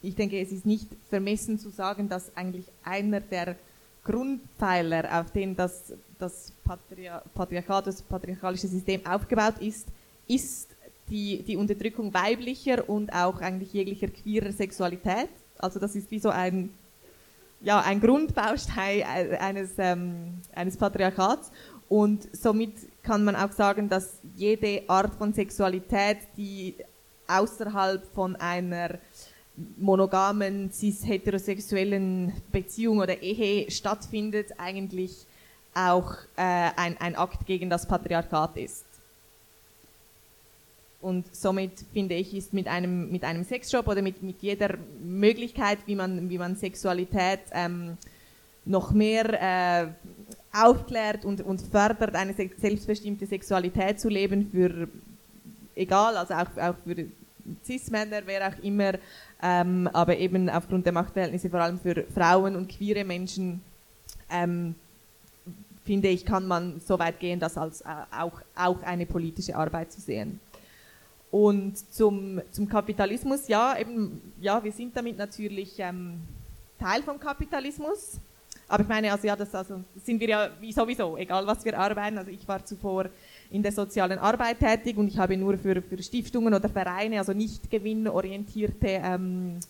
Ich 0.02 0.14
denke, 0.14 0.40
es 0.40 0.52
ist 0.52 0.66
nicht 0.66 0.88
vermessen 1.08 1.58
zu 1.58 1.70
sagen, 1.70 2.08
dass 2.08 2.36
eigentlich 2.36 2.66
einer 2.84 3.20
der 3.20 3.56
Grundpfeiler, 4.04 5.20
auf 5.20 5.30
denen 5.30 5.56
das, 5.56 5.92
das 6.18 6.52
Patria 6.64 7.22
Patriarchat, 7.34 7.86
das 7.86 8.02
patriarchalische 8.02 8.68
System 8.68 9.04
aufgebaut 9.06 9.54
ist, 9.60 9.86
ist 10.28 10.68
die, 11.08 11.42
die 11.42 11.56
Unterdrückung 11.56 12.12
weiblicher 12.12 12.88
und 12.88 13.12
auch 13.12 13.40
eigentlich 13.40 13.72
jeglicher 13.72 14.08
queerer 14.08 14.52
Sexualität. 14.52 15.28
Also 15.58 15.78
das 15.78 15.94
ist 15.96 16.10
wie 16.10 16.18
so 16.18 16.30
ein, 16.30 16.70
ja, 17.62 17.80
ein 17.80 18.00
Grundbaustein 18.00 19.02
eines, 19.02 19.70
ähm, 19.78 20.34
eines 20.54 20.76
Patriarchats. 20.76 21.50
Und 21.88 22.28
somit 22.36 22.72
kann 23.06 23.24
man 23.24 23.36
auch 23.36 23.52
sagen, 23.52 23.88
dass 23.88 24.20
jede 24.34 24.82
Art 24.88 25.14
von 25.14 25.32
Sexualität, 25.32 26.18
die 26.36 26.74
außerhalb 27.28 28.04
von 28.14 28.36
einer 28.36 28.98
monogamen, 29.78 30.70
cis-heterosexuellen 30.70 32.32
Beziehung 32.52 32.98
oder 32.98 33.22
Ehe 33.22 33.70
stattfindet, 33.70 34.48
eigentlich 34.58 35.26
auch 35.74 36.12
äh, 36.36 36.70
ein, 36.76 36.96
ein 36.98 37.16
Akt 37.16 37.46
gegen 37.46 37.70
das 37.70 37.86
Patriarchat 37.86 38.56
ist. 38.56 38.86
und 41.06 41.34
somit 41.34 41.72
finde 41.92 42.16
ich, 42.16 42.34
ist 42.34 42.52
mit 42.52 42.66
einem, 42.66 43.12
mit 43.12 43.22
einem 43.22 43.44
Sexshop 43.44 43.86
oder 43.86 44.02
mit, 44.02 44.24
mit 44.24 44.42
jeder 44.42 44.76
Möglichkeit, 45.00 45.78
wie 45.86 45.94
man, 45.94 46.28
wie 46.28 46.38
man 46.38 46.56
Sexualität 46.56 47.42
ähm, 47.52 47.96
noch 48.64 48.90
mehr 48.90 49.26
äh, 49.40 49.86
aufklärt 50.64 51.24
und, 51.24 51.40
und 51.40 51.60
fördert, 51.60 52.14
eine 52.14 52.34
selbstbestimmte 52.34 53.26
Sexualität 53.26 54.00
zu 54.00 54.08
leben 54.08 54.48
für, 54.50 54.88
egal, 55.74 56.16
also 56.16 56.34
auch, 56.34 56.56
auch 56.56 56.74
für 56.84 57.06
Cis-Männer, 57.64 58.22
wer 58.24 58.48
auch 58.48 58.62
immer, 58.62 58.94
ähm, 59.42 59.88
aber 59.92 60.16
eben 60.16 60.48
aufgrund 60.48 60.86
der 60.86 60.92
Machtverhältnisse 60.92 61.50
vor 61.50 61.60
allem 61.60 61.78
für 61.78 62.04
Frauen 62.14 62.56
und 62.56 62.68
queere 62.68 63.04
Menschen, 63.04 63.60
ähm, 64.30 64.74
finde 65.84 66.08
ich, 66.08 66.24
kann 66.24 66.46
man 66.46 66.80
so 66.80 66.98
weit 66.98 67.20
gehen, 67.20 67.38
das 67.38 67.56
als 67.56 67.82
äh, 67.82 67.84
auch, 68.18 68.40
auch 68.56 68.82
eine 68.82 69.06
politische 69.06 69.54
Arbeit 69.54 69.92
zu 69.92 70.00
sehen. 70.00 70.40
Und 71.30 71.76
zum, 71.92 72.40
zum 72.50 72.68
Kapitalismus, 72.68 73.48
ja, 73.48 73.76
eben, 73.78 74.32
ja, 74.40 74.62
wir 74.62 74.72
sind 74.72 74.96
damit 74.96 75.18
natürlich 75.18 75.74
ähm, 75.78 76.20
Teil 76.78 77.02
vom 77.02 77.18
Kapitalismus. 77.18 78.18
Aber 78.68 78.82
ich 78.82 78.88
meine, 78.88 79.12
also 79.12 79.26
ja, 79.26 79.36
das 79.36 79.54
also 79.54 79.80
sind 80.04 80.18
wir 80.20 80.28
ja 80.28 80.50
wie 80.60 80.72
sowieso, 80.72 81.16
egal 81.16 81.46
was 81.46 81.64
wir 81.64 81.78
arbeiten. 81.78 82.18
Also 82.18 82.30
ich 82.30 82.46
war 82.48 82.64
zuvor 82.64 83.06
in 83.50 83.62
der 83.62 83.72
sozialen 83.72 84.18
Arbeit 84.18 84.58
tätig 84.58 84.96
und 84.96 85.08
ich 85.08 85.18
habe 85.18 85.36
nur 85.36 85.56
für, 85.56 85.80
für 85.80 86.02
Stiftungen 86.02 86.52
oder 86.52 86.68
Vereine, 86.68 87.18
also 87.18 87.32
nicht 87.32 87.70
gewinnorientierte 87.70 89.00
ähm, 89.04 89.60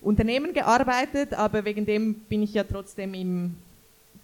Unternehmen 0.00 0.52
gearbeitet, 0.52 1.34
aber 1.34 1.64
wegen 1.64 1.86
dem 1.86 2.14
bin 2.14 2.42
ich 2.42 2.54
ja 2.54 2.64
trotzdem 2.64 3.14
im 3.14 3.54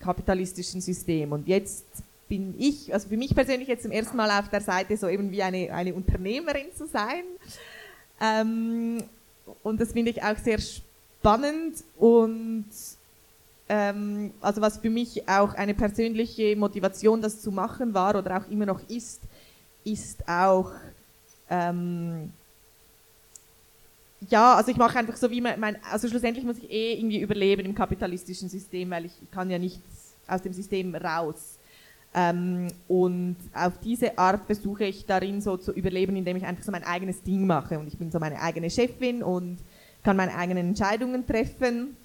kapitalistischen 0.01 0.81
System. 0.81 1.33
Und 1.33 1.47
jetzt 1.47 1.87
bin 2.29 2.55
ich, 2.59 2.93
also 2.93 3.09
für 3.09 3.17
mich 3.17 3.35
persönlich 3.35 3.69
jetzt 3.69 3.85
zum 3.85 3.93
ersten 3.93 4.17
Mal 4.17 4.31
auf 4.39 4.49
der 4.49 4.61
Seite 4.61 4.97
so 4.97 5.09
eben 5.09 5.31
wie 5.31 5.43
eine, 5.43 5.73
eine 5.73 5.95
Unternehmerin 5.95 6.67
zu 6.77 6.87
sein. 6.87 7.23
Ähm, 8.21 9.05
und 9.63 9.81
das 9.81 9.93
finde 9.93 10.11
ich 10.11 10.23
auch 10.23 10.37
sehr 10.37 10.59
spannend 10.59 11.85
und 11.97 12.67
ähm, 13.69 14.33
also 14.41 14.61
was 14.61 14.79
für 14.79 14.91
mich 14.91 15.29
auch 15.29 15.55
eine 15.55 15.75
persönliche 15.75 16.57
Motivation, 16.57 17.21
das 17.21 17.41
zu 17.41 17.51
machen 17.51 17.95
war 17.95 18.17
oder 18.17 18.39
auch 18.39 18.51
immer 18.51 18.67
noch 18.67 18.81
ist, 18.89 19.21
ist 19.85 20.27
auch 20.29 20.71
ähm, 21.51 22.33
ja, 24.29 24.55
also 24.55 24.71
ich 24.71 24.77
mache 24.77 24.99
einfach 24.99 25.17
so 25.17 25.31
wie 25.31 25.41
mein, 25.41 25.77
also 25.91 26.09
schlussendlich 26.09 26.45
muss 26.45 26.59
ich 26.59 26.71
eh 26.71 26.95
irgendwie 26.95 27.21
überleben 27.21 27.65
im 27.65 27.75
kapitalistischen 27.75 28.49
System, 28.49 28.91
weil 28.91 29.05
ich, 29.05 29.13
ich 29.23 29.31
kann 29.31 29.49
ja 29.51 29.59
nicht 29.59 29.81
aus 30.27 30.43
dem 30.43 30.53
System 30.53 30.95
raus. 30.95 31.59
Ähm, 32.15 32.69
und 32.89 33.37
auf 33.55 33.79
diese 33.79 34.19
Art 34.19 34.45
versuche 34.47 34.85
ich 34.85 35.07
darin 35.07 35.41
so 35.41 35.57
zu 35.57 35.73
überleben, 35.73 36.17
indem 36.17 36.37
ich 36.37 36.45
einfach 36.45 36.65
so 36.65 36.73
mein 36.73 36.85
eigenes 36.85 37.23
Ding 37.23 37.47
mache 37.47 37.79
und 37.79 37.87
ich 37.87 37.99
bin 37.99 38.11
so 38.11 38.19
meine 38.19 38.41
eigene 38.41 38.71
Chefin 38.71 39.23
und 39.23 39.59
kann 40.03 40.17
meine 40.17 40.35
eigenen 40.35 40.69
Entscheidungen 40.69 41.27
treffen 41.27 41.97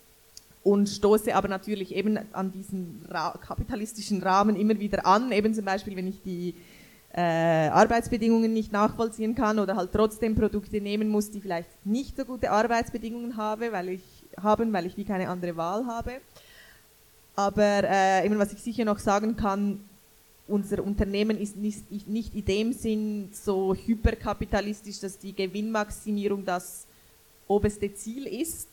und 0.63 0.87
stoße 0.87 1.35
aber 1.35 1.47
natürlich 1.47 1.93
eben 1.93 2.19
an 2.31 2.51
diesen 2.51 3.05
ra 3.09 3.37
kapitalistischen 3.45 4.21
Rahmen 4.23 4.55
immer 4.55 4.79
wieder 4.79 5.05
an, 5.05 5.31
eben 5.31 5.53
zum 5.53 5.65
Beispiel, 5.65 5.95
wenn 5.95 6.07
ich 6.07 6.21
die 6.23 6.55
äh, 7.13 7.67
Arbeitsbedingungen 7.67 8.53
nicht 8.53 8.71
nachvollziehen 8.71 9.35
kann 9.35 9.59
oder 9.59 9.75
halt 9.75 9.91
trotzdem 9.91 10.35
Produkte 10.35 10.81
nehmen 10.81 11.09
muss, 11.09 11.29
die 11.29 11.41
vielleicht 11.41 11.69
nicht 11.85 12.17
so 12.17 12.25
gute 12.25 12.49
Arbeitsbedingungen 12.49 13.37
habe, 13.37 13.71
weil 13.71 13.89
ich, 13.89 14.01
haben, 14.41 14.73
weil 14.73 14.85
ich 14.85 14.97
wie 14.97 15.03
keine 15.03 15.29
andere 15.29 15.55
Wahl 15.57 15.85
habe. 15.85 16.13
Aber 17.35 17.83
äh, 17.83 18.25
eben, 18.25 18.39
was 18.39 18.53
ich 18.53 18.59
sicher 18.59 18.85
noch 18.85 18.99
sagen 18.99 19.35
kann, 19.35 19.79
unser 20.47 20.83
Unternehmen 20.83 21.37
ist 21.37 21.55
nicht, 21.55 21.89
nicht 22.07 22.35
in 22.35 22.45
dem 22.45 22.73
Sinn 22.73 23.29
so 23.31 23.75
hyperkapitalistisch, 23.75 24.99
dass 24.99 25.17
die 25.17 25.33
Gewinnmaximierung 25.33 26.45
das 26.45 26.85
oberste 27.47 27.93
Ziel 27.93 28.27
ist, 28.27 28.67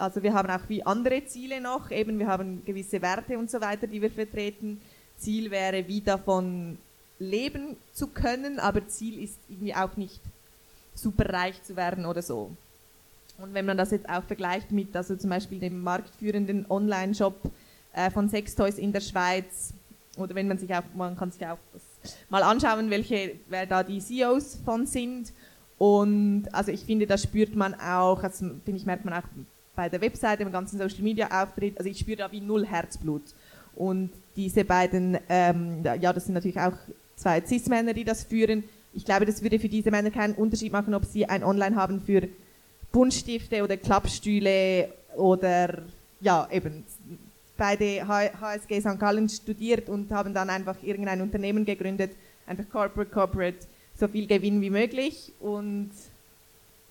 also 0.00 0.22
wir 0.22 0.32
haben 0.32 0.50
auch 0.50 0.68
wie 0.68 0.84
andere 0.84 1.24
Ziele 1.26 1.60
noch, 1.60 1.90
eben 1.90 2.18
wir 2.18 2.26
haben 2.26 2.64
gewisse 2.64 3.02
Werte 3.02 3.38
und 3.38 3.50
so 3.50 3.60
weiter, 3.60 3.86
die 3.86 4.00
wir 4.00 4.10
vertreten. 4.10 4.80
Ziel 5.18 5.50
wäre, 5.50 5.86
wie 5.86 6.00
davon 6.00 6.78
leben 7.18 7.76
zu 7.92 8.06
können, 8.06 8.58
aber 8.58 8.86
Ziel 8.88 9.22
ist 9.22 9.38
irgendwie 9.48 9.74
auch 9.74 9.96
nicht 9.96 10.20
super 10.94 11.30
reich 11.32 11.62
zu 11.62 11.76
werden 11.76 12.06
oder 12.06 12.22
so. 12.22 12.50
Und 13.38 13.54
wenn 13.54 13.66
man 13.66 13.76
das 13.76 13.90
jetzt 13.90 14.08
auch 14.08 14.24
vergleicht 14.24 14.70
mit, 14.70 14.96
also 14.96 15.16
zum 15.16 15.30
Beispiel 15.30 15.60
dem 15.60 15.82
marktführenden 15.82 16.66
Online-Shop 16.68 17.50
äh, 17.92 18.10
von 18.10 18.28
Sextoys 18.28 18.78
in 18.78 18.92
der 18.92 19.00
Schweiz, 19.00 19.72
oder 20.16 20.34
wenn 20.34 20.48
man 20.48 20.58
sich 20.58 20.74
auch, 20.74 20.82
man 20.94 21.16
kann 21.16 21.30
sich 21.30 21.46
auch 21.46 21.58
mal 22.28 22.42
anschauen, 22.42 22.90
welche, 22.90 23.36
wer 23.48 23.66
da 23.66 23.82
die 23.82 24.00
CEOs 24.00 24.58
von 24.64 24.86
sind. 24.86 25.32
Und 25.78 26.48
also 26.52 26.70
ich 26.72 26.84
finde, 26.84 27.06
das 27.06 27.22
spürt 27.22 27.54
man 27.54 27.74
auch, 27.74 28.22
also 28.22 28.50
finde 28.64 28.76
ich, 28.78 28.86
merkt 28.86 29.04
man 29.04 29.14
auch 29.14 29.24
bei 29.80 29.88
der 29.88 30.02
Webseite, 30.02 30.42
im 30.42 30.52
ganzen 30.52 30.78
Social 30.78 31.00
Media 31.00 31.42
Auftritt, 31.42 31.78
also 31.78 31.88
ich 31.88 31.98
spüre 31.98 32.18
da 32.18 32.30
wie 32.30 32.42
null 32.42 32.66
Herzblut. 32.66 33.22
Und 33.74 34.10
diese 34.36 34.62
beiden, 34.62 35.16
ähm, 35.30 35.82
ja, 35.82 36.12
das 36.12 36.26
sind 36.26 36.34
natürlich 36.34 36.60
auch 36.60 36.74
zwei 37.16 37.40
Cis-Männer, 37.40 37.94
die 37.94 38.04
das 38.04 38.24
führen. 38.24 38.64
Ich 38.92 39.06
glaube, 39.06 39.24
das 39.24 39.42
würde 39.42 39.58
für 39.58 39.70
diese 39.70 39.90
Männer 39.90 40.10
keinen 40.10 40.34
Unterschied 40.34 40.70
machen, 40.70 40.92
ob 40.92 41.06
sie 41.06 41.24
ein 41.24 41.42
Online 41.42 41.76
haben 41.76 42.02
für 42.02 42.28
Buntstifte 42.92 43.64
oder 43.64 43.78
Klappstühle 43.78 44.92
oder, 45.16 45.78
ja, 46.20 46.46
eben, 46.52 46.84
beide 47.56 48.06
HSG 48.06 48.80
St. 48.80 48.98
Gallen 48.98 49.30
studiert 49.30 49.88
und 49.88 50.10
haben 50.10 50.34
dann 50.34 50.50
einfach 50.50 50.76
irgendein 50.82 51.22
Unternehmen 51.22 51.64
gegründet, 51.64 52.10
einfach 52.46 52.68
Corporate, 52.68 53.10
Corporate, 53.10 53.58
so 53.98 54.08
viel 54.08 54.26
Gewinn 54.26 54.60
wie 54.60 54.68
möglich 54.68 55.32
und 55.40 55.90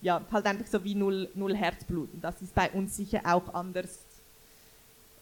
ja, 0.02 0.22
halt 0.32 0.46
einfach 0.46 0.68
so 0.68 0.84
wie 0.84 0.96
null, 0.96 1.30
null 1.36 1.56
Herzblut. 1.56 2.14
Und 2.14 2.24
das 2.24 2.42
ist 2.42 2.56
bei 2.56 2.70
uns 2.72 2.96
sicher 2.96 3.22
auch 3.24 3.54
anders. 3.54 4.00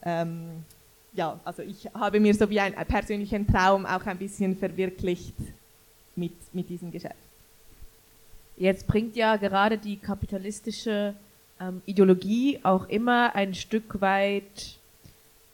Ähm, 0.03 0.63
ja, 1.13 1.39
also 1.43 1.63
ich 1.63 1.87
habe 1.93 2.19
mir 2.19 2.33
so 2.33 2.49
wie 2.49 2.59
einen 2.59 2.75
persönlichen 2.85 3.47
Traum 3.47 3.85
auch 3.85 4.05
ein 4.05 4.17
bisschen 4.17 4.55
verwirklicht 4.55 5.35
mit, 6.15 6.33
mit 6.53 6.69
diesem 6.69 6.91
Geschäft. 6.91 7.15
Jetzt 8.55 8.87
bringt 8.87 9.15
ja 9.15 9.35
gerade 9.37 9.77
die 9.77 9.97
kapitalistische 9.97 11.15
ähm, 11.59 11.81
Ideologie 11.85 12.59
auch 12.63 12.87
immer 12.89 13.35
ein 13.35 13.53
Stück 13.53 14.01
weit, 14.01 14.77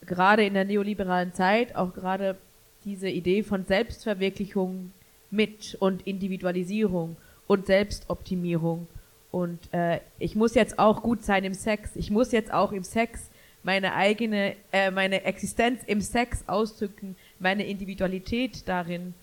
gerade 0.05 0.45
in 0.45 0.53
der 0.53 0.65
neoliberalen 0.65 1.33
Zeit, 1.33 1.75
auch 1.75 1.93
gerade 1.93 2.37
diese 2.85 3.09
Idee 3.09 3.43
von 3.43 3.65
Selbstverwirklichung 3.65 4.91
mit 5.31 5.75
und 5.79 6.05
Individualisierung 6.05 7.15
und 7.47 7.65
Selbstoptimierung. 7.65 8.87
Und 9.33 9.73
äh, 9.73 9.99
ich 10.19 10.35
muss 10.35 10.53
jetzt 10.53 10.77
auch 10.77 11.01
gut 11.01 11.23
sein 11.23 11.43
im 11.43 11.55
Sex. 11.55 11.95
Ich 11.95 12.11
muss 12.11 12.31
jetzt 12.31 12.53
auch 12.53 12.71
im 12.71 12.83
Sex 12.83 13.31
meine 13.63 13.95
eigene, 13.95 14.55
äh, 14.71 14.91
meine 14.91 15.23
Existenz 15.23 15.81
im 15.87 16.01
Sex 16.01 16.43
ausdrücken, 16.45 17.15
meine 17.39 17.65
Individualität 17.65 18.67
darin. 18.67 19.15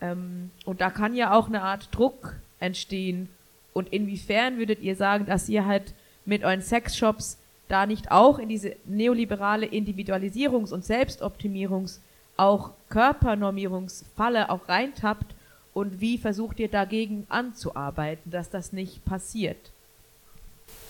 Ähm, 0.00 0.50
und 0.64 0.80
da 0.80 0.88
kann 0.88 1.14
ja 1.14 1.36
auch 1.36 1.48
eine 1.48 1.60
Art 1.60 1.94
Druck 1.94 2.36
entstehen. 2.60 3.28
Und 3.74 3.92
inwiefern 3.92 4.56
würdet 4.56 4.80
ihr 4.80 4.96
sagen, 4.96 5.26
dass 5.26 5.50
ihr 5.50 5.66
halt 5.66 5.92
mit 6.24 6.44
euren 6.44 6.62
Sexshops 6.62 7.36
da 7.68 7.84
nicht 7.84 8.10
auch 8.10 8.38
in 8.38 8.48
diese 8.48 8.74
neoliberale 8.86 9.66
Individualisierungs- 9.66 10.72
und 10.72 10.82
Selbstoptimierungs-, 10.82 12.00
auch 12.38 12.70
Körpernormierungsfalle 12.88 14.48
auch 14.48 14.66
reintappt 14.66 15.34
und 15.78 16.00
wie 16.00 16.18
versucht 16.18 16.58
ihr 16.58 16.68
dagegen 16.68 17.24
anzuarbeiten, 17.28 18.32
dass 18.32 18.50
das 18.50 18.72
nicht 18.72 19.04
passiert? 19.04 19.56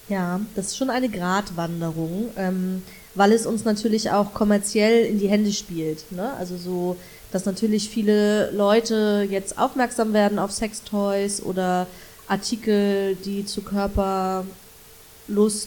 Ja, 0.08 0.40
das 0.56 0.68
ist 0.68 0.78
schon 0.78 0.88
eine 0.88 1.10
Gratwanderung, 1.10 2.30
ähm, 2.38 2.82
weil 3.14 3.32
es 3.32 3.44
uns 3.44 3.66
natürlich 3.66 4.10
auch 4.10 4.32
kommerziell 4.32 5.04
in 5.04 5.18
die 5.18 5.28
Hände 5.28 5.52
spielt. 5.52 6.10
Ne? 6.10 6.32
Also 6.38 6.56
so, 6.56 6.96
dass 7.30 7.44
natürlich 7.44 7.90
viele 7.90 8.50
Leute 8.52 9.26
jetzt 9.28 9.58
aufmerksam 9.58 10.14
werden 10.14 10.38
auf 10.38 10.52
Sextoys 10.52 11.42
oder 11.42 11.86
Artikel, 12.26 13.16
die 13.16 13.44
zu 13.44 13.60
Körperlust 13.60 14.46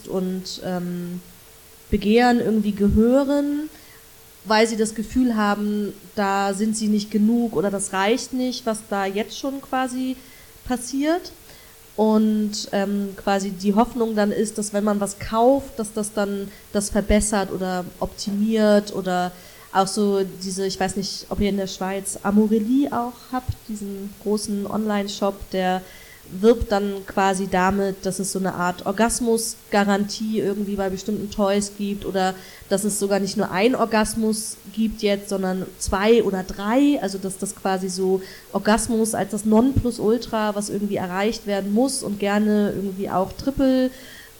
und 0.08 0.60
ähm, 0.64 1.20
Begehren 1.90 2.40
irgendwie 2.40 2.72
gehören 2.72 3.70
weil 4.44 4.66
sie 4.66 4.76
das 4.76 4.94
Gefühl 4.94 5.36
haben, 5.36 5.92
da 6.14 6.54
sind 6.54 6.76
sie 6.76 6.88
nicht 6.88 7.10
genug 7.10 7.54
oder 7.54 7.70
das 7.70 7.92
reicht 7.92 8.32
nicht, 8.32 8.66
was 8.66 8.80
da 8.88 9.06
jetzt 9.06 9.38
schon 9.38 9.60
quasi 9.62 10.16
passiert. 10.66 11.32
Und 11.94 12.70
ähm, 12.72 13.10
quasi 13.16 13.50
die 13.50 13.74
Hoffnung 13.74 14.16
dann 14.16 14.32
ist, 14.32 14.56
dass 14.56 14.72
wenn 14.72 14.82
man 14.82 14.98
was 14.98 15.18
kauft, 15.18 15.78
dass 15.78 15.92
das 15.92 16.14
dann 16.14 16.48
das 16.72 16.88
verbessert 16.88 17.52
oder 17.52 17.84
optimiert 18.00 18.94
oder 18.94 19.30
auch 19.74 19.86
so 19.86 20.22
diese, 20.42 20.66
ich 20.66 20.80
weiß 20.80 20.96
nicht, 20.96 21.26
ob 21.28 21.40
ihr 21.40 21.50
in 21.50 21.58
der 21.58 21.66
Schweiz 21.66 22.18
Amorelie 22.22 22.90
auch 22.92 23.12
habt, 23.30 23.52
diesen 23.68 24.12
großen 24.22 24.66
Online-Shop, 24.66 25.50
der 25.50 25.82
wirbt 26.40 26.72
dann 26.72 27.06
quasi 27.06 27.46
damit, 27.50 28.06
dass 28.06 28.18
es 28.18 28.32
so 28.32 28.38
eine 28.38 28.54
Art 28.54 28.86
Orgasmusgarantie 28.86 30.40
irgendwie 30.40 30.76
bei 30.76 30.88
bestimmten 30.88 31.30
Toys 31.30 31.72
gibt 31.76 32.06
oder 32.06 32.34
dass 32.68 32.84
es 32.84 32.98
sogar 32.98 33.20
nicht 33.20 33.36
nur 33.36 33.50
ein 33.50 33.74
Orgasmus 33.74 34.56
gibt 34.72 35.02
jetzt, 35.02 35.28
sondern 35.28 35.66
zwei 35.78 36.22
oder 36.22 36.42
drei, 36.42 36.98
also 37.02 37.18
dass 37.18 37.36
das 37.36 37.54
quasi 37.54 37.90
so 37.90 38.22
Orgasmus 38.52 39.14
als 39.14 39.32
das 39.32 39.44
Nonplusultra, 39.44 40.54
was 40.54 40.70
irgendwie 40.70 40.96
erreicht 40.96 41.46
werden 41.46 41.72
muss 41.74 42.02
und 42.02 42.18
gerne 42.18 42.72
irgendwie 42.74 43.10
auch 43.10 43.32
Triple 43.32 43.90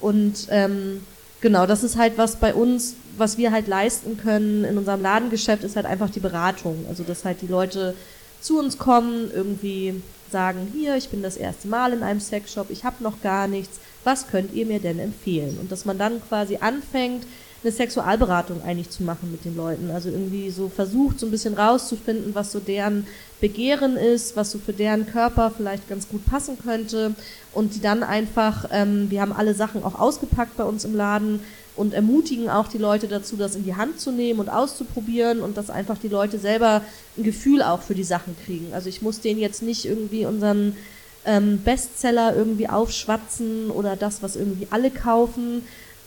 und 0.00 0.48
ähm, 0.50 1.02
genau, 1.42 1.66
das 1.66 1.84
ist 1.84 1.98
halt 1.98 2.16
was 2.16 2.36
bei 2.36 2.54
uns, 2.54 2.94
was 3.18 3.36
wir 3.36 3.52
halt 3.52 3.68
leisten 3.68 4.16
können 4.16 4.64
in 4.64 4.78
unserem 4.78 5.02
Ladengeschäft, 5.02 5.62
ist 5.62 5.76
halt 5.76 5.86
einfach 5.86 6.08
die 6.08 6.20
Beratung, 6.20 6.86
also 6.88 7.02
dass 7.02 7.26
halt 7.26 7.42
die 7.42 7.46
Leute 7.46 7.94
zu 8.40 8.58
uns 8.58 8.78
kommen, 8.78 9.30
irgendwie 9.32 10.02
sagen, 10.32 10.72
hier, 10.74 10.96
ich 10.96 11.10
bin 11.10 11.22
das 11.22 11.36
erste 11.36 11.68
Mal 11.68 11.92
in 11.92 12.02
einem 12.02 12.20
Sexshop, 12.20 12.70
ich 12.70 12.84
habe 12.84 13.04
noch 13.04 13.20
gar 13.22 13.46
nichts, 13.46 13.78
was 14.02 14.26
könnt 14.26 14.52
ihr 14.52 14.66
mir 14.66 14.80
denn 14.80 14.98
empfehlen? 14.98 15.58
Und 15.60 15.70
dass 15.70 15.84
man 15.84 15.98
dann 15.98 16.20
quasi 16.26 16.56
anfängt, 16.56 17.24
eine 17.62 17.72
Sexualberatung 17.72 18.62
eigentlich 18.62 18.90
zu 18.90 19.04
machen 19.04 19.30
mit 19.30 19.44
den 19.44 19.56
Leuten. 19.56 19.90
Also 19.90 20.08
irgendwie 20.08 20.50
so 20.50 20.68
versucht, 20.68 21.20
so 21.20 21.26
ein 21.26 21.30
bisschen 21.30 21.54
rauszufinden, 21.54 22.34
was 22.34 22.50
so 22.50 22.58
deren 22.58 23.06
Begehren 23.40 23.96
ist, 23.96 24.36
was 24.36 24.50
so 24.50 24.58
für 24.58 24.72
deren 24.72 25.06
Körper 25.06 25.52
vielleicht 25.56 25.88
ganz 25.88 26.08
gut 26.08 26.24
passen 26.26 26.58
könnte. 26.58 27.14
Und 27.52 27.74
die 27.74 27.80
dann 27.80 28.02
einfach, 28.02 28.66
ähm, 28.72 29.10
wir 29.10 29.20
haben 29.20 29.32
alle 29.32 29.54
Sachen 29.54 29.84
auch 29.84 29.98
ausgepackt 29.98 30.56
bei 30.56 30.64
uns 30.64 30.84
im 30.84 30.96
Laden, 30.96 31.40
und 31.74 31.94
ermutigen 31.94 32.50
auch 32.50 32.68
die 32.68 32.78
Leute 32.78 33.08
dazu, 33.08 33.36
das 33.36 33.54
in 33.54 33.64
die 33.64 33.74
Hand 33.74 33.98
zu 33.98 34.12
nehmen 34.12 34.40
und 34.40 34.48
auszuprobieren 34.48 35.40
und 35.40 35.56
dass 35.56 35.70
einfach 35.70 35.98
die 35.98 36.08
Leute 36.08 36.38
selber 36.38 36.82
ein 37.16 37.24
Gefühl 37.24 37.62
auch 37.62 37.82
für 37.82 37.94
die 37.94 38.04
Sachen 38.04 38.36
kriegen. 38.44 38.74
Also 38.74 38.88
ich 38.88 39.02
muss 39.02 39.20
denen 39.20 39.40
jetzt 39.40 39.62
nicht 39.62 39.86
irgendwie 39.86 40.26
unseren 40.26 40.76
ähm, 41.24 41.62
Bestseller 41.62 42.36
irgendwie 42.36 42.68
aufschwatzen 42.68 43.70
oder 43.70 43.96
das, 43.96 44.22
was 44.22 44.36
irgendwie 44.36 44.66
alle 44.70 44.90
kaufen, 44.90 45.62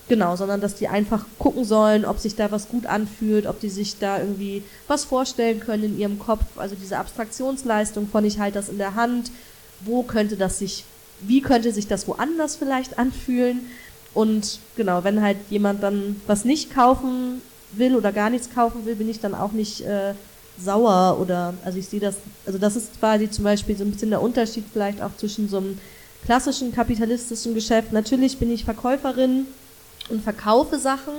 genau, 0.07 0.35
sondern 0.35 0.61
dass 0.61 0.75
die 0.75 0.87
einfach 0.87 1.25
gucken 1.39 1.65
sollen, 1.65 2.05
ob 2.05 2.19
sich 2.19 2.35
da 2.35 2.51
was 2.51 2.67
gut 2.67 2.85
anfühlt, 2.85 3.47
ob 3.47 3.59
die 3.59 3.69
sich 3.69 3.97
da 3.97 4.19
irgendwie 4.19 4.63
was 4.87 5.05
vorstellen 5.05 5.59
können 5.59 5.83
in 5.83 5.99
ihrem 5.99 6.19
Kopf. 6.19 6.45
Also 6.57 6.75
diese 6.75 6.97
Abstraktionsleistung 6.97 8.07
von 8.07 8.25
ich 8.25 8.39
halte 8.39 8.59
das 8.59 8.69
in 8.69 8.77
der 8.77 8.95
Hand, 8.95 9.31
wo 9.81 10.03
könnte 10.03 10.37
das 10.37 10.59
sich, 10.59 10.83
wie 11.21 11.41
könnte 11.41 11.71
sich 11.71 11.87
das 11.87 12.07
woanders 12.07 12.55
vielleicht 12.55 12.99
anfühlen? 12.99 13.61
Und 14.15 14.59
genau, 14.77 15.03
wenn 15.03 15.21
halt 15.21 15.37
jemand 15.49 15.83
dann 15.83 16.19
was 16.25 16.45
nicht 16.45 16.73
kaufen 16.73 17.41
will 17.73 17.95
oder 17.95 18.11
gar 18.11 18.29
nichts 18.31 18.49
kaufen 18.49 18.85
will, 18.85 18.95
bin 18.95 19.09
ich 19.09 19.19
dann 19.19 19.35
auch 19.35 19.51
nicht 19.51 19.81
äh, 19.81 20.13
sauer 20.57 21.17
oder, 21.19 21.53
also 21.65 21.77
ich 21.77 21.87
sehe 21.87 21.99
das, 21.99 22.15
also 22.45 22.57
das 22.57 22.77
ist 22.77 22.97
quasi 22.97 23.29
zum 23.29 23.43
Beispiel 23.43 23.75
so 23.75 23.83
ein 23.83 23.91
bisschen 23.91 24.09
der 24.09 24.21
Unterschied 24.21 24.63
vielleicht 24.71 25.01
auch 25.01 25.15
zwischen 25.17 25.49
so 25.49 25.57
einem 25.57 25.77
klassischen 26.23 26.71
kapitalistischen 26.73 27.53
Geschäft. 27.53 27.91
Natürlich 27.91 28.37
bin 28.37 28.51
ich 28.51 28.63
Verkäuferin 28.63 29.47
und 30.09 30.23
verkaufe 30.23 30.79
Sachen, 30.79 31.13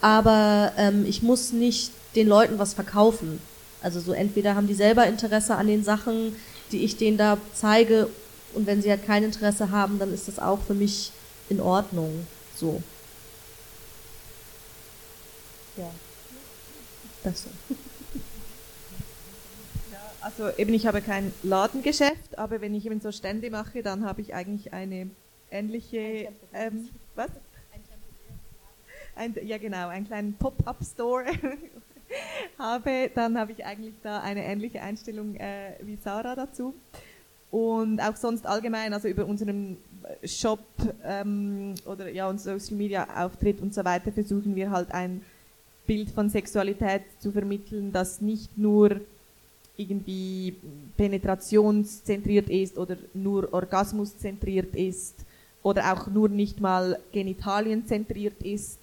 aber 0.00 0.72
ähm, 0.76 1.06
ich 1.06 1.22
muss 1.22 1.52
nicht 1.52 1.92
den 2.16 2.26
Leuten 2.26 2.58
was 2.58 2.74
verkaufen. 2.74 3.40
Also 3.82 4.00
so 4.00 4.12
entweder 4.12 4.56
haben 4.56 4.66
die 4.66 4.74
selber 4.74 5.06
Interesse 5.06 5.54
an 5.54 5.68
den 5.68 5.84
Sachen, 5.84 6.34
die 6.72 6.84
ich 6.84 6.96
denen 6.96 7.18
da 7.18 7.38
zeige 7.54 8.08
und 8.54 8.66
wenn 8.66 8.82
sie 8.82 8.90
halt 8.90 9.06
kein 9.06 9.22
Interesse 9.22 9.70
haben, 9.70 10.00
dann 10.00 10.12
ist 10.12 10.26
das 10.26 10.40
auch 10.40 10.58
für 10.66 10.74
mich 10.74 11.12
in 11.48 11.60
Ordnung. 11.60 12.26
So. 12.56 12.82
Ja. 15.76 15.90
Das 17.22 17.44
so. 17.44 17.50
Ja, 19.92 19.98
also 20.20 20.50
eben 20.56 20.74
ich 20.74 20.86
habe 20.86 21.00
kein 21.02 21.32
Ladengeschäft, 21.42 22.38
aber 22.38 22.60
wenn 22.60 22.74
ich 22.74 22.86
eben 22.86 23.00
so 23.00 23.12
Stände 23.12 23.50
mache, 23.50 23.82
dann 23.82 24.04
habe 24.04 24.20
ich 24.20 24.34
eigentlich 24.34 24.72
eine 24.72 25.10
ähnliche, 25.50 26.28
ähm, 26.52 26.88
was? 27.14 27.30
Ein, 29.14 29.36
ja 29.44 29.58
genau, 29.58 29.88
einen 29.88 30.06
kleinen 30.06 30.34
Pop-up-Store 30.34 31.26
habe, 32.58 33.10
dann 33.14 33.38
habe 33.38 33.52
ich 33.52 33.64
eigentlich 33.64 33.94
da 34.02 34.20
eine 34.20 34.44
ähnliche 34.44 34.82
Einstellung 34.82 35.36
äh, 35.36 35.74
wie 35.82 35.96
Sarah 35.96 36.34
dazu. 36.34 36.74
Und 37.50 38.00
auch 38.00 38.16
sonst 38.16 38.46
allgemein, 38.46 38.94
also 38.94 39.08
über 39.08 39.26
unseren 39.26 39.76
Shop 40.24 40.60
ähm, 41.04 41.74
oder 41.86 42.10
ja, 42.10 42.28
unser 42.28 42.58
Social 42.58 42.76
Media 42.76 43.24
Auftritt 43.24 43.60
und 43.60 43.74
so 43.74 43.84
weiter 43.84 44.12
versuchen 44.12 44.54
wir 44.56 44.70
halt 44.70 44.92
ein 44.92 45.22
Bild 45.86 46.10
von 46.10 46.30
Sexualität 46.30 47.02
zu 47.18 47.32
vermitteln, 47.32 47.92
das 47.92 48.20
nicht 48.20 48.56
nur 48.56 49.00
irgendwie 49.76 50.56
penetrationszentriert 50.96 52.48
ist 52.48 52.78
oder 52.78 52.96
nur 53.14 53.52
orgasmuszentriert 53.52 54.74
ist 54.76 55.14
oder 55.62 55.92
auch 55.92 56.06
nur 56.08 56.28
nicht 56.28 56.60
mal 56.60 56.98
genitalienzentriert 57.12 58.42
ist. 58.42 58.78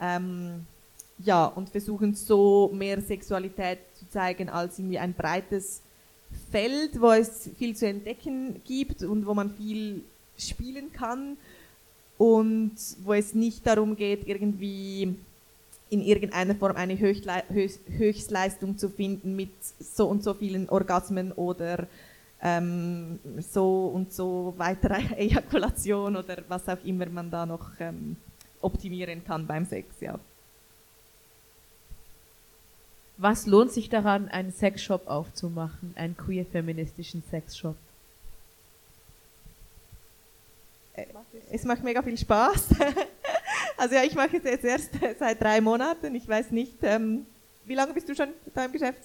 Ähm, 0.00 0.66
ja, 1.18 1.44
und 1.46 1.68
versuchen 1.68 2.14
so 2.14 2.70
mehr 2.74 3.00
Sexualität 3.00 3.78
zu 3.94 4.08
zeigen 4.08 4.48
als 4.48 4.78
irgendwie 4.78 4.98
ein 4.98 5.14
breites 5.14 5.82
Feld, 6.50 7.00
wo 7.00 7.12
es 7.12 7.50
viel 7.58 7.76
zu 7.76 7.86
entdecken 7.86 8.60
gibt 8.64 9.02
und 9.02 9.26
wo 9.26 9.34
man 9.34 9.50
viel 9.50 10.02
spielen 10.38 10.92
kann 10.92 11.36
und 12.18 12.72
wo 13.02 13.14
es 13.14 13.34
nicht 13.34 13.66
darum 13.66 13.96
geht, 13.96 14.26
irgendwie 14.26 15.14
in 15.90 16.00
irgendeiner 16.00 16.54
Form 16.54 16.76
eine 16.76 16.98
Höchstle 16.98 17.44
Höchstleistung 17.50 18.78
zu 18.78 18.88
finden 18.88 19.36
mit 19.36 19.50
so 19.78 20.08
und 20.08 20.22
so 20.22 20.32
vielen 20.32 20.68
Orgasmen 20.68 21.32
oder 21.32 21.86
ähm, 22.40 23.18
so 23.38 23.86
und 23.86 24.12
so 24.12 24.54
weiterer 24.56 25.16
Ejakulation 25.18 26.16
oder 26.16 26.38
was 26.48 26.68
auch 26.68 26.82
immer 26.84 27.06
man 27.06 27.30
da 27.30 27.46
noch 27.46 27.68
ähm, 27.78 28.16
optimieren 28.60 29.24
kann 29.24 29.46
beim 29.46 29.64
Sex, 29.64 30.00
ja. 30.00 30.18
Was 33.18 33.46
lohnt 33.46 33.70
sich 33.70 33.88
daran, 33.88 34.28
einen 34.28 34.52
Sexshop 34.52 35.06
aufzumachen, 35.06 35.92
einen 35.96 36.16
queer-feministischen 36.16 37.22
Sexshop? 37.30 37.76
Äh, 37.76 37.92
es 41.50 41.64
macht 41.64 41.82
mega 41.82 42.02
viel 42.02 42.18
Spaß. 42.18 42.68
also 43.76 43.94
ja, 43.94 44.02
ich 44.04 44.14
mache 44.14 44.36
es 44.36 44.44
jetzt 44.44 44.64
erst 44.64 44.90
seit 45.18 45.40
drei 45.40 45.60
Monaten. 45.60 46.14
Ich 46.14 46.28
weiß 46.28 46.50
nicht, 46.50 46.76
ähm, 46.82 47.26
wie 47.64 47.74
lange 47.74 47.94
bist 47.94 48.08
du 48.08 48.14
schon 48.14 48.28
da 48.54 48.64
im 48.64 48.72
Geschäft? 48.72 49.00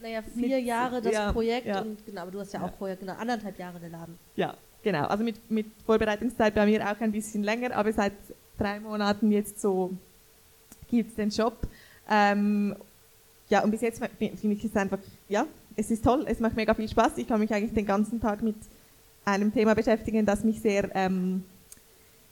Naja, 0.00 0.22
vier 0.22 0.56
mit, 0.56 0.66
Jahre 0.66 1.00
das 1.00 1.12
ja, 1.12 1.32
Projekt 1.32 1.66
ja. 1.66 1.80
und 1.80 2.04
genau, 2.04 2.22
aber 2.22 2.30
du 2.32 2.40
hast 2.40 2.52
ja, 2.52 2.60
ja 2.60 2.66
auch 2.66 2.74
vorher 2.76 2.96
genau 2.96 3.14
anderthalb 3.14 3.58
Jahre 3.58 3.78
den 3.78 3.92
Laden. 3.92 4.18
Ja, 4.34 4.54
genau. 4.82 5.06
Also 5.06 5.22
mit, 5.22 5.50
mit 5.50 5.66
Vorbereitungszeit 5.86 6.54
bei 6.54 6.66
mir 6.66 6.84
auch 6.84 7.00
ein 7.00 7.12
bisschen 7.12 7.42
länger, 7.44 7.74
aber 7.74 7.92
seit 7.92 8.12
drei 8.58 8.80
Monaten 8.80 9.30
jetzt 9.30 9.60
so 9.60 9.92
gibt 10.88 11.10
es 11.10 11.16
den 11.16 11.30
Shop. 11.30 11.56
Ähm, 12.10 12.74
ja, 13.48 13.62
und 13.62 13.70
bis 13.70 13.80
jetzt 13.80 14.02
finde 14.18 14.54
ich 14.54 14.64
es 14.64 14.76
einfach, 14.76 14.98
ja, 15.28 15.46
es 15.76 15.90
ist 15.90 16.04
toll, 16.04 16.24
es 16.28 16.40
macht 16.40 16.56
mega 16.56 16.74
viel 16.74 16.88
Spaß. 16.88 17.18
Ich 17.18 17.28
kann 17.28 17.40
mich 17.40 17.52
eigentlich 17.52 17.74
den 17.74 17.86
ganzen 17.86 18.20
Tag 18.20 18.42
mit 18.42 18.56
einem 19.24 19.52
Thema 19.52 19.74
beschäftigen, 19.74 20.26
das 20.26 20.44
mich 20.44 20.60
sehr 20.60 20.90
ähm, 20.94 21.44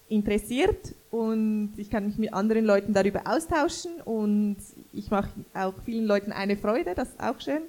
interessiert 0.08 0.94
und 1.10 1.72
ich 1.76 1.90
kann 1.90 2.06
mich 2.06 2.18
mit 2.18 2.32
anderen 2.32 2.64
Leuten 2.64 2.92
darüber 2.92 3.22
austauschen 3.26 3.92
und 4.04 4.56
ich 4.92 5.10
mache 5.10 5.30
auch 5.54 5.74
vielen 5.84 6.06
Leuten 6.06 6.32
eine 6.32 6.56
Freude, 6.56 6.94
das 6.94 7.08
ist 7.08 7.20
auch 7.20 7.40
schön. 7.40 7.62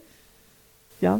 Ja. 1.01 1.19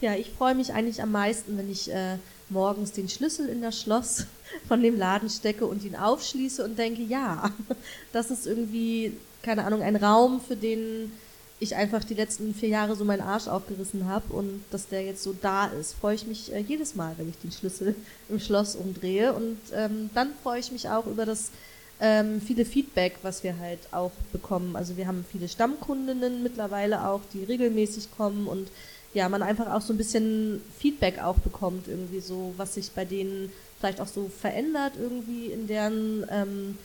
Ja, 0.00 0.14
ich 0.14 0.30
freue 0.30 0.54
mich 0.54 0.72
eigentlich 0.72 1.02
am 1.02 1.12
meisten, 1.12 1.58
wenn 1.58 1.70
ich 1.70 1.92
äh, 1.92 2.16
morgens 2.48 2.92
den 2.92 3.08
Schlüssel 3.08 3.48
in 3.48 3.60
das 3.60 3.80
Schloss 3.80 4.26
von 4.68 4.82
dem 4.82 4.96
Laden 4.96 5.28
stecke 5.28 5.66
und 5.66 5.84
ihn 5.84 5.96
aufschließe 5.96 6.64
und 6.64 6.78
denke, 6.78 7.02
ja, 7.02 7.50
das 8.12 8.30
ist 8.30 8.46
irgendwie 8.46 9.12
keine 9.42 9.64
Ahnung, 9.64 9.82
ein 9.82 9.96
Raum, 9.96 10.40
für 10.40 10.56
den 10.56 11.12
ich 11.60 11.76
einfach 11.76 12.02
die 12.04 12.14
letzten 12.14 12.54
vier 12.54 12.70
Jahre 12.70 12.96
so 12.96 13.04
meinen 13.04 13.20
Arsch 13.20 13.46
aufgerissen 13.46 14.06
habe 14.08 14.32
und 14.32 14.64
dass 14.70 14.88
der 14.88 15.02
jetzt 15.02 15.22
so 15.22 15.34
da 15.40 15.66
ist, 15.66 15.92
freue 15.92 16.14
ich 16.14 16.26
mich 16.26 16.52
äh, 16.52 16.60
jedes 16.60 16.94
Mal, 16.94 17.14
wenn 17.18 17.28
ich 17.28 17.38
den 17.38 17.52
Schlüssel 17.52 17.94
im 18.30 18.40
Schloss 18.40 18.74
umdrehe. 18.74 19.34
Und 19.34 19.58
ähm, 19.74 20.08
dann 20.14 20.32
freue 20.42 20.58
ich 20.58 20.72
mich 20.72 20.88
auch 20.88 21.06
über 21.06 21.26
das 21.26 21.50
ähm, 22.00 22.40
viele 22.40 22.64
Feedback, 22.64 23.18
was 23.22 23.44
wir 23.44 23.58
halt 23.58 23.80
auch 23.92 24.12
bekommen. 24.32 24.74
Also 24.74 24.96
wir 24.96 25.06
haben 25.06 25.24
viele 25.30 25.48
Stammkundinnen 25.48 26.42
mittlerweile 26.42 27.06
auch, 27.06 27.20
die 27.34 27.44
regelmäßig 27.44 28.08
kommen 28.16 28.46
und 28.46 28.68
ja, 29.12 29.28
man 29.28 29.42
einfach 29.42 29.70
auch 29.72 29.82
so 29.82 29.92
ein 29.92 29.98
bisschen 29.98 30.62
Feedback 30.78 31.22
auch 31.22 31.36
bekommt, 31.38 31.88
irgendwie 31.88 32.20
so, 32.20 32.54
was 32.56 32.74
sich 32.74 32.92
bei 32.92 33.04
denen 33.04 33.52
vielleicht 33.78 34.00
auch 34.00 34.06
so 34.06 34.28
verändert 34.28 34.92
irgendwie 34.98 35.46
in 35.46 35.66
deren 35.66 36.24
ähm, 36.30 36.78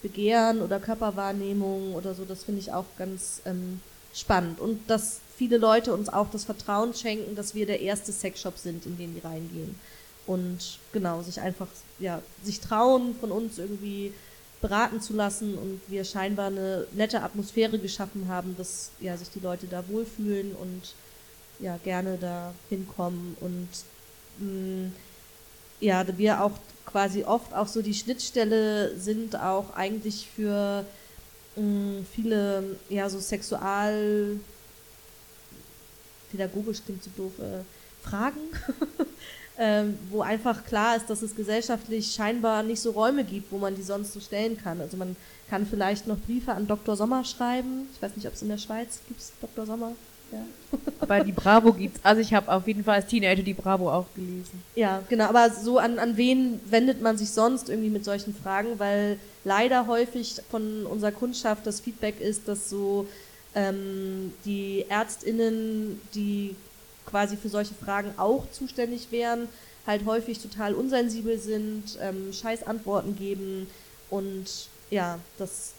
Begehren 0.00 0.62
oder 0.62 0.78
Körperwahrnehmung 0.78 1.94
oder 1.94 2.14
so, 2.14 2.24
das 2.24 2.44
finde 2.44 2.60
ich 2.60 2.72
auch 2.72 2.84
ganz 2.96 3.42
ähm, 3.46 3.80
spannend. 4.14 4.60
Und 4.60 4.88
dass 4.88 5.20
viele 5.36 5.58
Leute 5.58 5.92
uns 5.92 6.08
auch 6.08 6.30
das 6.30 6.44
Vertrauen 6.44 6.94
schenken, 6.94 7.34
dass 7.34 7.54
wir 7.54 7.66
der 7.66 7.80
erste 7.80 8.12
Sexshop 8.12 8.58
sind, 8.58 8.86
in 8.86 8.96
den 8.96 9.14
die 9.14 9.20
reingehen. 9.20 9.74
Und 10.26 10.78
genau, 10.92 11.22
sich 11.22 11.40
einfach, 11.40 11.66
ja, 11.98 12.22
sich 12.42 12.60
trauen, 12.60 13.16
von 13.18 13.32
uns 13.32 13.58
irgendwie 13.58 14.12
beraten 14.60 15.00
zu 15.00 15.14
lassen 15.14 15.58
und 15.58 15.80
wir 15.88 16.04
scheinbar 16.04 16.46
eine 16.46 16.86
nette 16.92 17.22
Atmosphäre 17.22 17.78
geschaffen 17.78 18.28
haben, 18.28 18.56
dass 18.56 18.92
ja, 19.00 19.16
sich 19.16 19.28
die 19.30 19.40
Leute 19.40 19.66
da 19.66 19.82
wohlfühlen 19.88 20.54
und 20.54 20.94
ja, 21.58 21.78
gerne 21.78 22.16
da 22.20 22.54
hinkommen 22.68 23.36
und 23.40 23.68
mh, 24.38 24.86
mm, 24.86 24.92
ja, 25.80 26.04
wir 26.16 26.44
auch 26.44 26.52
quasi 26.86 27.24
oft 27.24 27.52
auch 27.54 27.66
so 27.66 27.82
die 27.82 27.94
Schnittstelle 27.94 28.96
sind 28.96 29.34
auch 29.34 29.74
eigentlich 29.74 30.28
für 30.34 30.84
mh, 31.56 31.62
mm, 31.62 32.06
viele 32.14 32.76
ja 32.88 33.08
so 33.08 33.20
sexual 33.20 34.38
pädagogisch 36.30 36.82
klingt 36.84 37.02
so 37.04 37.10
doof 37.16 37.32
äh, 37.38 37.62
Fragen 38.02 38.40
ähm, 39.58 39.98
wo 40.10 40.22
einfach 40.22 40.64
klar 40.64 40.96
ist, 40.96 41.08
dass 41.10 41.22
es 41.22 41.36
gesellschaftlich 41.36 42.12
scheinbar 42.12 42.62
nicht 42.62 42.80
so 42.80 42.90
Räume 42.90 43.24
gibt, 43.24 43.52
wo 43.52 43.58
man 43.58 43.74
die 43.76 43.82
sonst 43.82 44.12
so 44.12 44.20
stellen 44.20 44.56
kann. 44.56 44.80
Also 44.80 44.96
man 44.96 45.14
kann 45.50 45.66
vielleicht 45.66 46.06
noch 46.06 46.18
Briefe 46.18 46.52
an 46.52 46.66
Dr. 46.66 46.96
Sommer 46.96 47.24
schreiben. 47.24 47.88
Ich 47.94 48.02
weiß 48.02 48.16
nicht, 48.16 48.26
ob 48.26 48.34
es 48.34 48.42
in 48.42 48.48
der 48.48 48.58
Schweiz 48.58 49.00
gibt, 49.06 49.20
Dr. 49.40 49.66
Sommer. 49.66 49.92
Ja. 50.32 50.44
Aber 51.00 51.20
die 51.22 51.32
Bravo 51.32 51.72
gibt's. 51.72 52.00
Also 52.02 52.20
ich 52.20 52.32
habe 52.32 52.50
auf 52.50 52.66
jeden 52.66 52.82
Fall 52.84 52.96
als 52.96 53.06
Teenager 53.06 53.42
die 53.42 53.54
Bravo 53.54 53.92
auch 53.92 54.06
gelesen. 54.14 54.62
Ja, 54.74 55.02
genau. 55.08 55.26
Aber 55.26 55.50
so 55.50 55.78
an, 55.78 55.98
an 55.98 56.16
wen 56.16 56.60
wendet 56.68 57.02
man 57.02 57.18
sich 57.18 57.30
sonst 57.30 57.68
irgendwie 57.68 57.90
mit 57.90 58.04
solchen 58.04 58.34
Fragen? 58.34 58.78
Weil 58.78 59.18
leider 59.44 59.86
häufig 59.86 60.36
von 60.50 60.86
unserer 60.86 61.12
Kundschaft 61.12 61.66
das 61.66 61.80
Feedback 61.80 62.20
ist, 62.20 62.48
dass 62.48 62.70
so 62.70 63.06
ähm, 63.54 64.32
die 64.44 64.86
ÄrztInnen, 64.88 66.00
die 66.14 66.56
quasi 67.06 67.36
für 67.36 67.48
solche 67.48 67.74
Fragen 67.74 68.14
auch 68.16 68.50
zuständig 68.50 69.08
wären, 69.10 69.48
halt 69.86 70.04
häufig 70.06 70.38
total 70.38 70.74
unsensibel 70.74 71.38
sind, 71.38 71.98
ähm, 72.00 72.32
scheiß 72.32 72.62
Antworten 72.66 73.16
geben 73.16 73.66
und 74.10 74.46
ja, 74.90 75.18
dass 75.38 75.72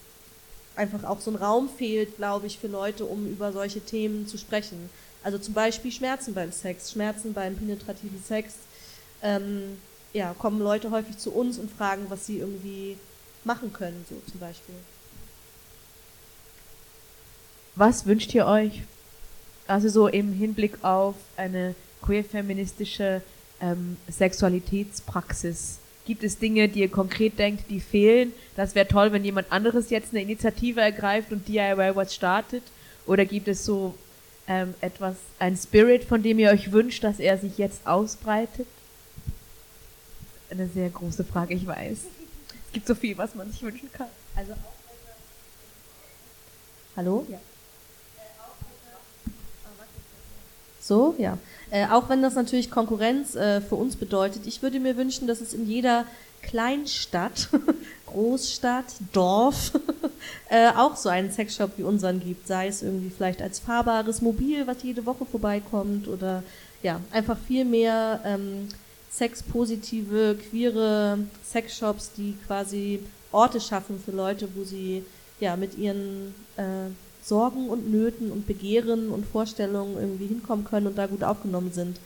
einfach 0.75 1.03
auch 1.03 1.19
so 1.19 1.31
ein 1.31 1.35
Raum 1.35 1.69
fehlt, 1.69 2.17
glaube 2.17 2.47
ich, 2.47 2.59
für 2.59 2.67
Leute, 2.67 3.05
um 3.05 3.27
über 3.27 3.51
solche 3.51 3.81
Themen 3.81 4.27
zu 4.27 4.37
sprechen. 4.37 4.89
Also 5.23 5.37
zum 5.37 5.53
Beispiel 5.53 5.91
Schmerzen 5.91 6.33
beim 6.33 6.51
Sex, 6.51 6.91
Schmerzen 6.91 7.33
beim 7.33 7.55
penetrativen 7.55 8.21
Sex. 8.23 8.55
Ähm, 9.21 9.77
ja, 10.11 10.33
kommen 10.37 10.59
Leute 10.59 10.91
häufig 10.91 11.17
zu 11.17 11.31
uns 11.31 11.57
und 11.57 11.71
fragen, 11.71 12.05
was 12.09 12.25
sie 12.25 12.39
irgendwie 12.39 12.97
machen 13.43 13.73
können, 13.73 14.05
so 14.09 14.15
zum 14.29 14.39
Beispiel. 14.39 14.75
Was 17.75 18.05
wünscht 18.05 18.33
ihr 18.35 18.45
euch 18.45 18.83
also 19.67 19.89
so 19.89 20.07
im 20.07 20.33
Hinblick 20.33 20.83
auf 20.83 21.15
eine 21.37 21.75
queer-feministische 22.01 23.21
ähm, 23.61 23.97
Sexualitätspraxis. 24.09 25.79
Gibt 26.05 26.23
es 26.23 26.37
Dinge, 26.37 26.67
die 26.67 26.81
ihr 26.81 26.89
konkret 26.89 27.39
denkt, 27.39 27.69
die 27.69 27.79
fehlen? 27.79 28.33
Das 28.55 28.75
wäre 28.75 28.87
toll, 28.87 29.11
wenn 29.11 29.23
jemand 29.23 29.51
anderes 29.51 29.89
jetzt 29.89 30.11
eine 30.11 30.21
Initiative 30.21 30.81
ergreift 30.81 31.31
und 31.31 31.47
DIY 31.47 31.95
was 31.95 32.13
startet. 32.13 32.63
Oder 33.05 33.25
gibt 33.25 33.47
es 33.47 33.63
so 33.63 33.95
ähm, 34.47 34.73
etwas, 34.81 35.15
ein 35.39 35.55
Spirit, 35.55 36.03
von 36.03 36.21
dem 36.21 36.39
ihr 36.39 36.49
euch 36.49 36.71
wünscht, 36.71 37.03
dass 37.03 37.19
er 37.19 37.37
sich 37.37 37.57
jetzt 37.57 37.87
ausbreitet? 37.87 38.67
Eine 40.49 40.67
sehr 40.67 40.89
große 40.89 41.23
Frage, 41.23 41.53
ich 41.53 41.65
weiß. 41.65 41.99
Es 42.67 42.73
gibt 42.73 42.87
so 42.87 42.95
viel, 42.95 43.17
was 43.17 43.33
man 43.35 43.49
sich 43.49 43.61
wünschen 43.63 43.89
kann. 43.91 44.07
Also 44.35 44.53
Hallo? 46.95 47.25
Ja. 47.29 47.39
So, 50.83 51.15
ja. 51.17 51.37
Äh, 51.71 51.87
auch 51.87 52.09
wenn 52.09 52.21
das 52.21 52.35
natürlich 52.35 52.69
Konkurrenz 52.69 53.35
äh, 53.35 53.61
für 53.61 53.75
uns 53.75 53.95
bedeutet. 53.95 54.45
Ich 54.45 54.61
würde 54.61 54.81
mir 54.81 54.97
wünschen, 54.97 55.27
dass 55.27 55.39
es 55.39 55.53
in 55.53 55.65
jeder 55.65 56.05
Kleinstadt, 56.41 57.47
Großstadt, 58.07 58.85
Dorf 59.13 59.71
äh, 60.49 60.69
auch 60.71 60.97
so 60.97 61.07
einen 61.07 61.31
Sexshop 61.31 61.77
wie 61.77 61.83
unseren 61.83 62.19
gibt. 62.19 62.47
Sei 62.47 62.67
es 62.67 62.83
irgendwie 62.83 63.09
vielleicht 63.09 63.41
als 63.41 63.59
fahrbares 63.59 64.21
Mobil, 64.21 64.67
was 64.67 64.83
jede 64.83 65.05
Woche 65.05 65.25
vorbeikommt 65.25 66.09
oder 66.09 66.43
ja, 66.83 66.99
einfach 67.11 67.37
viel 67.47 67.63
mehr 67.63 68.19
ähm, 68.25 68.67
sexpositive, 69.09 70.35
queere 70.49 71.19
Sexshops, 71.45 72.11
die 72.11 72.35
quasi 72.45 72.99
Orte 73.31 73.61
schaffen 73.61 74.01
für 74.03 74.11
Leute, 74.11 74.49
wo 74.53 74.65
sie 74.65 75.05
ja 75.39 75.55
mit 75.55 75.77
ihren 75.77 76.35
äh, 76.57 76.89
Sorgen 77.23 77.69
und 77.69 77.89
Nöten 77.91 78.31
und 78.31 78.45
Begehren 78.47 79.09
und 79.09 79.25
Vorstellungen 79.25 79.97
irgendwie 79.97 80.27
hinkommen 80.27 80.65
können 80.65 80.87
und 80.87 80.97
da 80.97 81.07
gut 81.07 81.23
aufgenommen 81.23 81.71
sind. 81.71 81.97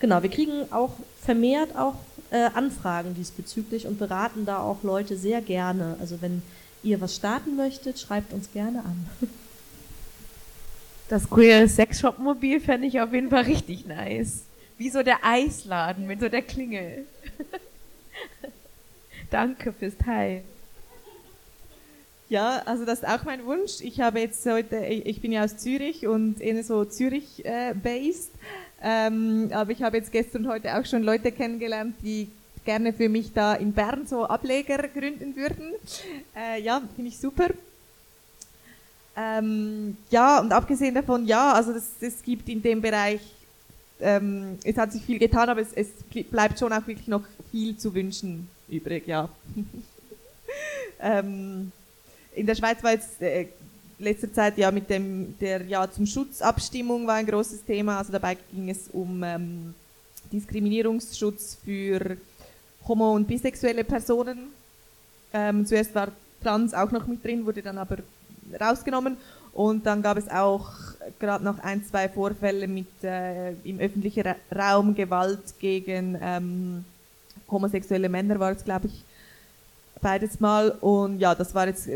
Genau, 0.00 0.22
wir 0.22 0.30
kriegen 0.30 0.72
auch 0.72 0.92
vermehrt 1.20 1.76
auch 1.76 1.94
äh, 2.30 2.50
Anfragen 2.54 3.14
diesbezüglich 3.14 3.86
und 3.86 3.98
beraten 3.98 4.44
da 4.44 4.58
auch 4.58 4.82
Leute 4.82 5.16
sehr 5.16 5.40
gerne. 5.40 5.96
Also 6.00 6.20
wenn 6.20 6.42
ihr 6.82 7.00
was 7.00 7.16
starten 7.16 7.56
möchtet, 7.56 7.98
schreibt 7.98 8.32
uns 8.32 8.52
gerne 8.52 8.80
an. 8.80 9.08
Das 11.08 11.28
queere 11.28 11.68
Sexshop-Mobil 11.68 12.60
fände 12.60 12.86
ich 12.86 13.00
auf 13.00 13.12
jeden 13.12 13.28
Fall 13.28 13.42
richtig 13.42 13.86
nice. 13.86 14.44
Wie 14.78 14.88
so 14.88 15.02
der 15.02 15.18
Eisladen 15.22 16.06
mit 16.06 16.20
so 16.20 16.28
der 16.28 16.42
Klingel. 16.42 17.04
Danke 19.30 19.72
fürs 19.72 19.96
Teilen. 19.98 20.44
Ja, 22.28 22.62
also 22.64 22.84
das 22.84 23.00
ist 23.00 23.08
auch 23.08 23.24
mein 23.24 23.44
Wunsch. 23.44 23.80
Ich 23.80 24.00
habe 24.00 24.20
jetzt 24.20 24.44
heute, 24.46 24.78
ich 24.86 25.20
bin 25.20 25.32
ja 25.32 25.44
aus 25.44 25.58
Zürich 25.58 26.06
und 26.06 26.40
eher 26.40 26.64
so 26.64 26.84
Zürich-based, 26.84 28.30
äh, 28.82 29.06
ähm, 29.06 29.50
aber 29.52 29.72
ich 29.72 29.82
habe 29.82 29.98
jetzt 29.98 30.10
gestern 30.10 30.46
und 30.46 30.52
heute 30.52 30.74
auch 30.76 30.86
schon 30.86 31.02
Leute 31.02 31.32
kennengelernt, 31.32 31.96
die 32.02 32.28
gerne 32.64 32.94
für 32.94 33.10
mich 33.10 33.32
da 33.34 33.54
in 33.54 33.72
Bern 33.72 34.06
so 34.06 34.24
Ableger 34.24 34.88
gründen 34.88 35.36
würden. 35.36 35.72
Äh, 36.34 36.62
ja, 36.62 36.80
finde 36.96 37.10
ich 37.10 37.18
super. 37.18 37.48
Ähm, 39.16 39.96
ja, 40.10 40.40
und 40.40 40.50
abgesehen 40.50 40.94
davon, 40.94 41.26
ja, 41.26 41.52
also 41.52 41.72
es 41.72 42.22
gibt 42.22 42.48
in 42.48 42.62
dem 42.62 42.80
Bereich, 42.80 43.20
ähm, 44.00 44.58
es 44.64 44.76
hat 44.76 44.92
sich 44.92 45.02
viel 45.02 45.18
getan, 45.18 45.48
aber 45.48 45.60
es, 45.60 45.72
es 45.72 45.88
bleibt 46.30 46.58
schon 46.58 46.72
auch 46.72 46.86
wirklich 46.86 47.06
noch 47.06 47.22
viel 47.50 47.76
zu 47.76 47.94
wünschen 47.94 48.48
übrig, 48.68 49.06
ja. 49.06 49.28
ähm, 51.00 51.70
in 52.34 52.46
der 52.46 52.54
Schweiz 52.54 52.82
war 52.82 52.92
jetzt 52.92 53.20
äh, 53.20 53.46
letzter 53.98 54.32
Zeit 54.32 54.58
ja 54.58 54.70
mit 54.70 54.90
dem 54.90 55.38
der 55.38 55.64
Ja 55.66 55.90
zum 55.90 56.06
Schutz 56.06 56.42
Abstimmung 56.42 57.06
war 57.06 57.14
ein 57.14 57.26
großes 57.26 57.64
Thema. 57.64 57.98
Also 57.98 58.12
dabei 58.12 58.36
ging 58.52 58.70
es 58.70 58.88
um 58.92 59.22
ähm, 59.22 59.74
Diskriminierungsschutz 60.32 61.58
für 61.64 62.16
homo- 62.86 63.14
und 63.14 63.26
bisexuelle 63.26 63.84
Personen. 63.84 64.48
Ähm, 65.32 65.66
zuerst 65.66 65.94
war 65.94 66.08
Trans 66.42 66.74
auch 66.74 66.90
noch 66.90 67.06
mit 67.06 67.24
drin, 67.24 67.46
wurde 67.46 67.62
dann 67.62 67.78
aber 67.78 67.98
rausgenommen. 68.60 69.16
Und 69.52 69.86
dann 69.86 70.02
gab 70.02 70.16
es 70.16 70.28
auch 70.28 70.68
gerade 71.20 71.44
noch 71.44 71.60
ein, 71.60 71.84
zwei 71.84 72.08
Vorfälle 72.08 72.66
mit 72.66 73.04
äh, 73.04 73.52
im 73.64 73.78
öffentlichen 73.78 74.34
Raum 74.54 74.94
Gewalt 74.94 75.58
gegen 75.60 76.18
ähm, 76.20 76.84
homosexuelle 77.48 78.08
Männer 78.08 78.40
war 78.40 78.50
es, 78.52 78.64
glaube 78.64 78.88
ich, 78.88 79.04
beides 80.00 80.40
mal. 80.40 80.70
Und 80.80 81.18
ja, 81.18 81.34
das 81.34 81.54
war 81.54 81.66
jetzt, 81.66 81.88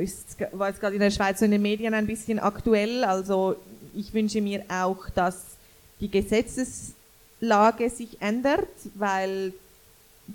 war 0.52 0.68
jetzt 0.68 0.80
gerade 0.80 0.94
in 0.94 1.00
der 1.00 1.10
Schweiz 1.10 1.40
in 1.42 1.50
den 1.50 1.62
Medien 1.62 1.94
ein 1.94 2.06
bisschen 2.06 2.38
aktuell. 2.38 3.04
Also 3.04 3.56
ich 3.94 4.12
wünsche 4.14 4.40
mir 4.40 4.64
auch, 4.68 5.08
dass 5.10 5.56
die 6.00 6.10
Gesetzeslage 6.10 7.90
sich 7.90 8.20
ändert, 8.20 8.68
weil 8.94 9.52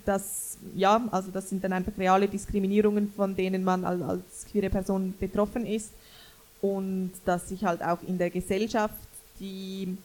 das, 0.06 0.58
ja, 0.76 1.08
also 1.12 1.30
das 1.32 1.50
sind 1.50 1.64
dann 1.64 1.74
einfach 1.74 1.94
reale 1.98 2.28
Diskriminierungen, 2.28 3.12
von 3.16 3.36
denen 3.36 3.64
man 3.64 3.86
als, 3.86 4.02
als 4.02 4.46
queere 4.52 4.70
Person 4.70 5.14
betroffen 5.20 5.66
ist. 5.66 5.92
Und 6.62 7.12
dass 7.26 7.50
sich 7.50 7.64
halt 7.66 7.84
auch 7.84 8.02
in 8.08 8.18
der 8.18 8.30
Gesellschaft 8.30 8.96
die 9.40 9.98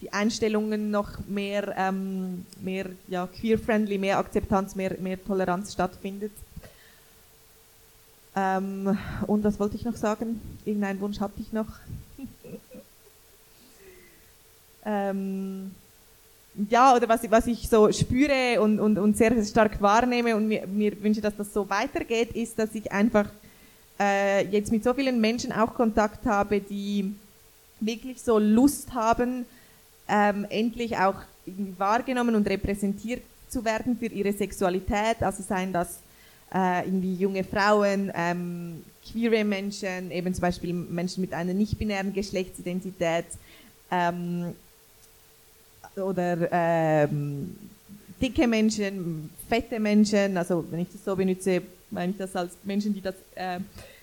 die 0.00 0.12
Einstellungen 0.12 0.90
noch 0.90 1.18
mehr, 1.26 1.74
ähm, 1.76 2.44
mehr 2.60 2.86
ja, 3.06 3.26
queer-friendly, 3.26 3.98
mehr 3.98 4.18
Akzeptanz, 4.18 4.74
mehr, 4.74 4.96
mehr 5.00 5.22
Toleranz 5.22 5.72
stattfindet. 5.72 6.32
Ähm, 8.38 8.96
und 9.26 9.42
was 9.42 9.58
wollte 9.58 9.76
ich 9.76 9.84
noch 9.84 9.96
sagen? 9.96 10.40
Irgendeinen 10.64 11.00
Wunsch 11.00 11.18
hatte 11.18 11.40
ich 11.40 11.52
noch. 11.52 11.66
ähm, 14.84 15.72
ja, 16.70 16.94
oder 16.94 17.08
was, 17.08 17.28
was 17.30 17.46
ich 17.46 17.68
so 17.68 17.90
spüre 17.90 18.60
und, 18.60 18.78
und, 18.78 18.98
und 18.98 19.16
sehr 19.16 19.44
stark 19.44 19.80
wahrnehme 19.80 20.36
und 20.36 20.46
mir, 20.46 20.66
mir 20.66 21.02
wünsche, 21.02 21.20
dass 21.20 21.36
das 21.36 21.52
so 21.52 21.68
weitergeht, 21.68 22.32
ist, 22.32 22.58
dass 22.58 22.74
ich 22.74 22.90
einfach 22.92 23.26
äh, 23.98 24.46
jetzt 24.46 24.70
mit 24.70 24.84
so 24.84 24.94
vielen 24.94 25.20
Menschen 25.20 25.52
auch 25.52 25.74
Kontakt 25.74 26.24
habe, 26.26 26.60
die 26.60 27.14
wirklich 27.80 28.20
so 28.20 28.38
Lust 28.38 28.92
haben, 28.94 29.46
ähm, 30.08 30.46
endlich 30.48 30.96
auch 30.96 31.16
wahrgenommen 31.76 32.34
und 32.34 32.48
repräsentiert 32.48 33.22
zu 33.48 33.64
werden 33.64 33.96
für 33.96 34.06
ihre 34.06 34.32
Sexualität, 34.32 35.22
also 35.22 35.42
seien 35.42 35.72
das 35.72 36.00
äh, 36.54 36.84
irgendwie 36.84 37.14
junge 37.14 37.44
Frauen, 37.44 38.12
ähm, 38.14 38.84
queere 39.10 39.44
Menschen, 39.44 40.10
eben 40.10 40.32
zum 40.34 40.42
Beispiel 40.42 40.72
Menschen 40.72 41.20
mit 41.20 41.32
einer 41.32 41.54
nicht-binären 41.54 42.12
Geschlechtsidentität 42.12 43.26
ähm, 43.90 44.54
oder 45.96 46.48
ähm, 46.52 47.56
dicke 48.20 48.46
Menschen, 48.46 49.30
fette 49.48 49.80
Menschen, 49.80 50.36
also 50.36 50.64
wenn 50.70 50.80
ich 50.80 50.88
das 50.92 51.04
so 51.04 51.16
benutze, 51.16 51.62
meine 51.90 52.12
ich 52.12 52.18
das 52.18 52.34
als 52.36 52.52
Menschen, 52.64 52.94
die 52.94 53.00
das 53.00 53.14
äh, 53.34 53.60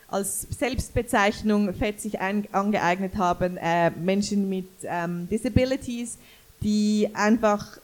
als 0.08 0.48
Selbstbezeichnung 0.58 1.74
fett 1.74 2.00
sich 2.00 2.20
ein, 2.20 2.48
angeeignet 2.52 3.16
haben, 3.18 3.58
äh, 3.58 3.90
Menschen 3.92 4.50
mit 4.50 4.68
ähm, 4.84 5.28
Disabilities, 5.30 6.18
die 6.62 7.10
einfach 7.14 7.80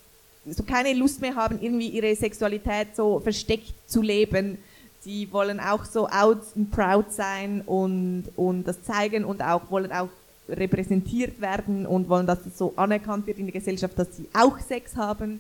so 0.46 0.64
keine 0.64 0.94
Lust 0.94 1.22
mehr 1.22 1.36
haben, 1.36 1.60
irgendwie 1.62 1.90
ihre 1.90 2.16
Sexualität 2.16 2.96
so 2.96 3.20
versteckt 3.20 3.74
zu 3.88 4.02
leben. 4.02 4.58
Sie 5.02 5.32
wollen 5.32 5.60
auch 5.60 5.86
so 5.86 6.08
out 6.08 6.42
and 6.56 6.72
proud 6.72 7.12
sein 7.12 7.62
und, 7.62 8.26
und 8.36 8.66
das 8.66 8.84
zeigen 8.84 9.26
und 9.26 9.42
auch 9.42 9.70
wollen 9.70 9.92
auch 9.92 10.10
repräsentiert 10.50 11.40
werden 11.42 11.86
und 11.86 12.10
wollen, 12.10 12.28
dass 12.28 12.46
es 12.46 12.58
so 12.58 12.74
anerkannt 12.76 13.26
wird 13.28 13.38
in 13.38 13.46
der 13.46 13.54
Gesellschaft, 13.54 13.98
dass 13.98 14.16
sie 14.18 14.28
auch 14.34 14.60
Sex 14.60 14.96
haben. 14.96 15.40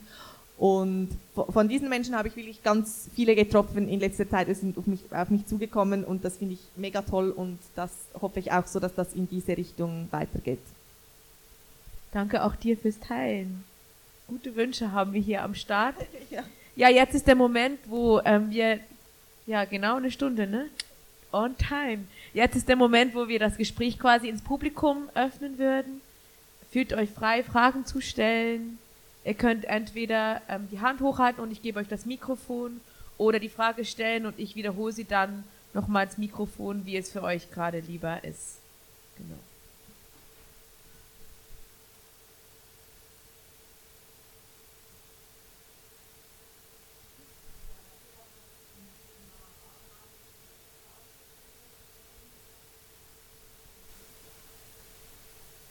Und 0.57 1.09
von 1.33 1.67
diesen 1.67 1.89
Menschen 1.89 2.15
habe 2.15 2.27
ich 2.27 2.35
wirklich 2.35 2.61
ganz 2.61 3.09
viele 3.15 3.35
getroffen 3.35 3.89
in 3.89 3.99
letzter 3.99 4.29
Zeit. 4.29 4.47
Sie 4.47 4.53
sind 4.53 4.77
auf 4.77 4.85
mich, 4.85 5.01
auf 5.11 5.29
mich 5.29 5.47
zugekommen 5.47 6.03
und 6.03 6.23
das 6.23 6.37
finde 6.37 6.53
ich 6.53 6.59
mega 6.75 7.01
toll 7.01 7.31
und 7.31 7.57
das 7.75 7.89
hoffe 8.21 8.39
ich 8.39 8.51
auch 8.51 8.67
so, 8.67 8.79
dass 8.79 8.93
das 8.93 9.13
in 9.13 9.27
diese 9.27 9.57
Richtung 9.57 10.07
weitergeht. 10.11 10.59
Danke 12.11 12.43
auch 12.43 12.55
dir 12.55 12.77
fürs 12.77 12.99
Teilen. 12.99 13.63
Gute 14.31 14.55
Wünsche 14.55 14.91
haben 14.91 15.13
wir 15.13 15.21
hier 15.21 15.43
am 15.43 15.53
Start. 15.53 15.95
ja. 16.31 16.43
ja, 16.75 16.89
jetzt 16.89 17.13
ist 17.13 17.27
der 17.27 17.35
Moment, 17.35 17.79
wo 17.85 18.19
ähm, 18.25 18.49
wir, 18.49 18.79
ja 19.45 19.65
genau 19.65 19.97
eine 19.97 20.09
Stunde, 20.09 20.47
ne? 20.47 20.69
On 21.31 21.55
time. 21.57 22.05
Jetzt 22.33 22.55
ist 22.55 22.67
der 22.67 22.77
Moment, 22.77 23.13
wo 23.13 23.27
wir 23.27 23.39
das 23.39 23.57
Gespräch 23.57 23.99
quasi 23.99 24.27
ins 24.27 24.41
Publikum 24.41 25.09
öffnen 25.13 25.59
würden. 25.59 26.01
Fühlt 26.71 26.93
euch 26.93 27.09
frei, 27.09 27.43
Fragen 27.43 27.85
zu 27.85 28.01
stellen 28.01 28.79
Ihr 29.23 29.35
könnt 29.35 29.65
entweder 29.65 30.41
ähm, 30.49 30.67
die 30.71 30.79
Hand 30.79 31.01
hochhalten 31.01 31.43
und 31.43 31.51
ich 31.51 31.61
gebe 31.61 31.79
euch 31.79 31.87
das 31.87 32.05
Mikrofon 32.05 32.81
oder 33.17 33.39
die 33.39 33.49
Frage 33.49 33.85
stellen 33.85 34.25
und 34.25 34.39
ich 34.39 34.55
wiederhole 34.55 34.93
sie 34.93 35.05
dann 35.05 35.43
nochmal 35.73 36.05
ins 36.05 36.17
Mikrofon, 36.17 36.85
wie 36.85 36.97
es 36.97 37.11
für 37.11 37.21
euch 37.21 37.51
gerade 37.51 37.79
lieber 37.79 38.23
ist. 38.23 38.57
Genau. 39.17 39.39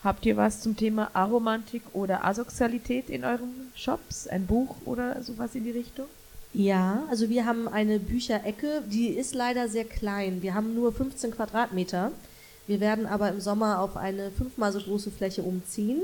Habt 0.03 0.24
ihr 0.24 0.36
was 0.38 0.62
zum 0.62 0.76
Thema 0.76 1.11
Aromantik 1.12 1.82
oder 1.92 2.24
Asozialität 2.24 3.11
in 3.11 3.22
euren 3.22 3.70
Shops? 3.74 4.26
Ein 4.26 4.46
Buch 4.46 4.76
oder 4.86 5.22
sowas 5.22 5.55
in 5.55 5.64
die 5.64 5.72
Richtung? 5.72 6.07
Ja, 6.55 7.03
also 7.11 7.28
wir 7.28 7.44
haben 7.44 7.68
eine 7.68 8.01
Bücherecke, 8.01 8.82
die 8.86 9.09
ist 9.09 9.34
leider 9.34 9.68
sehr 9.68 9.84
klein. 9.84 10.40
Wir 10.40 10.55
haben 10.55 10.74
nur 10.74 10.92
15 10.92 11.32
Quadratmeter. 11.32 12.12
Wir 12.66 12.80
werden 12.80 13.05
aber 13.07 13.28
im 13.28 13.40
Sommer 13.40 13.80
auf 13.80 13.96
eine 13.98 14.30
fünfmal 14.30 14.72
so 14.72 14.80
große 14.80 15.11
Fläche 15.11 15.42
umziehen. 15.42 16.01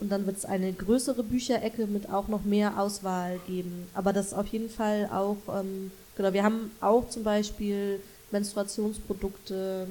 Und 0.00 0.10
dann 0.10 0.26
wird 0.26 0.38
es 0.38 0.44
eine 0.44 0.72
größere 0.72 1.22
Bücherecke 1.22 1.86
mit 1.86 2.10
auch 2.10 2.26
noch 2.26 2.44
mehr 2.44 2.80
Auswahl 2.80 3.38
geben. 3.46 3.86
Aber 3.94 4.12
das 4.12 4.26
ist 4.26 4.34
auf 4.34 4.48
jeden 4.48 4.68
Fall 4.68 5.08
auch, 5.12 5.36
ähm, 5.54 5.92
genau, 6.16 6.32
wir 6.32 6.42
haben 6.42 6.72
auch 6.80 7.08
zum 7.08 7.22
Beispiel 7.22 8.00
Menstruationsprodukte 8.32 9.86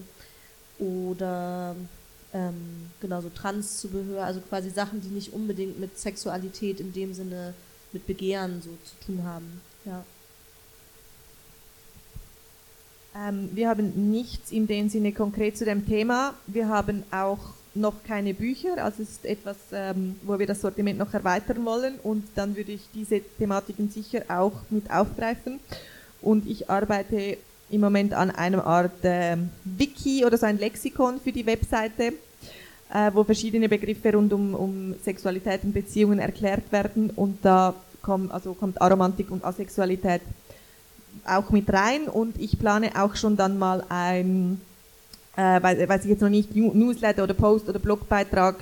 oder 0.78 1.76
ähm, 2.36 2.90
genau 3.00 3.22
so 3.22 3.30
Transzubehör, 3.30 4.26
also 4.26 4.42
quasi 4.42 4.70
Sachen, 4.70 5.02
die 5.02 5.08
nicht 5.08 5.32
unbedingt 5.34 5.80
mit 5.80 5.98
Sexualität 5.98 6.82
in 6.82 6.92
dem 6.92 7.14
Sinne, 7.14 7.54
mit 7.94 8.06
Begehren 8.06 8.62
so 8.62 8.72
zu 8.84 9.06
tun 9.06 9.24
haben. 9.24 9.62
Ja. 9.86 10.04
Ähm, 13.16 13.50
wir 13.54 13.70
haben 13.70 14.12
nichts 14.12 14.52
in 14.52 14.68
dem 14.68 14.90
Sinne 14.90 15.14
konkret 15.14 15.58
zu 15.58 15.64
dem 15.64 15.88
Thema. 15.88 16.34
Wir 16.46 16.68
haben 16.68 17.04
auch 17.10 17.40
noch 17.74 18.04
keine 18.04 18.34
Bücher, 18.34 18.84
also 18.84 19.04
es 19.04 19.12
ist 19.12 19.26
etwas, 19.26 19.58
ähm, 19.72 20.16
wo 20.24 20.38
wir 20.38 20.48
das 20.48 20.62
Sortiment 20.62 20.98
noch 21.00 21.14
erweitern 21.14 21.64
wollen 21.66 21.96
und 22.04 22.26
dann 22.36 22.56
würde 22.56 22.74
ich 22.74 22.82
diese 22.94 23.22
Thematiken 23.38 23.90
sicher 23.90 24.24
auch 24.28 24.54
mit 24.70 24.90
aufgreifen. 24.92 25.60
Und 26.22 26.48
ich 26.48 26.70
arbeite 26.70 27.38
im 27.70 27.82
Moment 27.82 28.14
an 28.14 28.32
einer 28.32 28.66
Art 28.66 29.04
äh, 29.04 29.38
Wiki 29.64 30.26
oder 30.26 30.38
so 30.38 30.46
ein 30.46 30.58
Lexikon 30.58 31.20
für 31.20 31.32
die 31.32 31.46
Webseite, 31.46 32.14
äh, 32.96 33.14
wo 33.14 33.26
verschiedene 33.26 33.68
Begriffe 33.68 34.14
rund 34.14 34.32
um, 34.32 34.54
um 34.54 34.96
Sexualität 35.04 35.64
und 35.64 35.74
Beziehungen 35.74 36.20
erklärt 36.20 36.72
werden. 36.72 37.10
Und 37.10 37.44
da 37.44 37.74
kommt, 38.02 38.32
also 38.32 38.54
kommt 38.54 38.82
Aromantik 38.82 39.32
und 39.32 39.44
Asexualität 39.44 40.22
auch 41.26 41.50
mit 41.50 41.72
rein. 41.72 42.08
Und 42.08 42.40
ich 42.40 42.58
plane 42.58 42.92
auch 42.98 43.16
schon 43.18 43.36
dann 43.36 43.60
mal 43.60 43.84
ein, 43.90 44.62
äh, 45.36 45.62
weiß, 45.62 45.90
weiß 45.90 46.04
ich 46.06 46.12
jetzt 46.12 46.22
noch 46.22 46.30
nicht, 46.30 46.56
Newsletter 46.56 47.24
oder 47.24 47.34
Post 47.34 47.68
oder 47.68 47.80
Blogbeitrag 47.80 48.56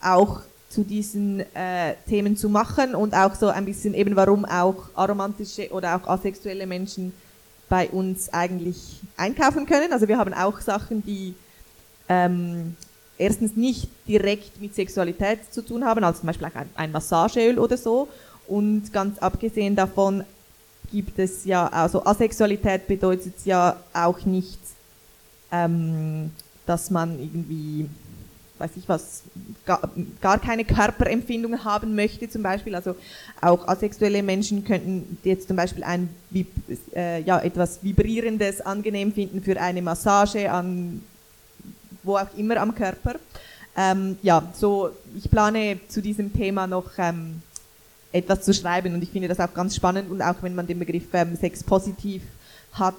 auch 0.00 0.42
zu 0.70 0.84
diesen 0.84 1.40
äh, 1.40 1.94
Themen 2.08 2.36
zu 2.36 2.48
machen. 2.48 2.94
Und 2.94 3.12
auch 3.14 3.34
so 3.34 3.48
ein 3.48 3.64
bisschen 3.64 3.94
eben, 3.94 4.14
warum 4.14 4.44
auch 4.44 4.76
aromantische 4.94 5.68
oder 5.72 5.96
auch 5.96 6.06
asexuelle 6.06 6.68
Menschen 6.68 7.12
bei 7.68 7.88
uns 7.88 8.32
eigentlich 8.32 9.00
einkaufen 9.16 9.66
können. 9.66 9.92
Also 9.92 10.06
wir 10.06 10.18
haben 10.18 10.32
auch 10.32 10.60
Sachen, 10.60 11.02
die 11.04 11.34
ähm, 12.08 12.76
erstens 13.18 13.56
nicht 13.56 13.88
direkt 14.06 14.60
mit 14.60 14.74
Sexualität 14.74 15.52
zu 15.52 15.62
tun 15.62 15.84
haben, 15.84 16.02
also 16.04 16.20
zum 16.20 16.26
Beispiel 16.26 16.48
ein, 16.52 16.68
ein 16.74 16.92
Massageöl 16.92 17.58
oder 17.58 17.76
so. 17.76 18.08
Und 18.46 18.92
ganz 18.92 19.18
abgesehen 19.18 19.74
davon 19.74 20.24
gibt 20.90 21.18
es 21.18 21.44
ja, 21.44 21.66
also 21.68 22.04
Asexualität 22.04 22.86
bedeutet 22.86 23.34
ja 23.44 23.76
auch 23.92 24.24
nicht, 24.24 24.58
ähm, 25.50 26.30
dass 26.66 26.90
man 26.90 27.18
irgendwie 27.18 27.88
weiß 28.58 28.70
ich 28.76 28.88
was, 28.88 29.22
gar, 29.66 29.80
gar 30.20 30.38
keine 30.38 30.64
Körperempfindungen 30.64 31.64
haben 31.64 31.94
möchte 31.94 32.28
zum 32.28 32.42
Beispiel. 32.42 32.74
Also 32.74 32.94
auch 33.40 33.66
asexuelle 33.66 34.22
Menschen 34.22 34.64
könnten 34.64 35.18
jetzt 35.24 35.48
zum 35.48 35.56
Beispiel 35.56 35.82
ein 35.82 36.08
äh, 36.94 37.20
ja, 37.22 37.40
etwas 37.40 37.82
Vibrierendes 37.82 38.60
angenehm 38.60 39.12
finden 39.12 39.42
für 39.42 39.60
eine 39.60 39.82
Massage 39.82 40.50
an 40.50 41.02
wo 42.04 42.16
auch 42.16 42.32
immer 42.36 42.56
am 42.58 42.74
Körper. 42.74 43.16
Ähm, 43.76 44.18
ja, 44.22 44.42
so 44.54 44.90
ich 45.16 45.28
plane 45.30 45.80
zu 45.88 46.00
diesem 46.00 46.32
Thema 46.32 46.66
noch 46.66 46.90
ähm, 46.98 47.42
etwas 48.12 48.42
zu 48.42 48.54
schreiben 48.54 48.94
und 48.94 49.02
ich 49.02 49.10
finde 49.10 49.26
das 49.26 49.40
auch 49.40 49.52
ganz 49.52 49.74
spannend 49.74 50.10
und 50.10 50.22
auch 50.22 50.36
wenn 50.42 50.54
man 50.54 50.66
den 50.66 50.78
Begriff 50.78 51.12
ähm, 51.12 51.36
Sex 51.36 51.64
positiv 51.64 52.22
hat, 52.72 52.94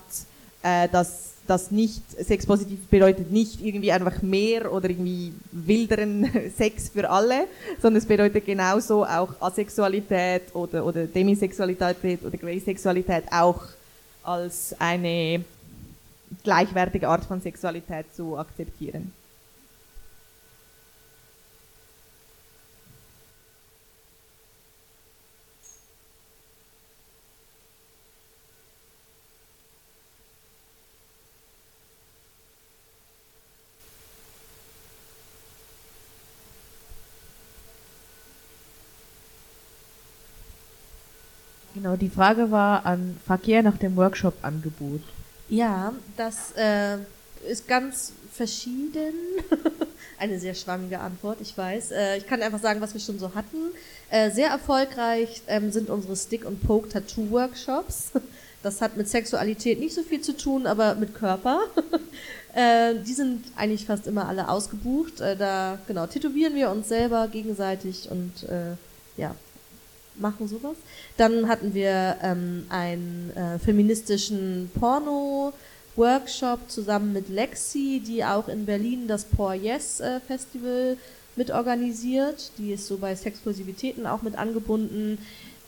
äh, 0.61 0.89
dass 0.89 1.35
das 1.47 1.71
nicht, 1.71 2.01
sexpositiv 2.11 2.87
bedeutet 2.87 3.31
nicht 3.31 3.63
irgendwie 3.63 3.91
einfach 3.91 4.21
mehr 4.21 4.71
oder 4.71 4.89
irgendwie 4.89 5.33
wilderen 5.51 6.29
Sex 6.57 6.89
für 6.89 7.09
alle, 7.09 7.47
sondern 7.81 8.01
es 8.01 8.07
bedeutet 8.07 8.45
genauso 8.45 9.05
auch 9.05 9.29
Asexualität 9.39 10.53
oder, 10.53 10.85
oder 10.85 11.05
Demisexualität 11.05 12.23
oder 12.23 12.37
Graysexualität 12.37 13.25
auch 13.31 13.61
als 14.23 14.75
eine 14.79 15.45
gleichwertige 16.43 17.07
Art 17.07 17.25
von 17.25 17.41
Sexualität 17.41 18.13
zu 18.13 18.37
akzeptieren. 18.37 19.11
Genau, 41.75 41.97
die 41.97 42.09
Frage 42.09 42.51
war 42.51 42.85
an 42.85 43.17
Verkehr 43.25 43.61
nach 43.61 43.77
dem 43.77 43.97
Workshop-Angebot. 43.97 45.01
Ja, 45.49 45.93
das 46.17 46.51
äh, 46.57 46.97
ist 47.47 47.67
ganz 47.67 48.13
verschieden. 48.33 49.13
Eine 50.17 50.39
sehr 50.39 50.55
schwammige 50.55 50.99
Antwort, 50.99 51.39
ich 51.41 51.57
weiß. 51.57 51.91
Äh, 51.91 52.17
ich 52.17 52.27
kann 52.27 52.41
einfach 52.41 52.61
sagen, 52.61 52.81
was 52.81 52.93
wir 52.93 53.01
schon 53.01 53.19
so 53.19 53.33
hatten. 53.35 53.71
Äh, 54.09 54.31
sehr 54.31 54.49
erfolgreich 54.49 55.41
ähm, 55.47 55.71
sind 55.71 55.89
unsere 55.89 56.15
Stick- 56.15 56.45
und 56.45 56.65
Poke-Tattoo-Workshops. 56.65 58.11
Das 58.63 58.81
hat 58.81 58.97
mit 58.97 59.07
Sexualität 59.07 59.79
nicht 59.79 59.93
so 59.93 60.01
viel 60.01 60.21
zu 60.21 60.35
tun, 60.35 60.65
aber 60.65 60.95
mit 60.95 61.13
Körper. 61.13 61.59
äh, 62.55 62.95
die 62.95 63.13
sind 63.13 63.43
eigentlich 63.55 63.85
fast 63.85 64.07
immer 64.07 64.27
alle 64.27 64.49
ausgebucht. 64.49 65.21
Äh, 65.21 65.37
da 65.37 65.77
genau 65.85 66.07
tätowieren 66.07 66.55
wir 66.55 66.71
uns 66.71 66.87
selber 66.87 67.27
gegenseitig 67.27 68.09
und 68.09 68.49
äh, 68.49 68.71
ja, 69.17 69.35
machen 70.17 70.47
sowas. 70.47 70.77
Dann 71.17 71.47
hatten 71.47 71.73
wir 71.73 72.17
ähm, 72.21 72.65
einen 72.69 73.31
äh, 73.35 73.59
feministischen 73.59 74.69
Porno-Workshop 74.79 76.69
zusammen 76.69 77.13
mit 77.13 77.29
Lexi, 77.29 78.01
die 78.05 78.23
auch 78.23 78.47
in 78.47 78.65
Berlin 78.65 79.07
das 79.07 79.25
Por 79.25 79.53
Yes 79.53 79.99
äh, 79.99 80.19
Festival 80.19 80.97
mitorganisiert. 81.35 82.51
Die 82.57 82.73
ist 82.73 82.87
so 82.87 82.97
bei 82.97 83.15
Sexklusivitäten 83.15 84.05
auch 84.05 84.21
mit 84.21 84.37
angebunden. 84.37 85.17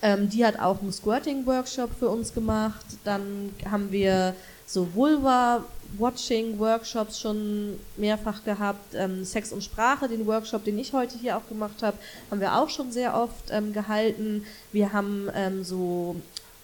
Ähm, 0.01 0.29
die 0.29 0.45
hat 0.45 0.59
auch 0.59 0.81
einen 0.81 0.93
Squirting-Workshop 0.93 1.89
für 1.97 2.09
uns 2.09 2.33
gemacht. 2.33 2.85
Dann 3.03 3.51
haben 3.69 3.91
wir 3.91 4.35
so 4.65 4.87
Vulva 4.93 5.63
Watching-Workshops 5.97 7.19
schon 7.19 7.79
mehrfach 7.95 8.43
gehabt. 8.43 8.93
Ähm, 8.95 9.23
Sex 9.25 9.51
und 9.51 9.63
Sprache, 9.63 10.07
den 10.07 10.25
Workshop, 10.27 10.63
den 10.63 10.77
ich 10.79 10.93
heute 10.93 11.17
hier 11.17 11.37
auch 11.37 11.47
gemacht 11.47 11.81
habe, 11.81 11.97
haben 12.29 12.41
wir 12.41 12.55
auch 12.55 12.69
schon 12.69 12.91
sehr 12.91 13.15
oft 13.15 13.51
ähm, 13.51 13.73
gehalten. 13.73 14.45
Wir 14.71 14.93
haben 14.93 15.29
ähm, 15.35 15.63
so 15.63 16.15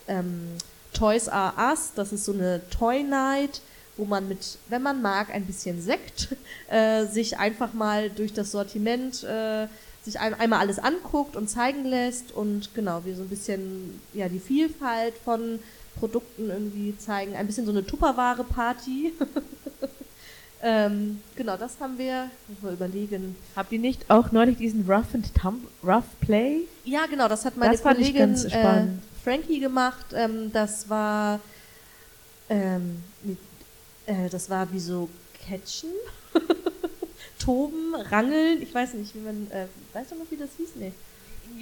ähm, 0.07 0.49
Toys 0.93 1.28
R 1.28 1.53
Us, 1.57 1.93
das 1.95 2.13
ist 2.13 2.26
so 2.26 2.34
eine 2.34 2.61
Toy 2.69 3.03
Night, 3.03 3.61
wo 3.97 4.05
man 4.05 4.28
mit, 4.28 4.57
wenn 4.69 4.82
man 4.82 5.01
mag, 5.01 5.34
ein 5.34 5.45
bisschen 5.45 5.82
Sekt 5.82 6.36
äh, 6.69 7.05
sich 7.05 7.38
einfach 7.38 7.74
mal 7.74 8.09
durch 8.09 8.34
das 8.34 8.51
Sortiment 8.51 9.24
äh, 9.24 9.67
sich 10.03 10.19
ein, 10.19 10.34
einmal 10.34 10.59
alles 10.59 10.80
anguckt 10.80 11.36
und 11.36 11.49
zeigen 11.49 11.86
lässt 11.86 12.32
und 12.32 12.76
genau, 12.76 13.05
wir 13.05 13.15
so 13.15 13.21
ein 13.24 13.30
bisschen 13.30 14.01
ja 14.13 14.28
die 14.28 14.39
Vielfalt 14.39 15.13
von 15.24 15.59
Produkten 15.97 16.49
irgendwie 16.49 16.97
zeigen. 16.97 17.35
Ein 17.35 17.47
bisschen 17.47 17.65
so 17.65 17.71
eine 17.71 17.85
Tupperware-Party. 17.85 19.13
ähm, 20.61 21.21
genau, 21.35 21.57
das 21.57 21.79
haben 21.79 21.97
wir. 21.97 22.29
Muss 22.47 22.61
mal 22.61 22.73
überlegen. 22.73 23.35
Habt 23.55 23.71
ihr 23.71 23.79
nicht 23.79 24.09
auch 24.09 24.31
neulich 24.31 24.57
diesen 24.57 24.89
Rough 24.89 25.13
and 25.13 25.33
Tum 25.35 25.67
Rough 25.83 26.19
Play? 26.21 26.61
Ja, 26.83 27.05
genau, 27.05 27.27
das 27.27 27.45
hat 27.45 27.57
meine 27.57 27.73
das 27.73 27.81
Kollegin 27.81 28.35
äh, 28.35 28.85
Frankie 29.23 29.59
gemacht. 29.59 30.07
Ähm, 30.13 30.51
das 30.51 30.89
war 30.89 31.39
ähm, 32.49 33.03
äh, 34.05 34.29
das 34.29 34.49
war 34.49 34.71
wie 34.71 34.79
so 34.79 35.09
Catchen. 35.47 35.89
Toben, 37.39 37.93
Rangeln, 37.95 38.61
ich 38.61 38.73
weiß 38.73 38.93
nicht, 38.93 39.13
wie 39.15 39.19
man, 39.19 39.51
äh, 39.51 39.67
weißt 39.93 40.11
du 40.11 40.15
noch, 40.15 40.31
wie 40.31 40.37
das 40.37 40.49
hieß? 40.57 40.69
Nee. 40.75 40.93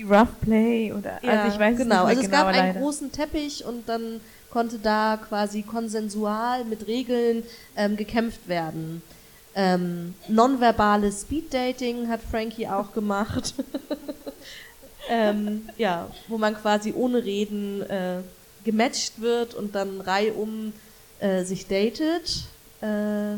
Rough 0.09 0.39
Play 0.41 0.91
oder 0.91 1.19
ja, 1.23 1.43
also 1.43 1.53
ich 1.53 1.59
weiß 1.59 1.77
genau. 1.77 2.05
also 2.05 2.21
es 2.21 2.29
genau, 2.29 2.43
gab 2.43 2.53
einen 2.53 2.77
großen 2.77 3.11
Teppich 3.11 3.65
und 3.65 3.87
dann 3.87 4.21
konnte 4.49 4.79
da 4.79 5.17
quasi 5.27 5.61
konsensual 5.61 6.65
mit 6.65 6.87
Regeln 6.87 7.43
ähm, 7.75 7.97
gekämpft 7.97 8.47
werden. 8.47 9.01
Ähm, 9.53 10.15
nonverbales 10.27 11.21
Speeddating 11.21 12.07
hat 12.07 12.21
Frankie 12.21 12.67
auch 12.67 12.93
gemacht. 12.93 13.53
ähm, 15.09 15.67
ja, 15.77 16.07
wo 16.27 16.37
man 16.37 16.55
quasi 16.55 16.93
ohne 16.95 17.23
Reden 17.23 17.81
äh, 17.81 18.19
gematcht 18.63 19.19
wird 19.19 19.53
und 19.53 19.75
dann 19.75 20.01
reihum 20.01 20.73
äh, 21.19 21.43
sich 21.43 21.67
datet. 21.67 22.45
Äh, 22.81 23.35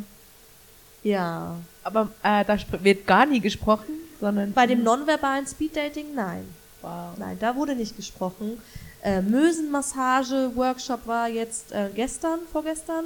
ja. 1.03 1.57
Aber 1.83 2.09
äh, 2.23 2.45
da 2.45 2.57
wird 2.81 3.07
gar 3.07 3.25
nie 3.25 3.39
gesprochen, 3.39 3.93
sondern. 4.24 4.53
Bei 4.53 4.65
dem 4.65 4.84
nonverbalen 4.84 5.45
Speeddating, 5.45 6.15
nein. 6.15 6.45
Wow. 6.82 7.17
Nein, 7.17 7.38
da 7.39 7.55
wurde 7.55 7.76
nicht 7.76 7.97
gesprochen. 7.97 8.61
Äh, 9.03 9.21
Mösenmassage-Workshop 9.21 11.05
war 11.05 11.28
jetzt 11.28 11.74
äh, 11.74 11.89
gestern, 11.93 12.39
vorgestern. 12.51 13.05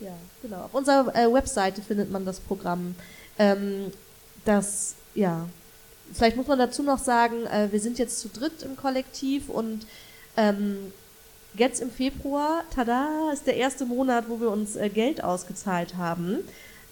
Ja, 0.00 0.12
genau. 0.42 0.64
Auf 0.64 0.74
unserer 0.74 1.14
äh, 1.14 1.32
Webseite 1.32 1.80
findet 1.80 2.10
man 2.10 2.26
das 2.26 2.40
Programm. 2.40 2.94
Ähm, 3.38 3.90
das, 4.44 4.96
ja. 5.14 5.46
Vielleicht 6.12 6.36
muss 6.36 6.46
man 6.46 6.58
dazu 6.58 6.82
noch 6.82 6.98
sagen, 6.98 7.46
äh, 7.46 7.68
wir 7.72 7.80
sind 7.80 7.98
jetzt 7.98 8.20
zu 8.20 8.28
dritt 8.28 8.62
im 8.62 8.76
Kollektiv 8.76 9.48
und 9.48 9.86
ähm, 10.36 10.92
jetzt 11.54 11.80
im 11.80 11.90
Februar, 11.90 12.64
tada, 12.74 13.30
ist 13.32 13.46
der 13.46 13.56
erste 13.56 13.86
Monat, 13.86 14.28
wo 14.28 14.40
wir 14.40 14.50
uns 14.50 14.76
äh, 14.76 14.90
Geld 14.90 15.24
ausgezahlt 15.24 15.96
haben 15.96 16.40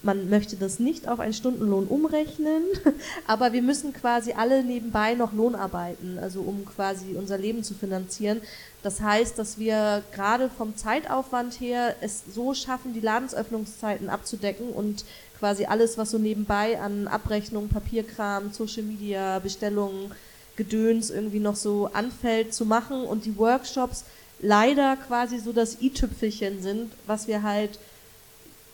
man 0.03 0.29
möchte 0.29 0.57
das 0.57 0.79
nicht 0.79 1.07
auf 1.07 1.19
einen 1.19 1.33
Stundenlohn 1.33 1.87
umrechnen, 1.87 2.63
aber 3.27 3.53
wir 3.53 3.61
müssen 3.61 3.93
quasi 3.93 4.33
alle 4.33 4.63
nebenbei 4.63 5.13
noch 5.13 5.33
Lohn 5.33 5.55
arbeiten, 5.55 6.19
also 6.21 6.41
um 6.41 6.65
quasi 6.65 7.15
unser 7.15 7.37
Leben 7.37 7.63
zu 7.63 7.73
finanzieren. 7.73 8.41
Das 8.83 8.99
heißt, 8.99 9.39
dass 9.39 9.57
wir 9.57 10.03
gerade 10.13 10.49
vom 10.49 10.75
Zeitaufwand 10.75 11.59
her 11.59 11.95
es 12.01 12.23
so 12.33 12.53
schaffen, 12.53 12.93
die 12.93 12.99
Ladensöffnungszeiten 12.99 14.09
abzudecken 14.09 14.69
und 14.69 15.05
quasi 15.39 15.65
alles, 15.65 15.97
was 15.97 16.11
so 16.11 16.17
nebenbei 16.17 16.79
an 16.79 17.07
Abrechnungen, 17.07 17.69
Papierkram, 17.69 18.51
Social 18.51 18.83
Media, 18.83 19.39
Bestellungen, 19.39 20.11
Gedöns 20.57 21.09
irgendwie 21.09 21.39
noch 21.39 21.55
so 21.55 21.89
anfällt, 21.93 22.53
zu 22.53 22.65
machen 22.65 23.03
und 23.03 23.25
die 23.25 23.37
Workshops 23.37 24.03
leider 24.41 24.97
quasi 24.97 25.39
so 25.39 25.53
das 25.53 25.81
i-Tüpfelchen 25.81 26.61
sind, 26.61 26.91
was 27.07 27.27
wir 27.27 27.41
halt 27.41 27.79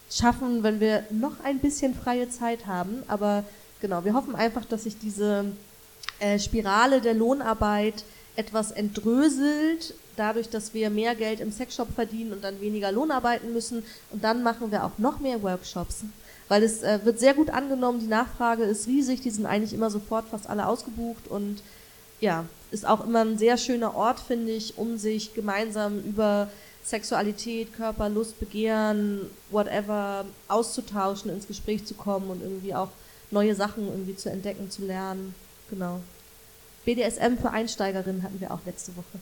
schaffen, 0.10 0.64
wenn 0.64 0.80
wir 0.80 1.04
noch 1.10 1.34
ein 1.44 1.60
bisschen 1.60 1.94
freie 1.94 2.30
Zeit 2.30 2.66
haben. 2.66 3.04
Aber 3.08 3.44
genau, 3.82 4.04
wir 4.04 4.14
hoffen 4.14 4.36
einfach, 4.36 4.66
dass 4.66 4.84
sich 4.84 4.98
diese 4.98 5.46
äh, 6.20 6.40
Spirale 6.40 7.02
der 7.02 7.14
Lohnarbeit 7.14 8.04
etwas 8.36 8.72
entdröselt, 8.72 9.94
dadurch, 10.16 10.50
dass 10.50 10.74
wir 10.74 10.90
mehr 10.90 11.16
Geld 11.16 11.40
im 11.40 11.52
Sexshop 11.52 11.94
verdienen 11.94 12.34
und 12.34 12.44
dann 12.44 12.62
weniger 12.62 12.92
Lohn 12.92 13.12
arbeiten 13.12 13.54
müssen. 13.54 13.84
Und 14.12 14.24
dann 14.24 14.44
machen 14.44 14.72
wir 14.72 14.84
auch 14.84 14.98
noch 14.98 15.20
mehr 15.20 15.42
Workshops. 15.44 16.04
Weil 16.48 16.64
es 16.64 16.82
äh, 16.82 17.00
wird 17.04 17.20
sehr 17.20 17.34
gut 17.34 17.50
angenommen, 17.50 18.00
die 18.00 18.08
Nachfrage 18.08 18.64
ist 18.64 18.88
riesig, 18.88 19.22
die 19.22 19.30
sind 19.30 19.46
eigentlich 19.46 19.74
immer 19.74 19.92
sofort 19.92 20.28
fast 20.30 20.50
alle 20.50 20.68
ausgebucht 20.68 21.28
und 21.28 21.62
ja, 22.20 22.46
ist 22.72 22.88
auch 22.88 23.06
immer 23.06 23.22
ein 23.22 23.38
sehr 23.38 23.58
schöner 23.58 23.96
Ort, 23.96 24.20
finde 24.20 24.52
ich, 24.52 24.78
um 24.78 24.98
sich 24.98 25.34
gemeinsam 25.34 26.00
über 26.00 26.50
Sexualität, 26.90 27.72
Körper, 27.74 28.10
Lust, 28.10 28.40
Begehren, 28.40 29.30
whatever 29.52 30.26
auszutauschen, 30.48 31.30
ins 31.30 31.48
Gespräch 31.48 31.86
zu 31.86 31.94
kommen 31.94 32.32
und 32.32 32.42
irgendwie 32.42 32.74
auch 32.74 32.90
neue 33.30 33.54
Sachen 33.54 33.88
irgendwie 33.88 34.16
zu 34.16 34.30
entdecken, 34.32 34.72
zu 34.72 34.86
lernen. 34.86 35.36
Genau. 35.70 36.00
BDSM 36.86 37.38
für 37.40 37.52
Einsteigerinnen 37.52 38.24
hatten 38.24 38.42
wir 38.42 38.52
auch 38.52 38.62
letzte 38.66 38.96
Woche. 38.96 39.20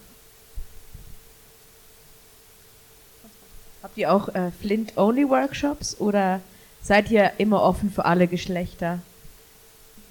Habt 3.83 3.97
ihr 3.97 4.13
auch 4.13 4.29
äh, 4.29 4.51
Flint-Only-Workshops 4.61 5.99
oder 5.99 6.39
seid 6.81 7.11
ihr 7.11 7.33
immer 7.37 7.61
offen 7.61 7.91
für 7.91 8.05
alle 8.05 8.27
Geschlechter? 8.27 8.99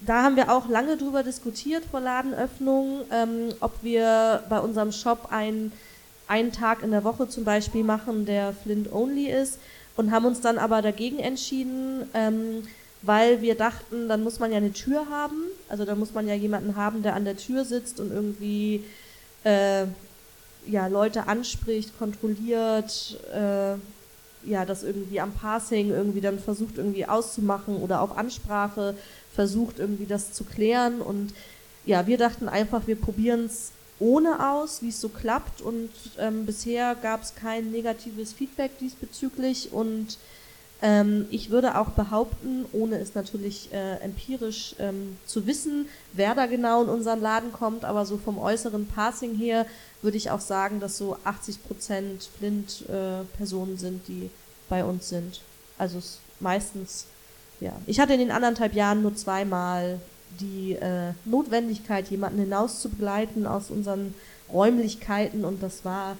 Da 0.01 0.21
haben 0.21 0.35
wir 0.35 0.51
auch 0.51 0.69
lange 0.69 0.95
drüber 0.95 1.23
diskutiert 1.23 1.83
vor 1.89 2.01
Ladenöffnung, 2.01 3.01
ähm, 3.11 3.49
ob 3.61 3.81
wir 3.81 4.43
bei 4.47 4.59
unserem 4.59 4.91
Shop 4.91 5.29
ein 5.31 5.71
einen 6.27 6.51
Tag 6.51 6.83
in 6.83 6.91
der 6.91 7.03
Woche 7.03 7.29
zum 7.29 7.43
Beispiel 7.43 7.83
machen, 7.83 8.25
der 8.25 8.53
Flint-only 8.53 9.31
ist 9.31 9.59
und 9.95 10.11
haben 10.11 10.25
uns 10.25 10.41
dann 10.41 10.57
aber 10.57 10.81
dagegen 10.81 11.19
entschieden, 11.19 12.07
ähm, 12.13 12.63
weil 13.01 13.41
wir 13.41 13.55
dachten, 13.55 14.09
dann 14.09 14.23
muss 14.23 14.39
man 14.39 14.51
ja 14.51 14.57
eine 14.57 14.73
Tür 14.73 15.07
haben, 15.09 15.43
also 15.69 15.85
da 15.85 15.95
muss 15.95 16.13
man 16.13 16.27
ja 16.27 16.33
jemanden 16.33 16.75
haben, 16.75 17.03
der 17.03 17.15
an 17.15 17.25
der 17.25 17.37
Tür 17.37 17.63
sitzt 17.63 17.99
und 17.99 18.11
irgendwie 18.11 18.83
äh, 19.43 19.85
ja, 20.67 20.87
Leute 20.87 21.27
anspricht, 21.27 21.97
kontrolliert, 21.97 23.17
äh, 23.33 23.75
ja, 24.47 24.65
das 24.65 24.83
irgendwie 24.83 25.19
am 25.19 25.31
Passing 25.31 25.89
irgendwie 25.89 26.21
dann 26.21 26.39
versucht 26.39 26.77
irgendwie 26.77 27.05
auszumachen 27.05 27.77
oder 27.77 28.01
auch 28.01 28.15
Ansprache 28.15 28.95
versucht 29.33 29.79
irgendwie 29.79 30.05
das 30.05 30.33
zu 30.33 30.43
klären. 30.43 31.01
Und 31.01 31.33
ja, 31.85 32.07
wir 32.07 32.17
dachten 32.17 32.47
einfach, 32.47 32.87
wir 32.87 32.95
probieren 32.95 33.45
es 33.45 33.71
ohne 33.99 34.51
aus, 34.51 34.81
wie 34.81 34.89
es 34.89 35.01
so 35.01 35.09
klappt. 35.09 35.61
Und 35.61 35.89
ähm, 36.17 36.45
bisher 36.45 36.95
gab 36.95 37.23
es 37.23 37.35
kein 37.35 37.71
negatives 37.71 38.33
Feedback 38.33 38.77
diesbezüglich. 38.79 39.71
Und 39.71 40.17
ähm, 40.81 41.25
ich 41.31 41.49
würde 41.49 41.77
auch 41.77 41.89
behaupten, 41.89 42.65
ohne 42.71 42.99
es 42.99 43.15
natürlich 43.15 43.73
äh, 43.73 43.95
empirisch 43.97 44.75
ähm, 44.77 45.17
zu 45.25 45.47
wissen, 45.47 45.87
wer 46.13 46.35
da 46.35 46.45
genau 46.45 46.83
in 46.83 46.89
unseren 46.89 47.19
Laden 47.19 47.51
kommt, 47.51 47.83
aber 47.83 48.05
so 48.05 48.17
vom 48.17 48.37
äußeren 48.37 48.85
Passing 48.87 49.35
her 49.35 49.65
würde 50.03 50.17
ich 50.17 50.29
auch 50.29 50.39
sagen, 50.39 50.79
dass 50.79 50.97
so 50.97 51.17
80 51.23 51.63
Prozent 51.65 52.29
Blind-Personen 52.39 53.75
äh, 53.75 53.79
sind, 53.79 54.07
die 54.07 54.29
bei 54.69 54.83
uns 54.83 55.09
sind. 55.09 55.41
Also 55.79 55.99
meistens, 56.39 57.05
ja. 57.59 57.73
Ich 57.87 57.99
hatte 57.99 58.13
in 58.13 58.19
den 58.19 58.31
anderthalb 58.31 58.73
Jahren 58.73 59.01
nur 59.01 59.15
zweimal 59.15 59.99
die 60.39 60.73
äh, 60.73 61.13
Notwendigkeit, 61.25 62.09
jemanden 62.09 62.39
hinaus 62.39 62.81
zu 62.81 62.89
begleiten 62.89 63.45
aus 63.45 63.69
unseren 63.71 64.13
Räumlichkeiten 64.51 65.45
und 65.45 65.61
das 65.63 65.83
war, 65.85 66.17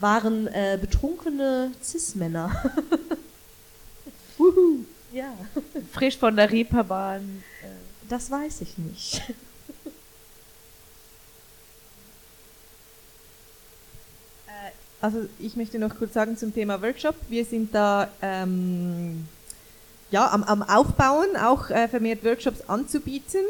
waren 0.00 0.46
äh, 0.48 0.78
betrunkene 0.80 1.72
Cis-Männer. 1.82 2.50
ja. 5.12 5.32
Frisch 5.92 6.18
von 6.18 6.36
der 6.36 6.50
Reeperbahn. 6.50 7.42
Äh. 7.62 7.66
Das 8.08 8.30
weiß 8.30 8.62
ich 8.62 8.78
nicht. 8.78 9.22
Äh, 14.46 14.70
also 15.00 15.28
ich 15.38 15.56
möchte 15.56 15.78
noch 15.78 15.96
kurz 15.96 16.14
sagen 16.14 16.36
zum 16.36 16.52
Thema 16.52 16.82
Workshop. 16.82 17.14
Wir 17.28 17.44
sind 17.44 17.74
da 17.74 18.10
ähm, 18.20 19.28
ja, 20.12 20.30
am, 20.30 20.44
am 20.44 20.62
Aufbauen, 20.62 21.36
auch 21.36 21.70
äh, 21.70 21.88
vermehrt 21.88 22.24
Workshops 22.24 22.60
anzubieten. 22.68 23.40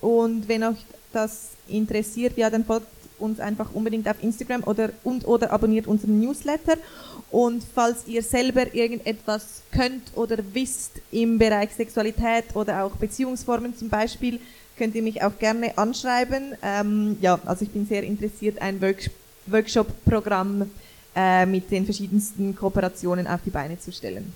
Und 0.00 0.48
wenn 0.48 0.64
euch 0.64 0.78
das 1.12 1.50
interessiert, 1.68 2.38
ja, 2.38 2.48
dann 2.48 2.64
folgt 2.64 2.86
uns 3.18 3.40
einfach 3.40 3.74
unbedingt 3.74 4.08
auf 4.08 4.22
Instagram 4.22 4.62
oder 4.64 4.90
und 5.02 5.26
oder 5.26 5.50
abonniert 5.50 5.86
unseren 5.86 6.20
Newsletter. 6.20 6.76
Und 7.30 7.64
falls 7.74 8.06
ihr 8.06 8.22
selber 8.22 8.72
irgendetwas 8.72 9.62
könnt 9.72 10.02
oder 10.14 10.38
wisst 10.52 10.92
im 11.10 11.38
Bereich 11.38 11.70
Sexualität 11.74 12.54
oder 12.54 12.84
auch 12.84 12.92
Beziehungsformen 12.92 13.76
zum 13.76 13.88
Beispiel, 13.88 14.38
könnt 14.78 14.94
ihr 14.94 15.02
mich 15.02 15.22
auch 15.22 15.36
gerne 15.38 15.76
anschreiben. 15.76 16.54
Ähm, 16.62 17.16
ja, 17.20 17.40
also 17.46 17.64
ich 17.64 17.70
bin 17.70 17.86
sehr 17.86 18.04
interessiert, 18.04 18.60
ein 18.62 18.80
Work 18.80 19.10
Workshop-Programm 19.46 20.70
äh, 21.14 21.46
mit 21.46 21.70
den 21.70 21.84
verschiedensten 21.84 22.54
Kooperationen 22.54 23.26
auf 23.26 23.40
die 23.44 23.50
Beine 23.50 23.78
zu 23.78 23.92
stellen. 23.92 24.32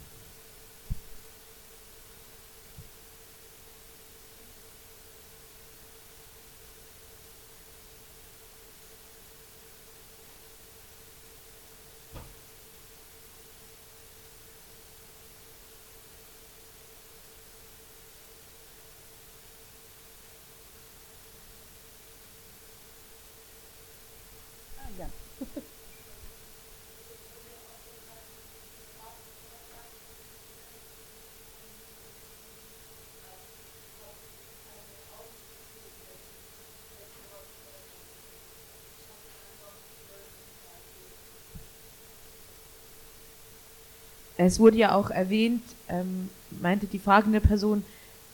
Es 44.46 44.58
wurde 44.58 44.78
ja 44.78 44.94
auch 44.94 45.10
erwähnt, 45.10 45.62
ähm, 45.88 46.30
meinte 46.60 46.86
die 46.86 46.98
fragende 46.98 47.40
Person, 47.40 47.84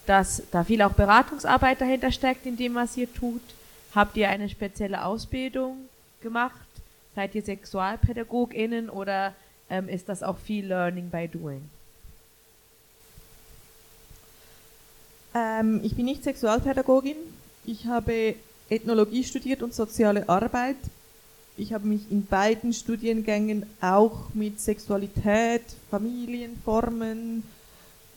dass 0.07 0.43
da 0.53 0.63
viel 0.63 0.83
auch 0.83 0.93
Beratungsarbeit 0.93 1.81
dahinter 1.81 2.13
steckt, 2.13 2.47
in 2.47 2.57
dem, 2.57 2.75
was 2.75 2.97
ihr 2.97 3.13
tut. 3.13 3.43
Habt 3.95 4.17
ihr 4.17 4.29
eine 4.29 4.49
spezielle 4.49 5.05
Ausbildung 5.05 5.77
gemacht? 6.21 6.55
Seid 7.15 7.35
ihr 7.35 7.43
SexualpädagogInnen 7.43 8.89
oder 8.89 9.35
ähm, 9.69 9.89
ist 9.89 10.09
das 10.09 10.23
auch 10.23 10.39
viel 10.39 10.67
Learning 10.67 11.11
by 11.11 11.27
Doing? 11.27 11.69
Ähm, 15.35 15.81
ich 15.83 15.97
bin 15.97 16.05
nicht 16.05 16.23
Sexualpädagogin. 16.23 17.17
Ich 17.65 17.87
habe 17.87 18.37
Ethnologie 18.69 19.25
studiert 19.25 19.63
und 19.63 19.75
soziale 19.75 20.29
Arbeit. 20.29 20.77
Ich 21.59 21.73
habe 21.73 21.87
mich 21.87 22.11
in 22.11 22.27
beiden 22.27 22.75
Studiengängen 22.75 23.65
auch 23.81 24.35
mit 24.35 24.61
Sexualität, 24.61 25.63
Familienformen, 25.91 27.43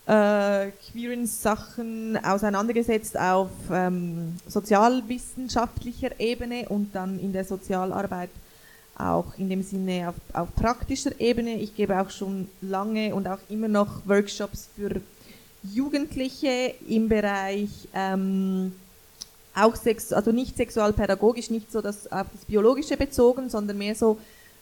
äh, 0.05 0.71
queeren 0.91 1.25
Sachen 1.25 2.17
auseinandergesetzt 2.21 3.17
auf 3.17 3.49
ähm, 3.71 4.35
sozialwissenschaftlicher 4.45 6.19
Ebene 6.19 6.67
und 6.67 6.93
dann 6.93 7.17
in 7.17 7.31
der 7.31 7.45
Sozialarbeit 7.45 8.29
auch 8.97 9.37
in 9.37 9.49
dem 9.49 9.63
Sinne 9.63 10.09
auf, 10.09 10.15
auf 10.33 10.53
praktischer 10.55 11.17
Ebene. 11.17 11.55
Ich 11.55 11.73
gebe 11.77 11.97
auch 12.01 12.09
schon 12.09 12.49
lange 12.59 13.15
und 13.15 13.25
auch 13.25 13.39
immer 13.47 13.69
noch 13.69 14.05
Workshops 14.05 14.67
für 14.75 14.99
Jugendliche 15.63 16.73
im 16.89 17.07
Bereich 17.07 17.69
ähm, 17.93 18.73
auch 19.59 19.75
sex, 19.75 20.13
also 20.13 20.31
nicht 20.31 20.57
sexualpädagogisch, 20.57 21.49
nicht 21.49 21.71
so 21.71 21.81
das 21.81 22.11
auf 22.11 22.27
das 22.33 22.45
Biologische 22.45 22.97
bezogen, 22.97 23.49
sondern 23.49 23.77
mehr 23.77 23.95
so 23.95 24.17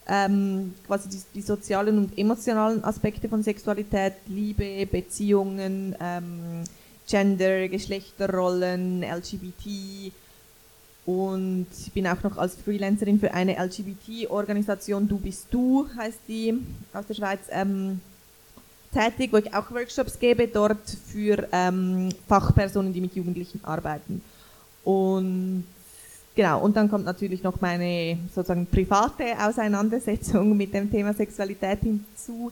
ähm, 0.07 0.73
quasi 0.85 1.09
die, 1.09 1.21
die, 1.35 1.41
sozialen 1.41 1.97
und 1.97 2.17
emotionalen 2.17 2.83
Aspekte 2.83 3.27
von 3.27 3.43
Sexualität, 3.43 4.13
Liebe, 4.27 4.85
Beziehungen, 4.85 5.95
ähm, 5.99 6.63
Gender, 7.07 7.67
Geschlechterrollen, 7.67 9.03
LGBT 9.03 10.11
und 11.07 11.67
ich 11.85 11.93
bin 11.93 12.05
auch 12.05 12.21
noch 12.21 12.37
als 12.37 12.55
Freelancerin 12.55 13.17
für 13.17 13.33
eine 13.33 13.57
LGBT-Organisation 13.57 15.07
Du 15.07 15.17
bist 15.17 15.47
du, 15.51 15.87
heißt 15.95 16.19
die, 16.27 16.53
aus 16.93 17.07
der 17.07 17.13
Schweiz, 17.13 17.39
ähm, 17.49 18.01
tätig, 18.93 19.31
wo 19.31 19.37
ich 19.37 19.53
auch 19.53 19.71
Workshops 19.71 20.19
gebe, 20.19 20.49
dort 20.49 20.89
für 21.07 21.47
ähm, 21.53 22.09
Fachpersonen, 22.27 22.91
die 22.91 22.99
mit 22.99 23.15
Jugendlichen 23.15 23.63
arbeiten. 23.63 24.21
Und 24.87 25.65
Genau, 26.37 26.61
und 26.61 26.77
dann 26.77 26.87
kommt 26.87 27.03
natürlich 27.03 27.41
noch 27.41 27.59
meine 27.61 28.19
sozusagen 28.27 28.67
private 28.67 29.23
Auseinandersetzung 29.39 30.55
mit 30.55 30.71
dem 30.71 30.91
Thema 30.91 31.11
Sexualität 31.11 31.79
hinzu, 31.79 32.51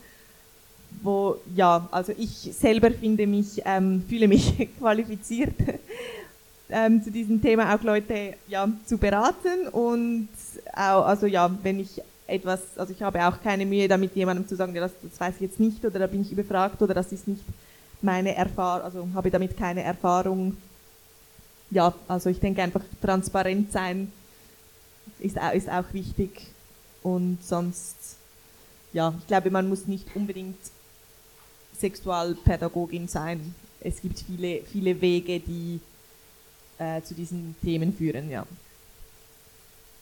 wo, 1.03 1.35
ja, 1.55 1.87
also 1.91 2.11
ich 2.17 2.49
selber 2.51 2.89
finde 2.89 3.27
mich, 3.27 3.61
ähm, 3.63 4.03
fühle 4.09 4.27
mich 4.27 4.69
qualifiziert, 4.79 5.53
ähm, 6.71 7.03
zu 7.03 7.11
diesem 7.11 7.39
Thema 7.39 7.75
auch 7.75 7.83
Leute 7.83 8.33
ja, 8.47 8.67
zu 8.87 8.97
beraten 8.97 9.67
und 9.71 10.29
auch, 10.73 11.05
also 11.05 11.27
ja, 11.27 11.55
wenn 11.61 11.79
ich 11.79 12.01
etwas, 12.25 12.61
also 12.77 12.91
ich 12.91 13.03
habe 13.03 13.23
auch 13.27 13.39
keine 13.43 13.67
Mühe 13.67 13.87
damit, 13.87 14.15
jemandem 14.15 14.47
zu 14.47 14.55
sagen, 14.55 14.73
ja, 14.73 14.81
das, 14.81 14.93
das 15.03 15.19
weiß 15.19 15.35
ich 15.35 15.41
jetzt 15.41 15.59
nicht 15.59 15.85
oder 15.85 15.99
da 15.99 16.07
bin 16.07 16.21
ich 16.21 16.31
überfragt 16.31 16.81
oder 16.81 16.95
das 16.95 17.11
ist 17.11 17.27
nicht 17.27 17.43
meine 18.01 18.35
Erfahrung, 18.35 18.83
also 18.83 19.07
habe 19.13 19.29
damit 19.29 19.55
keine 19.55 19.83
Erfahrung 19.83 20.57
ja, 21.75 21.93
also 22.07 22.29
ich 22.29 22.39
denke 22.39 22.63
einfach 22.63 22.83
transparent 23.01 23.71
sein 23.71 24.11
ist, 25.19 25.37
ist 25.53 25.69
auch 25.69 25.91
wichtig 25.91 26.31
und 27.03 27.37
sonst, 27.43 28.15
ja, 28.93 29.13
ich 29.19 29.27
glaube, 29.27 29.51
man 29.51 29.67
muss 29.67 29.85
nicht 29.85 30.15
unbedingt 30.15 30.57
Sexualpädagogin 31.77 33.09
sein. 33.09 33.53
Es 33.81 34.01
gibt 34.01 34.19
viele, 34.19 34.61
viele 34.63 35.01
Wege, 35.01 35.41
die 35.41 35.81
äh, 36.79 37.01
zu 37.01 37.13
diesen 37.13 37.55
Themen 37.61 37.93
führen, 37.93 38.31
ja. 38.31 38.47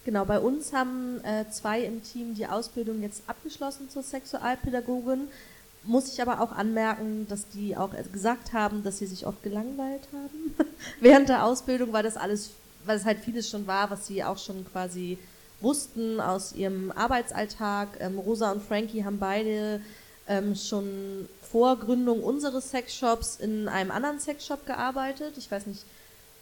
Genau, 0.06 0.26
bei 0.26 0.40
uns 0.40 0.74
haben 0.74 1.24
äh, 1.24 1.50
zwei 1.50 1.82
im 1.82 2.04
Team 2.04 2.36
die 2.36 2.46
Ausbildung 2.46 3.02
jetzt 3.02 3.24
abgeschlossen 3.26 3.90
zur 3.90 4.04
Sexualpädagogin 4.04 5.28
muss 5.84 6.12
ich 6.12 6.22
aber 6.22 6.42
auch 6.42 6.52
anmerken, 6.52 7.28
dass 7.28 7.48
die 7.50 7.76
auch 7.76 7.92
gesagt 8.12 8.54
haben, 8.54 8.84
dass 8.84 9.00
sie 9.00 9.06
sich 9.06 9.26
oft 9.26 9.44
gelangweilt 9.44 10.08
haben 10.14 10.56
während 11.00 11.30
der 11.30 11.46
Ausbildung, 11.46 11.94
weil 11.94 12.04
das 12.04 12.18
alles, 12.18 12.52
weil 12.86 12.98
es 12.98 13.06
halt 13.06 13.20
vieles 13.20 13.50
schon 13.50 13.68
war, 13.68 13.90
was 13.90 14.08
sie 14.08 14.24
auch 14.24 14.38
schon 14.38 14.66
quasi 14.72 15.18
wussten 15.62 16.20
aus 16.20 16.54
ihrem 16.54 16.92
Arbeitsalltag. 16.92 17.90
Ähm, 18.00 18.20
Rosa 18.20 18.52
und 18.52 18.62
Frankie 18.64 19.04
haben 19.04 19.20
beide 19.20 19.82
ähm, 20.28 20.56
schon 20.56 21.28
vor 21.42 21.78
Gründung 21.78 22.24
unseres 22.24 22.72
Sexshops 22.72 23.38
in 23.38 23.68
einem 23.68 23.92
anderen 23.92 24.20
Sexshop 24.20 24.66
gearbeitet. 24.66 25.36
Ich 25.38 25.50
weiß 25.50 25.68
nicht, 25.68 25.84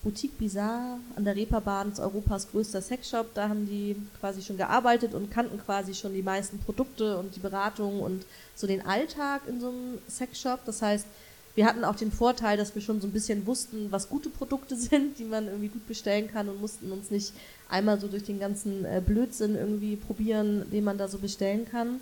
Boutique 0.03 0.37
Bizarre 0.37 0.97
an 1.15 1.25
der 1.25 1.35
Reeperbahn 1.35 1.91
ist 1.91 1.99
Europas 1.99 2.49
größter 2.49 2.81
Sexshop. 2.81 3.33
Da 3.35 3.49
haben 3.49 3.67
die 3.67 3.95
quasi 4.19 4.41
schon 4.41 4.57
gearbeitet 4.57 5.13
und 5.13 5.29
kannten 5.29 5.59
quasi 5.59 5.93
schon 5.93 6.13
die 6.13 6.23
meisten 6.23 6.57
Produkte 6.57 7.17
und 7.17 7.35
die 7.35 7.39
Beratung 7.39 8.01
und 8.01 8.25
so 8.55 8.65
den 8.65 8.83
Alltag 8.83 9.41
in 9.47 9.59
so 9.59 9.69
einem 9.69 9.99
Sexshop. 10.09 10.65
Das 10.65 10.81
heißt, 10.81 11.05
wir 11.53 11.65
hatten 11.65 11.83
auch 11.83 11.95
den 11.95 12.11
Vorteil, 12.11 12.57
dass 12.57 12.73
wir 12.73 12.81
schon 12.81 12.99
so 12.99 13.07
ein 13.07 13.11
bisschen 13.11 13.45
wussten, 13.45 13.91
was 13.91 14.09
gute 14.09 14.29
Produkte 14.29 14.75
sind, 14.77 15.19
die 15.19 15.25
man 15.25 15.45
irgendwie 15.45 15.67
gut 15.67 15.87
bestellen 15.87 16.31
kann 16.31 16.49
und 16.49 16.59
mussten 16.59 16.91
uns 16.91 17.11
nicht 17.11 17.33
einmal 17.69 17.99
so 17.99 18.07
durch 18.07 18.23
den 18.23 18.39
ganzen 18.39 18.85
äh, 18.85 19.01
Blödsinn 19.05 19.55
irgendwie 19.55 19.97
probieren, 19.97 20.69
den 20.71 20.83
man 20.83 20.97
da 20.97 21.07
so 21.07 21.19
bestellen 21.19 21.67
kann. 21.69 22.01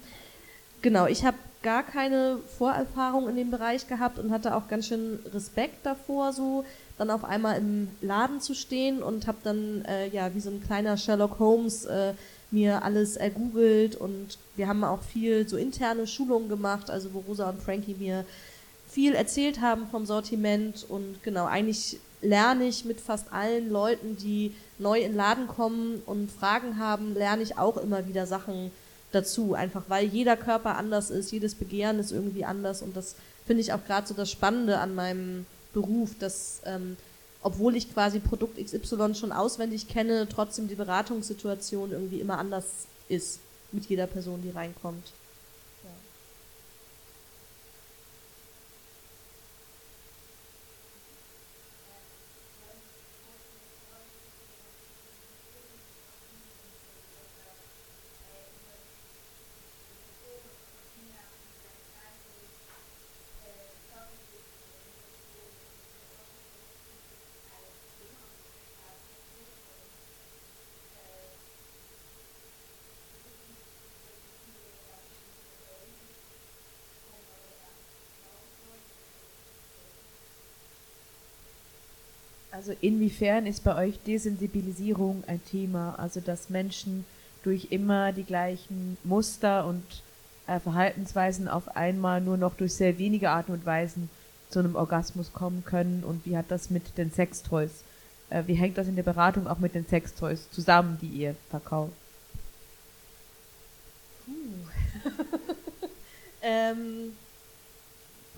Genau, 0.82 1.08
ich 1.08 1.26
habe 1.26 1.38
gar 1.62 1.84
keine 1.84 2.38
Vorerfahrung 2.58 3.28
in 3.28 3.36
dem 3.36 3.52
Bereich 3.52 3.88
gehabt 3.88 4.18
und 4.18 4.32
hatte 4.32 4.56
auch 4.56 4.70
ganz 4.70 4.88
schön 4.88 5.20
Respekt 5.34 5.86
davor, 5.86 6.32
so 6.32 6.64
dann 7.00 7.10
auf 7.10 7.24
einmal 7.24 7.58
im 7.58 7.88
Laden 8.02 8.42
zu 8.42 8.54
stehen 8.54 9.02
und 9.02 9.26
habe 9.26 9.38
dann 9.44 9.84
äh, 9.86 10.10
ja 10.10 10.36
wie 10.36 10.42
so 10.42 10.50
ein 10.50 10.62
kleiner 10.62 10.98
Sherlock 10.98 11.40
Holmes 11.40 11.86
äh, 11.86 12.14
mir 12.52 12.84
alles 12.84 13.16
ergoogelt 13.16 13.96
und 13.96 14.38
wir 14.56 14.68
haben 14.68 14.84
auch 14.84 15.02
viel 15.02 15.48
so 15.48 15.56
interne 15.56 16.08
Schulungen 16.08 16.50
gemacht, 16.50 16.90
also 16.90 17.14
wo 17.14 17.20
Rosa 17.20 17.50
und 17.50 17.62
Frankie 17.62 17.96
mir 17.98 18.26
viel 18.90 19.14
erzählt 19.14 19.62
haben 19.62 19.88
vom 19.88 20.06
Sortiment 20.06 20.86
und 20.90 21.24
genau, 21.24 21.46
eigentlich 21.46 22.00
lerne 22.22 22.66
ich 22.66 22.84
mit 22.84 23.00
fast 23.00 23.32
allen 23.32 23.70
Leuten, 23.70 24.18
die 24.18 24.54
neu 24.78 25.00
in 25.00 25.12
den 25.12 25.16
Laden 25.16 25.48
kommen 25.48 26.02
und 26.06 26.30
Fragen 26.30 26.80
haben, 26.80 27.14
lerne 27.14 27.44
ich 27.44 27.58
auch 27.58 27.78
immer 27.78 28.08
wieder 28.08 28.26
Sachen 28.26 28.72
dazu, 29.14 29.54
einfach 29.54 29.84
weil 29.88 30.06
jeder 30.06 30.36
Körper 30.36 30.76
anders 30.76 31.12
ist, 31.12 31.32
jedes 31.32 31.56
Begehren 31.56 31.98
ist 31.98 32.12
irgendwie 32.12 32.44
anders 32.44 32.82
und 32.82 32.98
das 32.98 33.16
finde 33.48 33.62
ich 33.62 33.72
auch 33.72 33.86
gerade 33.86 34.06
so 34.06 34.14
das 34.14 34.30
Spannende 34.30 34.80
an 34.80 34.96
meinem 34.96 35.46
Beruf, 35.82 36.12
dass 36.20 36.62
ähm, 36.66 36.98
obwohl 37.42 37.76
ich 37.76 37.94
quasi 37.94 38.20
Produkt 38.20 38.58
XY 38.64 39.16
schon 39.16 39.32
auswendig 39.32 39.88
kenne, 39.88 40.28
trotzdem 40.30 40.68
die 40.68 40.76
Beratungssituation 40.76 41.92
irgendwie 41.92 42.20
immer 42.20 42.38
anders 42.38 42.88
ist 43.08 43.40
mit 43.72 43.86
jeder 43.86 44.08
Person, 44.08 44.42
die 44.42 44.50
reinkommt. 44.50 45.14
Also 82.60 82.74
inwiefern 82.82 83.46
ist 83.46 83.64
bei 83.64 83.74
euch 83.74 83.98
Desensibilisierung 84.06 85.24
ein 85.28 85.40
Thema? 85.46 85.96
Also 85.98 86.20
dass 86.20 86.50
Menschen 86.50 87.06
durch 87.42 87.68
immer 87.70 88.12
die 88.12 88.26
gleichen 88.26 88.98
Muster 89.06 89.66
und 89.66 89.82
äh, 90.46 90.60
Verhaltensweisen 90.60 91.48
auf 91.48 91.78
einmal 91.78 92.20
nur 92.20 92.36
noch 92.36 92.54
durch 92.56 92.74
sehr 92.74 92.98
wenige 92.98 93.30
Arten 93.30 93.54
und 93.54 93.66
Weisen 93.66 94.10
zu 94.50 94.60
einem 94.60 94.76
Orgasmus 94.76 95.32
kommen 95.32 95.64
können 95.64 96.04
und 96.04 96.26
wie 96.26 96.36
hat 96.36 96.48
das 96.50 96.70
mit 96.70 96.98
den 96.98 97.14
Sextoys? 97.14 97.86
Äh, 98.30 98.44
wie 98.48 98.56
hängt 98.56 98.78
das 98.78 98.90
in 98.90 98.98
der 98.98 99.04
Beratung 99.04 99.48
auch 99.48 99.60
mit 99.60 99.74
den 99.74 99.88
Sextoys 99.88 100.52
zusammen, 100.52 100.98
die 101.02 101.08
ihr 101.08 101.38
verkauft? 101.50 101.94
ähm, 106.42 107.14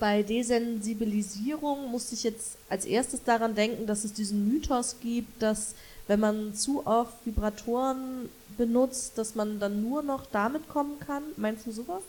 bei 0.02 0.24
Desensibilisierung 0.24 1.88
musste 1.88 2.16
ich 2.16 2.24
jetzt 2.24 2.56
als 2.68 2.86
erstes 2.86 3.22
daran 3.22 3.54
denken, 3.54 3.86
dass 3.86 4.02
es 4.02 4.12
diesen 4.12 4.48
Mythos 4.48 4.96
gibt, 5.00 5.40
dass 5.40 5.76
wenn 6.08 6.18
man 6.18 6.56
zu 6.56 6.84
oft 6.88 7.24
Vibratoren 7.24 8.28
benutzt, 8.58 9.16
dass 9.16 9.36
man 9.36 9.60
dann 9.60 9.80
nur 9.80 10.02
noch 10.02 10.26
damit 10.26 10.68
kommen 10.68 10.98
kann. 10.98 11.22
Meinst 11.36 11.68
du 11.68 11.70
sowas? 11.70 12.02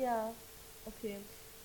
Ja, 0.00 0.32
okay. 0.86 1.16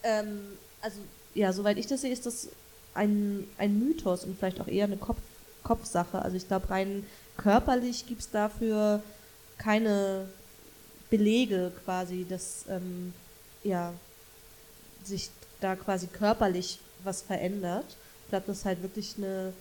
Ähm, 0.01 0.57
also, 0.82 0.97
ja, 1.36 1.53
soweit 1.53 1.78
ich 1.78 1.86
das 1.86 2.01
sehe, 2.01 2.11
ist 2.11 2.25
das 2.25 2.49
ein, 2.95 3.47
ein 3.59 3.78
Mythos 3.78 4.23
und 4.23 4.36
vielleicht 4.39 4.59
auch 4.59 4.67
eher 4.67 4.86
eine 4.86 4.97
Kopf 4.97 5.19
Kopfsache. 5.67 6.21
Also 6.21 6.38
ich 6.38 6.47
glaube, 6.47 6.69
rein 6.69 7.05
körperlich 7.38 8.06
gibt 8.08 8.22
es 8.22 8.30
dafür 8.30 9.02
keine 9.58 10.28
Belege 11.10 11.72
quasi, 11.86 12.26
dass 12.28 12.66
ähm, 12.70 13.14
ja, 13.64 13.94
sich 15.04 15.30
da 15.62 15.76
quasi 15.76 16.08
körperlich 16.08 16.80
was 17.04 17.22
verändert. 17.22 17.86
Ich 18.26 18.30
glaube, 18.30 18.46
das 18.48 18.60
ist 18.60 18.66
halt 18.66 18.82
wirklich 18.82 19.16
eine, 19.18 19.54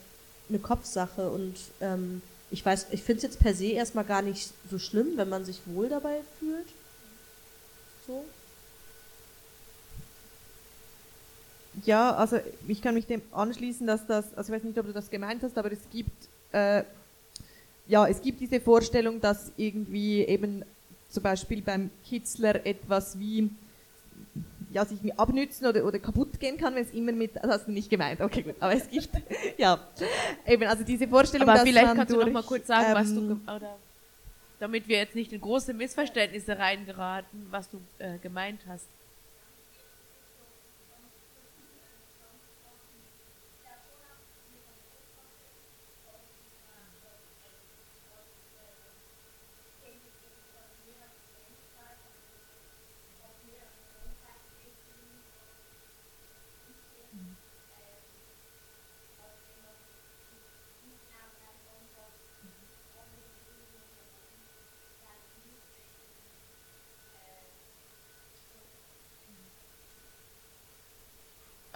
eine 0.48 0.58
Kopfsache 0.58 1.30
und 1.30 1.54
ähm, 1.80 2.22
ich 2.50 2.64
weiß, 2.64 2.88
ich 2.90 3.02
finde 3.02 3.18
es 3.18 3.22
jetzt 3.24 3.40
per 3.40 3.54
se 3.54 3.66
erstmal 3.66 4.04
gar 4.04 4.22
nicht 4.22 4.52
so 4.70 4.78
schlimm, 4.78 5.16
wenn 5.16 5.28
man 5.28 5.44
sich 5.44 5.60
wohl 5.66 5.88
dabei 5.88 6.20
fühlt. 6.38 6.68
So. 8.06 8.24
Ja, 11.84 12.14
also 12.14 12.38
ich 12.68 12.80
kann 12.80 12.94
mich 12.94 13.06
dem 13.06 13.20
anschließen, 13.32 13.86
dass 13.86 14.06
das, 14.06 14.32
also 14.34 14.52
ich 14.52 14.58
weiß 14.58 14.64
nicht, 14.64 14.78
ob 14.78 14.86
du 14.86 14.92
das 14.92 15.10
gemeint 15.10 15.42
hast, 15.42 15.58
aber 15.58 15.70
es 15.72 15.90
gibt, 15.90 16.28
äh, 16.52 16.84
ja, 17.88 18.06
es 18.06 18.20
gibt 18.20 18.40
diese 18.40 18.60
Vorstellung, 18.60 19.20
dass 19.20 19.52
irgendwie 19.56 20.22
eben 20.22 20.64
zum 21.08 21.22
Beispiel 21.22 21.62
beim 21.62 21.90
Kitzler 22.04 22.66
etwas 22.66 23.18
wie 23.18 23.50
ja, 24.72 24.84
sich 24.84 24.98
abnützen 25.18 25.66
oder, 25.66 25.84
oder 25.84 25.98
kaputt 25.98 26.38
gehen 26.38 26.58
kann, 26.58 26.74
wenn 26.74 26.82
es 26.82 26.92
immer 26.92 27.12
mit, 27.12 27.36
das 27.36 27.46
hast 27.46 27.68
du 27.68 27.72
nicht 27.72 27.88
gemeint, 27.88 28.20
okay 28.20 28.42
gut, 28.42 28.56
aber 28.60 28.74
es 28.74 28.88
gibt, 28.90 29.08
ja, 29.56 29.78
eben, 30.46 30.64
also 30.64 30.84
diese 30.84 31.08
Vorstellung, 31.08 31.48
aber 31.48 31.58
dass 31.58 31.68
vielleicht 31.68 31.86
man 31.86 31.96
kannst 31.96 32.12
durch, 32.12 32.24
du 32.24 32.26
noch 32.26 32.42
mal 32.42 32.46
kurz 32.46 32.66
sagen, 32.66 32.86
ähm, 32.88 32.94
was 32.94 33.14
du, 33.14 33.20
ähm, 33.20 33.40
oder, 33.44 33.78
damit 34.58 34.88
wir 34.88 34.98
jetzt 34.98 35.14
nicht 35.14 35.32
in 35.32 35.40
große 35.40 35.72
Missverständnisse 35.72 36.58
reingeraten, 36.58 37.46
was 37.50 37.70
du 37.70 37.80
äh, 37.98 38.18
gemeint 38.18 38.60
hast. 38.66 38.88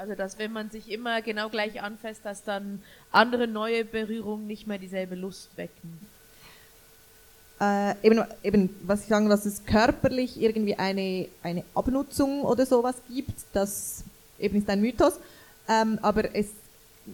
Also 0.01 0.15
dass 0.15 0.39
wenn 0.39 0.51
man 0.51 0.71
sich 0.71 0.91
immer 0.91 1.21
genau 1.21 1.51
gleich 1.51 1.83
anfasst, 1.83 2.25
dass 2.25 2.43
dann 2.43 2.83
andere 3.13 3.47
neue 3.47 3.85
Berührungen 3.85 4.47
nicht 4.47 4.67
mehr 4.67 4.79
dieselbe 4.79 5.15
Lust 5.15 5.51
wecken. 5.57 6.01
Äh, 7.61 7.95
eben, 8.03 8.25
eben, 8.43 8.75
was 8.85 9.03
ich 9.03 9.09
sagen, 9.09 9.29
dass 9.29 9.45
es 9.45 9.67
körperlich 9.67 10.41
irgendwie 10.41 10.77
eine, 10.77 11.29
eine 11.43 11.65
Abnutzung 11.75 12.45
oder 12.45 12.65
sowas 12.65 12.95
gibt, 13.11 13.35
das 13.53 14.05
eben 14.39 14.57
ist 14.57 14.71
ein 14.71 14.81
Mythos. 14.81 15.21
Ähm, 15.69 15.99
aber 16.01 16.35
es, 16.35 16.47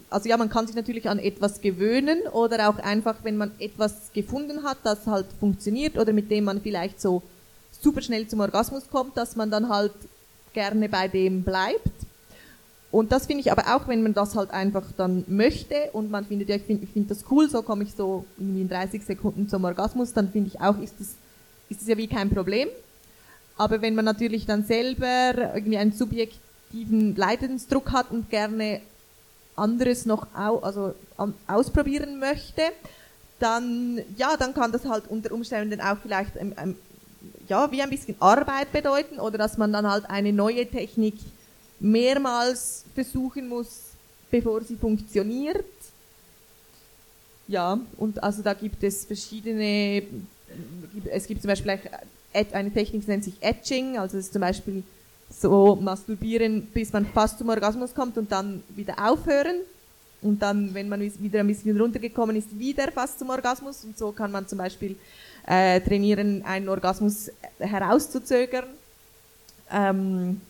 also 0.08 0.28
ja, 0.28 0.36
man 0.36 0.48
kann 0.48 0.68
sich 0.68 0.76
natürlich 0.76 1.08
an 1.08 1.18
etwas 1.18 1.60
gewöhnen 1.60 2.20
oder 2.28 2.68
auch 2.68 2.78
einfach, 2.78 3.16
wenn 3.24 3.36
man 3.36 3.50
etwas 3.58 4.12
gefunden 4.12 4.62
hat, 4.62 4.78
das 4.84 5.08
halt 5.08 5.26
funktioniert 5.40 5.98
oder 5.98 6.12
mit 6.12 6.30
dem 6.30 6.44
man 6.44 6.60
vielleicht 6.60 7.00
so 7.00 7.24
super 7.80 8.00
schnell 8.00 8.28
zum 8.28 8.38
Orgasmus 8.38 8.88
kommt, 8.88 9.16
dass 9.16 9.34
man 9.34 9.50
dann 9.50 9.68
halt 9.68 9.92
gerne 10.52 10.88
bei 10.88 11.08
dem 11.08 11.42
bleibt. 11.42 12.05
Und 12.90 13.12
das 13.12 13.26
finde 13.26 13.40
ich 13.40 13.52
aber 13.52 13.76
auch, 13.76 13.88
wenn 13.88 14.02
man 14.02 14.14
das 14.14 14.36
halt 14.36 14.50
einfach 14.52 14.84
dann 14.96 15.24
möchte 15.26 15.74
und 15.92 16.10
man 16.10 16.24
findet, 16.24 16.48
ja, 16.48 16.56
ich 16.56 16.62
finde 16.62 16.86
find 16.86 17.10
das 17.10 17.24
cool, 17.30 17.50
so 17.50 17.62
komme 17.62 17.84
ich 17.84 17.92
so 17.94 18.24
in 18.38 18.68
30 18.68 19.04
Sekunden 19.04 19.48
zum 19.48 19.64
Orgasmus, 19.64 20.12
dann 20.12 20.30
finde 20.30 20.50
ich 20.54 20.60
auch, 20.60 20.78
ist 20.80 20.94
das, 20.98 21.14
ist 21.68 21.80
das 21.80 21.88
ja 21.88 21.96
wie 21.96 22.06
kein 22.06 22.30
Problem. 22.30 22.68
Aber 23.56 23.82
wenn 23.82 23.94
man 23.94 24.04
natürlich 24.04 24.46
dann 24.46 24.64
selber 24.64 25.54
irgendwie 25.54 25.78
einen 25.78 25.92
subjektiven 25.92 27.16
Leidensdruck 27.16 27.90
hat 27.92 28.10
und 28.10 28.30
gerne 28.30 28.80
anderes 29.56 30.06
noch 30.06 30.26
au, 30.34 30.58
also, 30.58 30.94
ausprobieren 31.46 32.18
möchte, 32.18 32.62
dann, 33.38 34.00
ja, 34.16 34.36
dann 34.36 34.54
kann 34.54 34.72
das 34.72 34.84
halt 34.84 35.08
unter 35.08 35.32
Umständen 35.32 35.80
auch 35.80 35.98
vielleicht, 36.02 36.36
ähm, 36.36 36.54
ähm, 36.62 36.76
ja, 37.48 37.70
wie 37.70 37.82
ein 37.82 37.90
bisschen 37.90 38.16
Arbeit 38.20 38.72
bedeuten 38.72 39.18
oder 39.18 39.38
dass 39.38 39.58
man 39.58 39.72
dann 39.72 39.88
halt 39.90 40.08
eine 40.08 40.32
neue 40.32 40.66
Technik 40.66 41.14
mehrmals 41.80 42.84
versuchen 42.94 43.48
muss, 43.48 43.90
bevor 44.30 44.62
sie 44.62 44.76
funktioniert. 44.76 45.64
Ja, 47.48 47.78
und 47.96 48.22
also 48.22 48.42
da 48.42 48.54
gibt 48.54 48.82
es 48.82 49.04
verschiedene, 49.04 50.02
es 51.10 51.26
gibt 51.26 51.42
zum 51.42 51.48
Beispiel 51.48 51.78
eine 52.32 52.72
Technik, 52.72 53.04
die 53.04 53.10
nennt 53.10 53.24
sich 53.24 53.34
Etching, 53.40 53.98
also 53.98 54.18
es 54.18 54.26
ist 54.26 54.32
zum 54.32 54.40
Beispiel 54.40 54.82
so 55.30 55.76
masturbieren, 55.76 56.66
bis 56.66 56.92
man 56.92 57.06
fast 57.06 57.38
zum 57.38 57.48
Orgasmus 57.48 57.94
kommt 57.94 58.16
und 58.18 58.30
dann 58.30 58.62
wieder 58.70 58.94
aufhören. 58.98 59.56
Und 60.22 60.40
dann, 60.40 60.72
wenn 60.74 60.88
man 60.88 61.00
wieder 61.00 61.40
ein 61.40 61.46
bisschen 61.46 61.78
runtergekommen 61.78 62.36
ist, 62.36 62.58
wieder 62.58 62.90
fast 62.90 63.18
zum 63.18 63.30
Orgasmus. 63.30 63.84
Und 63.84 63.98
so 63.98 64.12
kann 64.12 64.32
man 64.32 64.48
zum 64.48 64.58
Beispiel 64.58 64.96
äh, 65.46 65.80
trainieren, 65.80 66.42
einen 66.44 66.68
Orgasmus 66.68 67.30
herauszuzögern. 67.58 68.64
Ähm, 69.70 70.40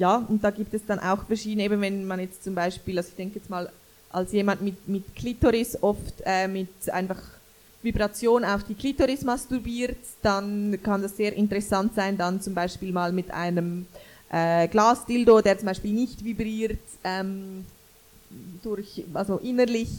ja, 0.00 0.24
und 0.28 0.42
da 0.42 0.50
gibt 0.50 0.72
es 0.72 0.86
dann 0.86 0.98
auch 0.98 1.26
verschiedene, 1.26 1.64
eben 1.64 1.78
wenn 1.82 2.06
man 2.06 2.20
jetzt 2.20 2.42
zum 2.42 2.54
Beispiel, 2.54 2.96
also 2.96 3.10
ich 3.10 3.16
denke 3.16 3.38
jetzt 3.38 3.50
mal, 3.50 3.70
als 4.08 4.32
jemand 4.32 4.62
mit, 4.62 4.88
mit 4.88 5.14
Klitoris 5.14 5.76
oft 5.82 6.14
äh, 6.24 6.48
mit 6.48 6.88
einfach 6.90 7.20
Vibration 7.82 8.42
auf 8.42 8.64
die 8.64 8.74
Klitoris 8.74 9.24
masturbiert, 9.24 9.98
dann 10.22 10.78
kann 10.82 11.02
das 11.02 11.18
sehr 11.18 11.34
interessant 11.34 11.94
sein, 11.94 12.16
dann 12.16 12.40
zum 12.40 12.54
Beispiel 12.54 12.92
mal 12.92 13.12
mit 13.12 13.30
einem 13.30 13.84
äh, 14.32 14.68
Glasdildo, 14.68 15.42
der 15.42 15.58
zum 15.58 15.66
Beispiel 15.66 15.92
nicht 15.92 16.24
vibriert, 16.24 16.80
ähm, 17.04 17.66
durch, 18.62 19.04
also 19.12 19.36
innerlich 19.36 19.90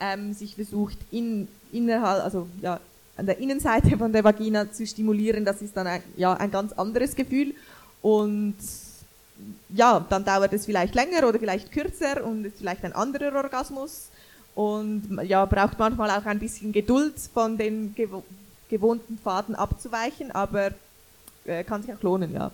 ähm, 0.00 0.32
sich 0.32 0.56
versucht, 0.56 0.98
in, 1.12 1.46
innerhalb, 1.72 2.24
also 2.24 2.48
ja, 2.60 2.80
an 3.16 3.26
der 3.26 3.38
Innenseite 3.38 3.96
von 3.96 4.12
der 4.12 4.24
Vagina 4.24 4.72
zu 4.72 4.84
stimulieren, 4.84 5.44
das 5.44 5.62
ist 5.62 5.76
dann 5.76 5.86
ein, 5.86 6.02
ja, 6.16 6.34
ein 6.34 6.50
ganz 6.50 6.72
anderes 6.72 7.14
Gefühl. 7.14 7.54
Und 8.02 8.56
ja, 9.70 10.04
dann 10.08 10.24
dauert 10.24 10.52
es 10.52 10.66
vielleicht 10.66 10.94
länger 10.94 11.26
oder 11.28 11.38
vielleicht 11.38 11.72
kürzer 11.72 12.24
und 12.24 12.44
ist 12.44 12.58
vielleicht 12.58 12.84
ein 12.84 12.92
anderer 12.92 13.34
Orgasmus 13.34 14.08
und 14.54 15.20
ja, 15.24 15.44
braucht 15.44 15.78
manchmal 15.78 16.10
auch 16.10 16.24
ein 16.26 16.38
bisschen 16.38 16.72
Geduld 16.72 17.14
von 17.32 17.58
den 17.58 17.94
gewohnten 18.68 19.18
Pfaden 19.18 19.54
abzuweichen, 19.54 20.30
aber 20.30 20.70
äh, 21.44 21.64
kann 21.64 21.82
sich 21.82 21.92
auch 21.92 22.02
lohnen, 22.02 22.32
ja. 22.32 22.50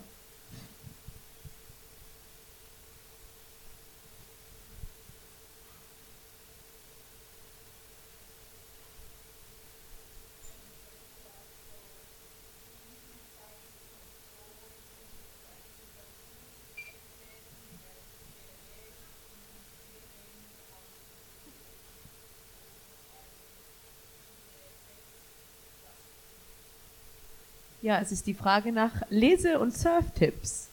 Ja, 27.81 27.99
es 27.99 28.11
ist 28.11 28.27
die 28.27 28.33
Frage 28.33 28.71
nach 28.71 28.91
Lese- 29.09 29.59
und 29.59 29.75
Surftipps. 29.75 30.67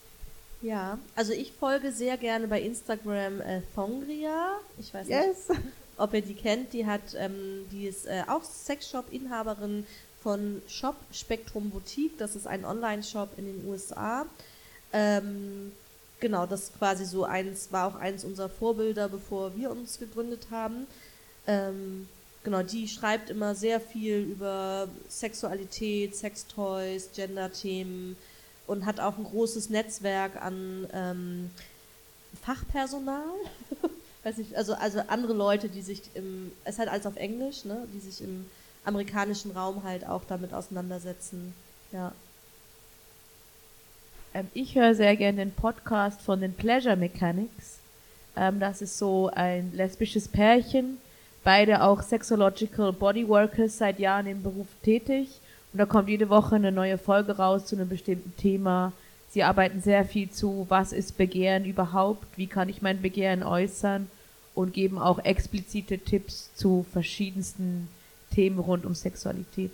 Ja, 0.60 0.98
also 1.14 1.32
ich 1.32 1.52
folge 1.52 1.92
sehr 1.92 2.16
gerne 2.16 2.48
bei 2.48 2.60
Instagram 2.60 3.40
äh, 3.40 3.62
Thongria. 3.74 4.58
Ich 4.78 4.92
weiß 4.92 5.08
yes. 5.08 5.48
nicht, 5.48 5.60
ob 5.96 6.12
ihr 6.12 6.22
die 6.22 6.34
kennt. 6.34 6.72
Die 6.72 6.84
hat, 6.84 7.14
ähm, 7.16 7.66
die 7.70 7.86
ist 7.86 8.06
äh, 8.06 8.24
auch 8.26 8.42
Sexshop-Inhaberin 8.42 9.86
von 10.22 10.60
Shop 10.68 10.96
Spektrum 11.12 11.70
Boutique. 11.70 12.18
Das 12.18 12.36
ist 12.36 12.46
ein 12.46 12.64
Online-Shop 12.64 13.30
in 13.38 13.46
den 13.46 13.68
USA. 13.68 14.26
Ähm, 14.92 15.72
genau, 16.20 16.44
das 16.44 16.72
quasi 16.76 17.04
so 17.04 17.24
eins 17.24 17.68
war 17.70 17.86
auch 17.86 17.94
eins 17.94 18.24
unserer 18.24 18.48
Vorbilder, 18.48 19.08
bevor 19.08 19.56
wir 19.56 19.70
uns 19.70 19.98
gegründet 19.98 20.48
haben. 20.50 20.86
Ähm, 21.46 22.08
genau, 22.48 22.62
die 22.62 22.88
schreibt 22.88 23.28
immer 23.28 23.54
sehr 23.54 23.78
viel 23.78 24.20
über 24.20 24.88
Sexualität, 25.08 26.16
Sextoys, 26.16 27.10
Gender-Themen 27.14 28.16
und 28.66 28.86
hat 28.86 29.00
auch 29.00 29.18
ein 29.18 29.24
großes 29.24 29.68
Netzwerk 29.68 30.42
an 30.42 30.86
ähm, 30.94 31.50
Fachpersonal. 32.42 33.28
Weiß 34.24 34.38
nicht, 34.38 34.54
also, 34.54 34.72
also 34.74 35.00
andere 35.08 35.34
Leute, 35.34 35.68
die 35.68 35.82
sich 35.82 36.00
im, 36.14 36.50
es 36.64 36.74
ist 36.74 36.78
halt 36.78 36.88
alles 36.88 37.04
auf 37.04 37.16
Englisch, 37.16 37.66
ne, 37.66 37.86
die 37.94 38.00
sich 38.00 38.22
im 38.22 38.46
amerikanischen 38.84 39.50
Raum 39.50 39.84
halt 39.84 40.06
auch 40.06 40.22
damit 40.26 40.54
auseinandersetzen. 40.54 41.52
Ja. 41.92 42.12
Ähm, 44.32 44.48
ich 44.54 44.74
höre 44.74 44.94
sehr 44.94 45.16
gerne 45.16 45.36
den 45.36 45.52
Podcast 45.52 46.22
von 46.22 46.40
den 46.40 46.54
Pleasure 46.54 46.96
Mechanics. 46.96 47.78
Ähm, 48.36 48.58
das 48.58 48.80
ist 48.80 48.96
so 48.96 49.30
ein 49.34 49.70
lesbisches 49.74 50.28
Pärchen, 50.28 50.98
beide 51.48 51.82
auch 51.82 52.02
Sexological 52.02 52.92
Bodyworkers, 52.92 53.78
seit 53.78 53.98
Jahren 53.98 54.26
im 54.26 54.42
Beruf 54.42 54.66
tätig. 54.82 55.40
Und 55.72 55.78
da 55.78 55.86
kommt 55.86 56.10
jede 56.10 56.28
Woche 56.28 56.56
eine 56.56 56.70
neue 56.70 56.98
Folge 56.98 57.38
raus 57.38 57.64
zu 57.64 57.74
einem 57.74 57.88
bestimmten 57.88 58.36
Thema. 58.36 58.92
Sie 59.30 59.42
arbeiten 59.42 59.80
sehr 59.80 60.04
viel 60.04 60.28
zu, 60.28 60.66
was 60.68 60.92
ist 60.92 61.16
Begehren 61.16 61.64
überhaupt, 61.64 62.26
wie 62.36 62.48
kann 62.48 62.68
ich 62.68 62.82
mein 62.82 63.00
Begehren 63.00 63.42
äußern 63.42 64.10
und 64.54 64.74
geben 64.74 64.98
auch 64.98 65.24
explizite 65.24 65.98
Tipps 65.98 66.54
zu 66.54 66.84
verschiedensten 66.92 67.88
Themen 68.30 68.58
rund 68.58 68.84
um 68.84 68.94
Sexualität. 68.94 69.72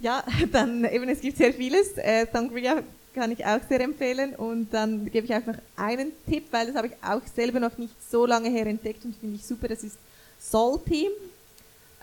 Ja, 0.00 0.24
dann 0.50 0.84
eben, 0.86 1.08
es 1.08 1.20
gibt 1.20 1.36
sehr 1.36 1.54
vieles. 1.54 1.96
Äh, 1.98 2.26
Sangria 2.32 2.82
kann 3.14 3.30
ich 3.30 3.44
auch 3.44 3.60
sehr 3.68 3.80
empfehlen. 3.80 4.34
Und 4.34 4.72
dann 4.72 5.10
gebe 5.10 5.26
ich 5.26 5.32
einfach 5.32 5.56
einen 5.76 6.12
Tipp, 6.28 6.44
weil 6.50 6.66
das 6.66 6.76
habe 6.76 6.88
ich 6.88 6.94
auch 7.02 7.22
selber 7.34 7.60
noch 7.60 7.78
nicht 7.78 7.94
so 8.10 8.26
lange 8.26 8.48
her 8.48 8.66
entdeckt 8.66 9.04
und 9.04 9.16
finde 9.16 9.36
ich 9.36 9.44
super. 9.44 9.68
Das 9.68 9.82
ist 9.82 9.96
Salty. 10.38 11.08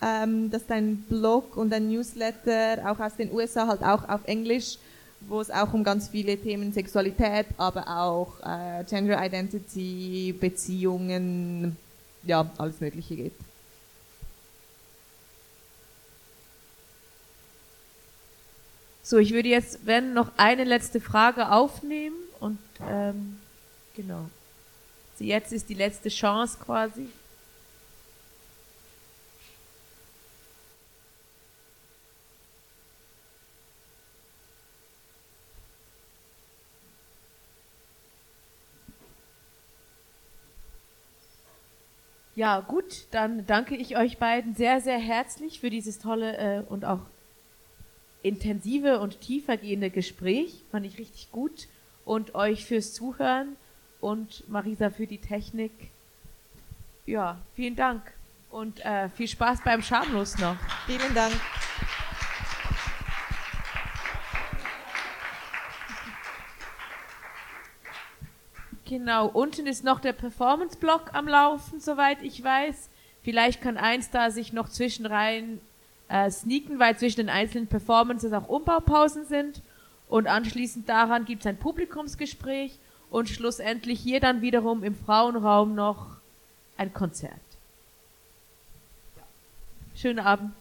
Ähm, 0.02 0.50
das 0.50 0.64
ist 0.64 0.72
ein 0.72 1.04
Blog 1.10 1.58
und 1.58 1.74
ein 1.74 1.90
Newsletter, 1.90 2.90
auch 2.90 3.00
aus 3.00 3.16
den 3.16 3.32
USA, 3.34 3.68
halt 3.68 3.84
auch 3.84 4.08
auf 4.08 4.22
Englisch, 4.26 4.78
wo 5.22 5.42
es 5.42 5.52
auch 5.52 5.74
um 5.74 5.84
ganz 5.84 6.08
viele 6.08 6.38
Themen 6.38 6.72
Sexualität, 6.72 7.48
aber 7.58 7.86
auch 7.88 8.40
äh, 8.40 8.84
Gender 8.86 9.24
Identity, 9.24 10.34
Beziehungen, 10.40 11.76
ja, 12.24 12.50
alles 12.58 12.80
Mögliche 12.80 13.16
geht. 13.16 13.34
So, 19.10 19.18
ich 19.18 19.34
würde 19.34 19.50
jetzt, 19.50 19.88
wenn 19.88 20.14
noch 20.14 20.34
eine 20.38 20.66
letzte 20.66 21.02
Frage 21.02 21.52
aufnehmen 21.52 22.16
und 22.40 22.60
ähm, 22.88 23.40
genau. 23.96 24.30
So, 25.18 25.24
jetzt 25.24 25.52
ist 25.52 25.68
die 25.68 25.74
letzte 25.74 26.10
Chance 26.10 26.60
quasi. 26.64 27.08
Ja, 42.36 42.60
gut, 42.60 43.08
dann 43.10 43.48
danke 43.48 43.76
ich 43.76 43.98
euch 43.98 44.20
beiden 44.20 44.54
sehr, 44.54 44.82
sehr 44.82 45.00
herzlich 45.00 45.60
für 45.60 45.72
dieses 45.72 45.98
tolle 45.98 46.38
äh, 46.38 46.62
und 46.70 46.86
auch 46.86 47.00
intensive 48.22 49.00
und 49.00 49.22
tiefergehende 49.22 49.90
Gespräch. 49.90 50.64
Fand 50.72 50.86
ich 50.86 50.98
richtig 50.98 51.32
gut. 51.32 51.68
Und 52.06 52.36
euch 52.36 52.66
fürs 52.66 52.94
Zuhören 52.94 53.56
und 54.02 54.50
Marisa 54.50 54.90
für 54.90 55.08
die 55.08 55.20
Technik. 55.20 55.72
Ja, 57.06 57.40
vielen 57.56 57.76
Dank 57.76 58.02
und 58.50 58.84
äh, 58.86 59.10
viel 59.10 59.28
Spaß 59.28 59.62
beim 59.64 59.82
Schamlos 59.82 60.38
noch. 60.38 60.58
Vielen 60.86 61.14
Dank. 61.14 61.34
Genau, 68.86 69.28
unten 69.28 69.68
ist 69.68 69.84
noch 69.84 70.00
der 70.00 70.14
Performance-Block 70.14 71.14
am 71.14 71.28
Laufen, 71.28 71.80
soweit 71.80 72.24
ich 72.24 72.44
weiß. 72.44 72.90
Vielleicht 73.22 73.62
kann 73.62 73.78
eins 73.78 74.10
da 74.10 74.32
sich 74.32 74.52
noch 74.52 74.68
zwischenrein 74.68 75.62
äh, 76.10 76.30
sneaken, 76.30 76.80
weil 76.80 76.98
zwischen 76.98 77.18
den 77.18 77.30
einzelnen 77.30 77.68
Performances 77.68 78.34
auch 78.34 78.48
Umbaupausen 78.48 79.26
sind. 79.26 79.62
Und 80.08 80.28
anschließend 80.28 80.90
daran 80.90 81.26
gibt 81.26 81.44
es 81.44 81.48
ein 81.48 81.58
Publikumsgespräch 81.58 82.78
und 83.10 83.30
schlussendlich 83.30 84.00
hier 84.00 84.20
dann 84.20 84.42
wiederum 84.42 84.84
im 84.84 84.96
Frauenraum 84.96 85.76
noch 85.76 86.18
ein 86.78 86.94
Konzert. 86.94 87.34
Schönen 89.96 90.20
Abend. 90.20 90.52